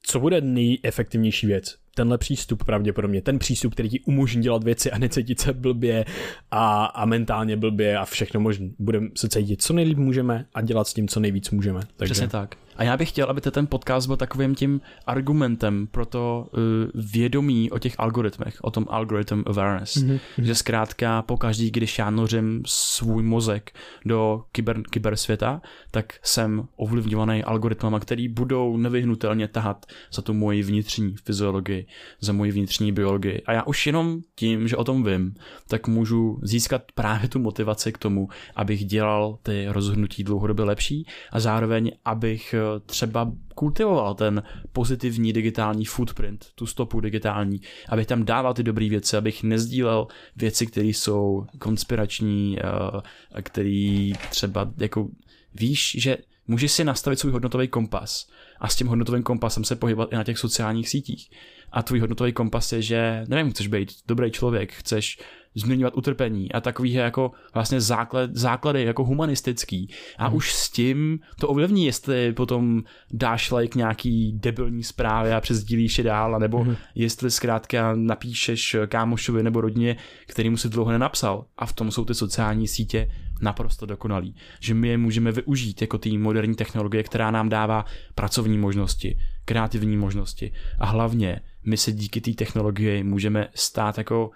[0.02, 1.85] co bude nejefektivnější věc?
[1.96, 6.04] Tenhle přístup pravděpodobně, ten přístup, který ti umožní dělat věci a necítit se blbě
[6.50, 8.68] a, a mentálně blbě a všechno možné.
[8.78, 11.80] Budeme se cítit co nejlíp můžeme a dělat s tím co nejvíc můžeme.
[11.96, 12.12] Takže...
[12.12, 12.56] Přesně tak.
[12.76, 16.60] A já bych chtěl, aby ten podcast byl takovým tím argumentem pro to uh,
[16.94, 19.96] vědomí o těch algoritmech, o tom algorithm awareness.
[19.96, 20.20] Mm-hmm.
[20.38, 23.72] Že zkrátka pokaždý, když já nořím svůj mozek
[24.04, 31.14] do kyber, kybersvěta, tak jsem ovlivňovaný algoritmama, který budou nevyhnutelně tahat za tu moji vnitřní
[31.24, 31.86] fyziologii,
[32.20, 33.42] za moji vnitřní biologii.
[33.46, 35.34] A já už jenom tím, že o tom vím,
[35.68, 41.40] tak můžu získat právě tu motivaci k tomu, abych dělal ty rozhodnutí dlouhodobě lepší a
[41.40, 48.54] zároveň abych eh, třeba kultivoval ten pozitivní digitální footprint, tu stopu digitální, abych tam dával
[48.54, 50.06] ty dobré věci, abych nezdílel
[50.36, 55.08] věci, které jsou konspirační, eh, které třeba jako
[55.54, 56.16] víš, že
[56.48, 58.26] můžeš si nastavit svůj hodnotový kompas
[58.60, 61.30] a s tím hodnotovým kompasem se pohybovat i na těch sociálních sítích.
[61.72, 65.18] A tvůj hodnotový kompas je, že nevím, chceš být dobrý člověk, chceš
[65.56, 69.88] změňovat utrpení a takový jako vlastně základ, základy jako humanistický.
[70.18, 70.36] A hmm.
[70.36, 76.04] už s tím to ovlivní, jestli potom dáš like nějaký debilní zprávy a přesdílíš je
[76.04, 76.76] dál, nebo hmm.
[76.94, 79.96] jestli zkrátka napíšeš kámošovi nebo rodině,
[80.26, 81.44] který mu si dlouho nenapsal.
[81.56, 83.10] A v tom jsou ty sociální sítě
[83.40, 84.34] naprosto dokonalý.
[84.60, 87.84] Že my je můžeme využít jako ty moderní technologie, která nám dává
[88.14, 94.30] pracovní možnosti, kreativní možnosti a hlavně my se díky té technologii můžeme stát jako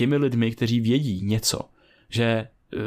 [0.00, 1.60] těmi lidmi, kteří vědí něco,
[2.08, 2.78] že eh,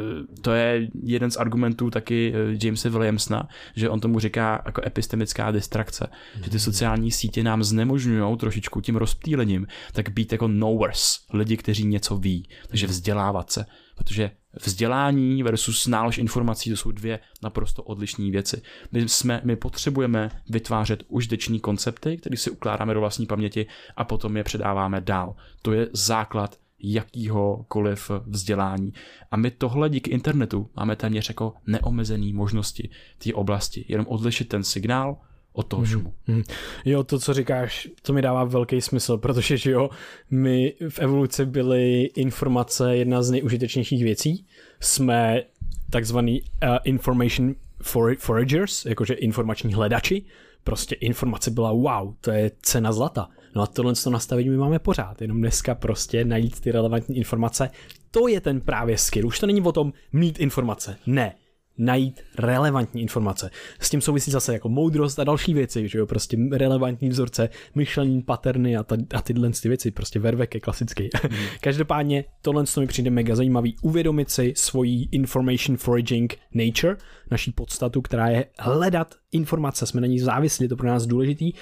[0.41, 5.51] to je jeden z argumentů taky eh, Jamesa Williamsona, že on tomu říká jako epistemická
[5.51, 6.07] distrakce,
[6.43, 11.85] že ty sociální sítě nám znemožňují trošičku tím rozptýlením, tak být jako knowers, lidi, kteří
[11.85, 13.65] něco ví, takže vzdělávat se,
[13.95, 14.31] protože
[14.61, 18.61] vzdělání versus nálož informací, to jsou dvě naprosto odlišné věci.
[18.91, 23.65] My, jsme, my potřebujeme vytvářet užitečné koncepty, které si ukládáme do vlastní paměti
[23.95, 25.35] a potom je předáváme dál.
[25.61, 28.93] To je základ jakýhokoliv vzdělání.
[29.31, 33.85] A my tohle díky internetu máme téměř jako neomezený možnosti té oblasti.
[33.87, 35.17] Jenom odlišit ten signál
[35.53, 35.91] od toho mhm.
[35.91, 36.13] šumu.
[36.27, 36.43] Mm-hmm.
[36.85, 39.89] Jo, to, co říkáš, to mi dává velký smysl, protože že jo,
[40.31, 44.45] my v evoluci byly informace jedna z nejužitečnějších věcí.
[44.79, 45.43] Jsme
[45.89, 50.25] takzvaný uh, information for, foragers, jakože informační hledači.
[50.63, 53.29] Prostě informace byla wow, to je cena zlata.
[53.55, 57.69] No a tohle to nastavení my máme pořád, jenom dneska prostě najít ty relevantní informace,
[58.11, 59.27] to je ten právě skill.
[59.27, 61.35] Už to není o tom mít informace, ne,
[61.77, 63.49] najít relevantní informace.
[63.79, 68.21] S tím souvisí zase jako moudrost a další věci, že jo, prostě relevantní vzorce, myšlení,
[68.21, 71.03] paterny a, ta, a tyhle ty věci, prostě vervek je klasický.
[71.03, 71.37] Mm.
[71.61, 76.95] Každopádně tohle mi přijde mega zajímavý, uvědomit si svoji information foraging nature,
[77.31, 81.53] naší podstatu, která je hledat informace, jsme na ní závislí, to pro nás důležitý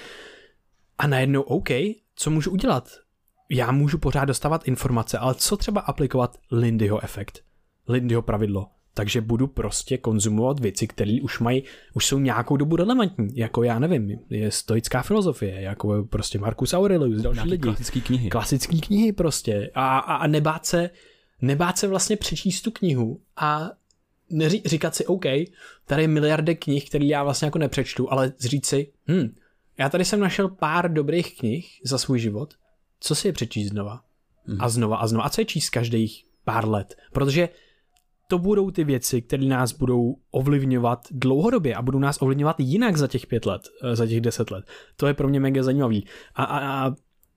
[1.02, 1.68] a najednou OK,
[2.16, 2.90] co můžu udělat?
[3.50, 7.42] Já můžu pořád dostávat informace, ale co třeba aplikovat Lindyho efekt?
[7.88, 8.66] Lindyho pravidlo.
[8.94, 11.64] Takže budu prostě konzumovat věci, které už mají,
[11.94, 17.22] už jsou nějakou dobu relevantní, jako já nevím, je stoická filozofie, jako prostě Marcus Aurelius,
[17.22, 17.62] další lidi.
[17.62, 18.30] Klasické knihy.
[18.30, 19.70] Klasické knihy prostě.
[19.74, 20.90] A, a, a nebát se,
[21.40, 23.70] nebát se vlastně přečíst tu knihu a
[24.30, 25.24] neří, říkat si, OK,
[25.86, 29.34] tady je miliardy knih, které já vlastně jako nepřečtu, ale říct si, hm,
[29.78, 32.54] já tady jsem našel pár dobrých knih za svůj život.
[33.00, 34.00] Co si je přečíst znova?
[34.46, 34.56] Mm.
[34.60, 35.24] A znova a znova.
[35.24, 36.94] A co je číst každých pár let?
[37.12, 37.48] Protože
[38.28, 43.06] to budou ty věci, které nás budou ovlivňovat dlouhodobě a budou nás ovlivňovat jinak za
[43.06, 44.64] těch pět let, eh, za těch deset let.
[44.96, 46.06] To je pro mě mega zajímavý.
[46.34, 46.94] A, a, a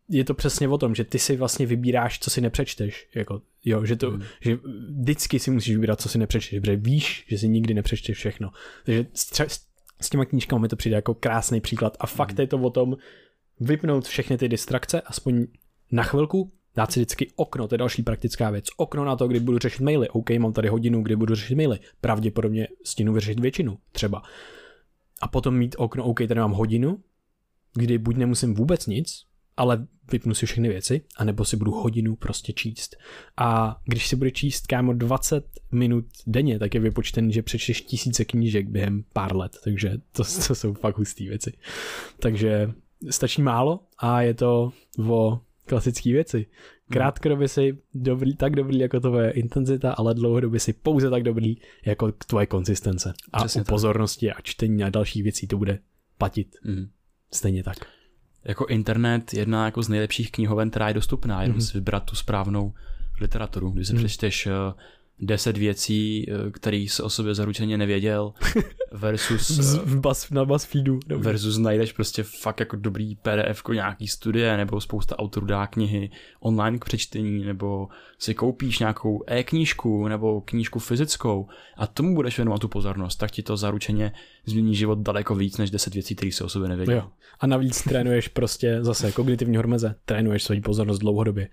[0.10, 3.07] je to přesně o tom, že ty si vlastně vybíráš, co si nepřečteš.
[3.16, 4.22] Jako, jo, že, to, mm.
[4.41, 4.57] že
[4.99, 8.52] vždycky si musíš vybírat, co si nepřečteš, protože víš, že si nikdy nepřečteš všechno.
[8.86, 9.06] Takže
[10.01, 12.41] s těma knížkami mi to přijde jako krásný příklad a fakt mm.
[12.41, 12.97] je to o tom
[13.59, 15.45] vypnout všechny ty distrakce, aspoň
[15.91, 18.65] na chvilku, dát si vždycky okno, to je další praktická věc.
[18.77, 20.09] Okno na to, kdy budu řešit maily.
[20.09, 21.80] OK, mám tady hodinu, kdy budu řešit maily.
[22.01, 24.23] Pravděpodobně stínu vyřešit většinu, třeba.
[25.22, 26.99] a potom mít okno, OK, tady mám hodinu,
[27.73, 29.26] kdy buď nemusím vůbec nic,
[29.57, 32.95] ale vypnu si všechny věci, anebo si budu hodinu prostě číst.
[33.38, 38.26] A když si bude číst kámo 20 minut denně, tak je vypočtený, že přečteš tisíce
[38.26, 41.53] knížek během pár let, takže to, to jsou fakt hustý věci.
[42.19, 42.72] Takže
[43.10, 44.72] stačí málo a je to
[45.10, 46.45] o klasické věci.
[46.90, 51.56] Krátkodobě si dobrý, tak dobrý jako tvoje intenzita, ale dlouhodobě si pouze tak dobrý
[51.86, 53.14] jako tvoje konzistence.
[53.34, 53.69] A Přesně u tak.
[53.69, 55.80] pozornosti a čtení a dalších věcí to bude
[56.18, 56.56] platit.
[56.64, 56.90] Mm.
[57.32, 57.77] Stejně tak.
[58.45, 61.65] Jako internet jedna jako z nejlepších knihoven, která je dostupná, jenom Mhm.
[61.65, 62.73] si vybrat tu správnou
[63.22, 63.69] literaturu.
[63.69, 64.03] Když si Mhm.
[64.03, 64.51] přečteš eh,
[65.19, 68.33] deset věcí, eh, který se o sobě zaručeně nevěděl,
[68.91, 70.99] versus, eh, v bas, na BuzzFeedu.
[71.07, 71.25] Dobrý.
[71.25, 76.09] versus najdeš prostě fakt jako dobrý PDF, nějaký studie, nebo spousta autorů dá knihy
[76.39, 77.87] online k přečtení, nebo
[78.19, 81.47] si koupíš nějakou e-knížku, nebo knížku fyzickou
[81.77, 84.11] a tomu budeš věnovat tu pozornost, tak ti to zaručeně
[84.45, 86.95] změní život daleko víc, než deset věcí, které se o sobě nevěděl.
[86.95, 87.09] Jo.
[87.39, 91.49] A navíc trénuješ prostě zase kognitivní hormeze, trénuješ svoji pozornost dlouhodobě.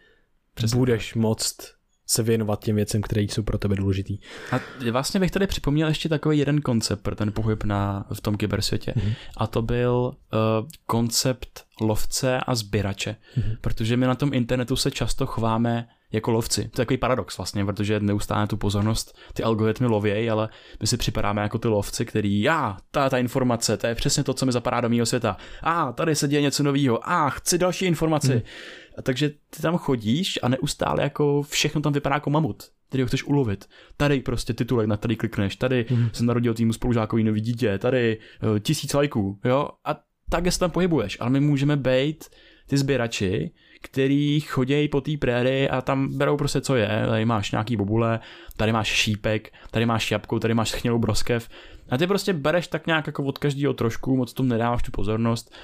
[0.55, 1.82] Přesně Budeš moct
[2.13, 4.19] se věnovat těm věcem, které jsou pro tebe důležitý.
[4.53, 4.61] A
[4.91, 8.93] vlastně bych tady připomněl ještě takový jeden koncept pro ten pohyb na, v tom kybersvětě.
[8.97, 9.13] Mhm.
[9.37, 13.17] A to byl uh, koncept lovce a sběrače.
[13.37, 13.57] Mhm.
[13.61, 16.61] Protože my na tom internetu se často chováme jako lovci.
[16.61, 20.49] To je takový paradox vlastně, protože neustále tu pozornost ty algoritmy lovějí, ale
[20.81, 24.35] my si připadáme jako ty lovci, který, já, ta, ta informace, to je přesně to,
[24.35, 25.37] co mi zapadá do mého světa.
[25.63, 27.09] A tady se děje něco nového.
[27.11, 28.33] A chci další informaci.
[28.33, 28.43] Hmm.
[28.99, 33.07] A takže ty tam chodíš a neustále jako všechno tam vypadá jako mamut který ho
[33.09, 33.69] chceš ulovit.
[33.97, 36.11] Tady prostě titulek, na který klikneš, tady Mhm.
[36.13, 39.97] se narodil týmu spolužákový nový dítě, tady uh, tisíc lajků, jo, a
[40.31, 42.25] tak se tam pohybuješ, ale my můžeme být
[42.67, 43.51] ty sběrači,
[43.83, 48.21] který chodějí po té préry a tam berou prostě co je, tady máš nějaký bobule,
[48.57, 51.49] tady máš šípek, tady máš jabku, tady máš schnělou broskev
[51.91, 55.55] a ty prostě bereš tak nějak jako od každého trošku, moc tomu nedáváš tu pozornost,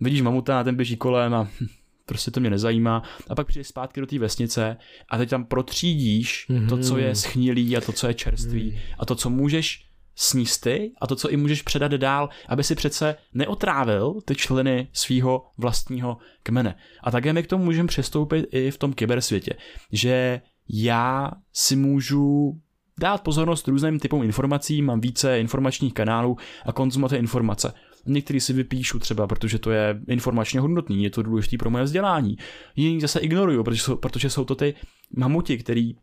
[0.00, 1.66] vidíš mamuta a ten běží kolem a hm,
[2.06, 3.02] prostě to mě nezajímá.
[3.28, 4.76] A pak přijdeš zpátky do té vesnice
[5.10, 7.14] a teď tam protřídíš to, co je Mhm.
[7.14, 9.84] schnilý a to, co je čerstvý a to, co můžeš
[10.20, 14.88] sníst ty a to, co i můžeš předat dál, aby si přece neotrávil ty členy
[14.92, 16.74] svého vlastního kmene.
[17.04, 19.52] A také my k tomu můžeme přistoupit i v tom kybersvětě,
[19.92, 22.52] že já si můžu
[23.00, 26.36] dát pozornost různým typům informací, mám více informačních kanálů
[26.66, 27.72] a konzumovat informace.
[28.06, 32.36] Některý si vypíšu třeba, protože to je informačně hodnotný, je to důležitý pro moje vzdělání.
[32.76, 34.74] Jiný zase ignoruju, protože jsou, protože jsou to ty
[35.16, 35.94] mamuti, který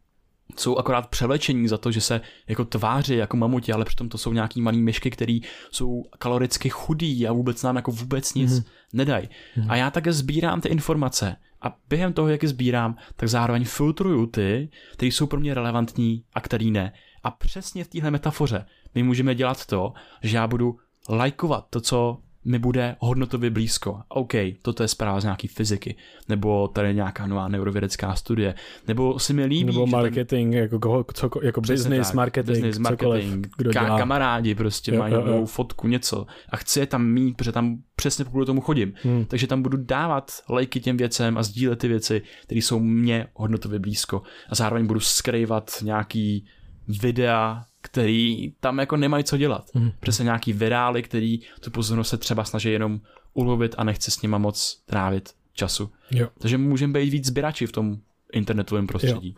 [0.58, 4.34] jsou akorát převlečení za to, že se jako tváří jako mamuti, ale přitom to jsou
[4.34, 5.42] nějaký malý myšky, který
[5.72, 8.60] jsou kaloricky chudý a vůbec nám jako vůbec nic Mhm.
[8.60, 8.66] mm-hmm.
[8.94, 9.30] nedají.
[9.58, 9.66] Mm-hmm.
[9.70, 14.26] A já také sbírám ty informace a během toho, jak je sbírám, tak zároveň filtruju
[14.26, 16.94] ty, které jsou pro mě relevantní a který ne.
[17.24, 18.66] A přesně v téhle metafoře
[18.96, 19.94] my můžeme dělat to,
[20.24, 20.78] že já budu
[21.10, 24.02] lajkovat to, co mi bude hodnotově blízko.
[24.08, 25.96] OK, toto je zpráva z nějaký fyziky,
[26.30, 28.56] nebo tady nějaká nová neurovědecká studie,
[28.88, 33.26] nebo si mi líbí, Nebo marketing, jako, koho, co, jako business, tak, marketing, business, cokoliv,
[33.26, 33.98] marketing, kdo ka- dělá.
[33.98, 35.28] kamarádi prostě Jo, mají jo, jo.
[35.28, 38.94] novou fotku, něco a chci je tam mít, protože tam přesně kvůli tomu chodím.
[39.04, 39.26] Hmm.
[39.26, 43.80] Takže tam budu dávat lajky těm věcem a sdílet ty věci, které jsou mně hodnotově
[43.80, 44.22] blízko.
[44.50, 46.46] A zároveň budu skrývat nějaký
[46.88, 49.70] videa, který tam jako nemají co dělat.
[49.74, 49.92] Hmm.
[50.00, 53.00] Přesně nějaký virály, který tu pozornost se třeba snaží jenom
[53.34, 55.92] ulovit a nechce s nima moc trávit času.
[56.12, 56.28] Jo.
[56.40, 57.98] Takže můžeme být víc sběrači v tom
[58.34, 59.36] internetovém prostředí.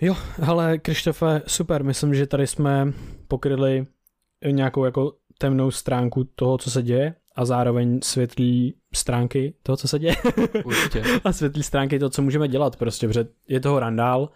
[0.00, 0.16] Jo,
[0.46, 2.92] ale Krištofe, super, myslím, že tady jsme
[3.28, 3.86] pokryli
[4.50, 9.98] nějakou jako temnou stránku toho, co se děje a zároveň světlý stránky toho, co se
[9.98, 10.16] děje
[10.64, 11.02] Určitě.
[11.24, 14.28] a světlý stránky toho, co můžeme dělat prostě, protože je toho randál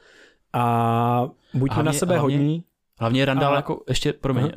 [0.53, 2.65] a buďme Hlavně- na sebe hodní.
[3.01, 4.51] Hlavně randál A- jako, ještě, promiň,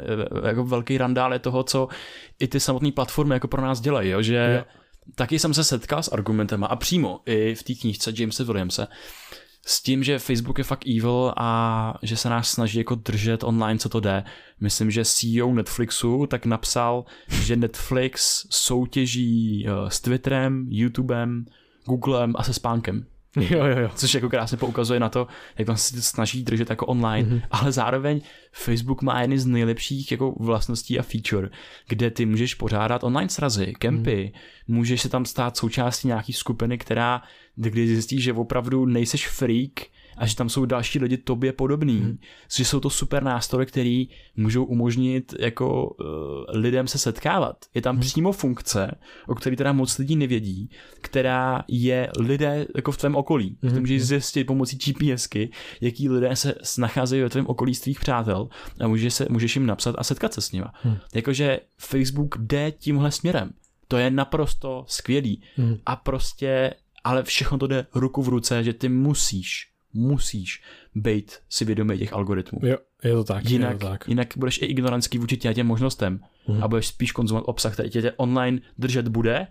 [0.44, 1.88] eh, jako velký randál je toho, co
[2.40, 4.22] i ty samotné platformy jako pro nás dělají, jo?
[4.22, 4.66] že Jo.
[5.16, 8.88] taky jsem se setkal s argumentem a přímo i v té knížce Jamesa Williamse
[9.66, 13.80] s tím, že Facebook je fakt evil a že se nás snaží jako držet online,
[13.80, 14.24] co to jde.
[14.60, 21.46] Myslím, že CEO Netflixu tak napsal, že Netflix soutěží eh, s Twitterem, YouTubem,
[21.86, 23.06] Googlem a se spánkem.
[23.50, 23.90] Jo, jo, jo.
[23.96, 25.28] Což jako krásně poukazuje na to,
[25.58, 27.38] jak tam se snaží držet jako online, Mhm.
[27.38, 27.48] mm-hmm.
[27.52, 31.50] ale zároveň Facebook má jedny z nejlepších jako vlastností a feature,
[31.88, 34.32] kde ty můžeš pořádat online srazy, kempy,
[34.68, 34.76] mm.
[34.76, 37.22] můžeš se tam stát součástí nějaký skupiny, která,
[37.56, 39.72] kdy zjistíš, že opravdu nejseš freak
[40.18, 42.18] a že tam jsou další lidi tobě podobný, hmm.
[42.56, 46.06] že jsou to super nástroje, který můžou umožnit jako uh,
[46.50, 47.66] lidem se setkávat.
[47.74, 48.02] Je tam hmm.
[48.02, 48.92] přímo funkce,
[49.28, 50.70] o které teda moc lidí nevědí,
[51.02, 53.58] která je lidé jako v tvém okolí.
[53.62, 53.74] Hmm.
[53.74, 54.08] Ty můžeš hmm.
[54.08, 55.50] zjistit pomocí GPSky,
[55.82, 58.50] jaký lidé se nacházejí ve tvém okolí z tvých přátel
[58.80, 60.74] a můžeš, se, můžeš jim napsat a setkat se s nima.
[60.82, 60.98] Hmm.
[61.14, 63.54] Jakože Facebook jde tímhle směrem.
[63.88, 65.42] To je naprosto skvělý.
[65.56, 65.78] Hmm.
[65.86, 66.74] A prostě,
[67.04, 70.64] ale všechno to jde ruku v ruce, že ty musíš, musíš
[70.96, 72.60] být si vědomý těch algoritmů.
[72.64, 73.50] Jo, je to tak.
[73.50, 74.08] Jinak, je to tak.
[74.08, 76.64] jinak budeš i ignorantský vůči těm možnostem hmm.
[76.64, 79.48] a budeš spíš konzumovat obsah, který tě online držet bude,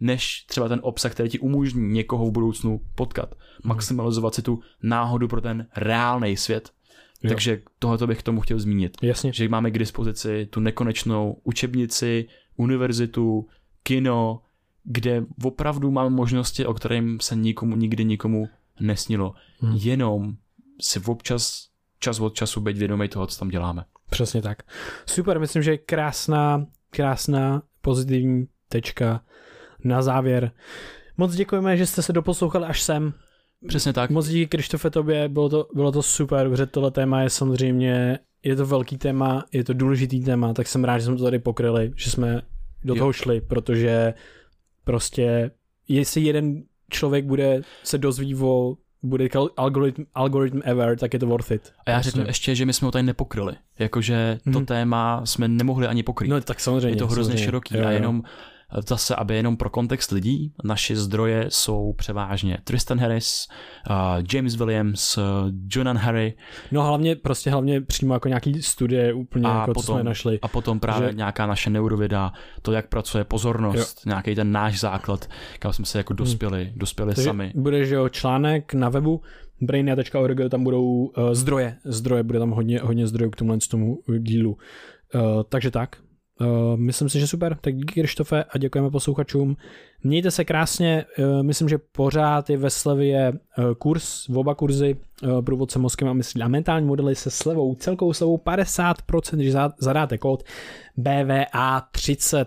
[0.00, 3.34] než třeba ten obsah, který ti umožní někoho v budoucnu potkat.
[3.34, 3.68] Hmm.
[3.68, 6.70] Maximalizovat si tu náhodu pro ten reálný svět.
[7.22, 7.28] Jo.
[7.28, 8.96] Takže tohle bych k tomu chtěl zmínit.
[9.02, 9.32] Jasně.
[9.32, 13.46] Že máme k dispozici tu nekonečnou učebnici, univerzitu,
[13.82, 14.40] kino,
[14.84, 18.48] kde opravdu máme možnosti, o kterým se nikomu nikdy nikomu
[18.80, 19.34] nesnilo.
[19.60, 19.76] Hmm.
[19.76, 20.36] Jenom
[20.80, 21.68] si občas,
[21.98, 23.84] čas od času být vědomý toho, co tam děláme.
[24.10, 24.62] Přesně tak.
[25.06, 29.20] Super, myslím, že je krásná, krásná pozitivní tečka
[29.84, 30.52] na závěr.
[31.16, 33.14] Moc děkujeme, že jste se doposlouchali až sem.
[33.68, 34.10] Přesně tak.
[34.10, 38.56] Moc díky Krištofe tobě, bylo to, bylo to super, protože tohle téma je samozřejmě, je
[38.56, 41.92] to velký téma, je to důležitý téma, tak jsem rád, že jsme to tady pokryli,
[41.96, 42.42] že jsme
[42.84, 42.98] do jo.
[42.98, 44.14] toho šli, protože
[44.84, 45.50] prostě
[45.88, 51.50] jestli jeden člověk bude se dozví o bude algoritm, algoritm ever, tak je to worth
[51.50, 51.72] it.
[51.86, 53.54] A já řeknu ještě, že my jsme ho tady nepokryli.
[53.78, 54.66] Jakože to hmm.
[54.66, 56.30] téma jsme nemohli ani pokrýt.
[56.30, 56.88] No tak samozřejmě.
[56.88, 57.44] Je to hrozně samozřejmě.
[57.44, 57.88] široký jo, jo.
[57.88, 58.22] a jenom
[58.88, 63.48] Zase, aby jenom pro kontext lidí, naše zdroje jsou převážně Tristan Harris,
[63.90, 63.96] uh,
[64.34, 65.24] James Williams, uh,
[65.68, 66.34] Jonan Harry.
[66.72, 70.38] No hlavně, prostě hlavně přímo jako nějaký studie úplně, a jako, potom, co jsme našli.
[70.42, 71.14] A potom právě že...
[71.14, 72.32] nějaká naše neurověda,
[72.62, 74.10] to, jak pracuje pozornost, jo.
[74.10, 75.28] nějaký ten náš základ,
[75.58, 76.72] kam jsme se jako dospěli, hmm.
[76.76, 77.52] dospěli Takže sami.
[77.54, 79.22] Bude, že jo, článek na webu,
[79.60, 84.56] brainia.org, tam budou uh, zdroje, zdroje, bude tam hodně, hodně zdrojů k tomu, tomu dílu.
[85.14, 85.96] Uh, takže tak,
[86.40, 89.56] Uh, myslím si, že super, tak díky Krištofe a děkujeme posluchačům.
[90.02, 94.96] Mějte se krásně, uh, myslím, že pořád je ve slevě uh, kurz, v oba kurzy
[95.44, 100.44] průvodce mozkem a myslí a mentální modely se slevou, celkou slevou 50%, když zadáte kód
[100.98, 102.46] BVA30.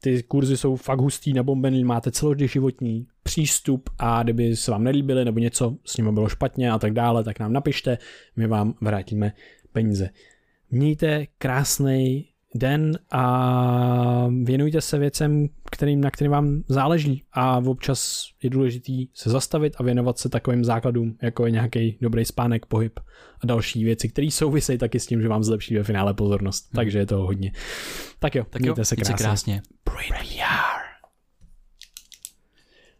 [0.00, 5.38] Ty kurzy jsou fakt hustý, nabombený, máte celoživotní přístup a kdyby se vám nelíbily nebo
[5.38, 7.98] něco s nimi bylo špatně a tak dále, tak nám napište,
[8.36, 9.32] my vám vrátíme
[9.72, 10.08] peníze.
[10.70, 18.50] Mějte krásný den a věnujte se věcem, kterým, na kterým vám záleží a občas je
[18.50, 23.00] důležitý se zastavit a věnovat se takovým základům, jako je nějaký dobrý spánek, pohyb
[23.40, 26.68] a další věci, které souvisejí taky s tím, že vám zlepší ve finále pozornost.
[26.72, 26.76] Hmm.
[26.76, 27.52] Takže je to hodně.
[28.18, 29.14] Tak jo, tak mějte jo, se krásně.
[29.14, 29.62] krásně.
[29.84, 30.83] Brain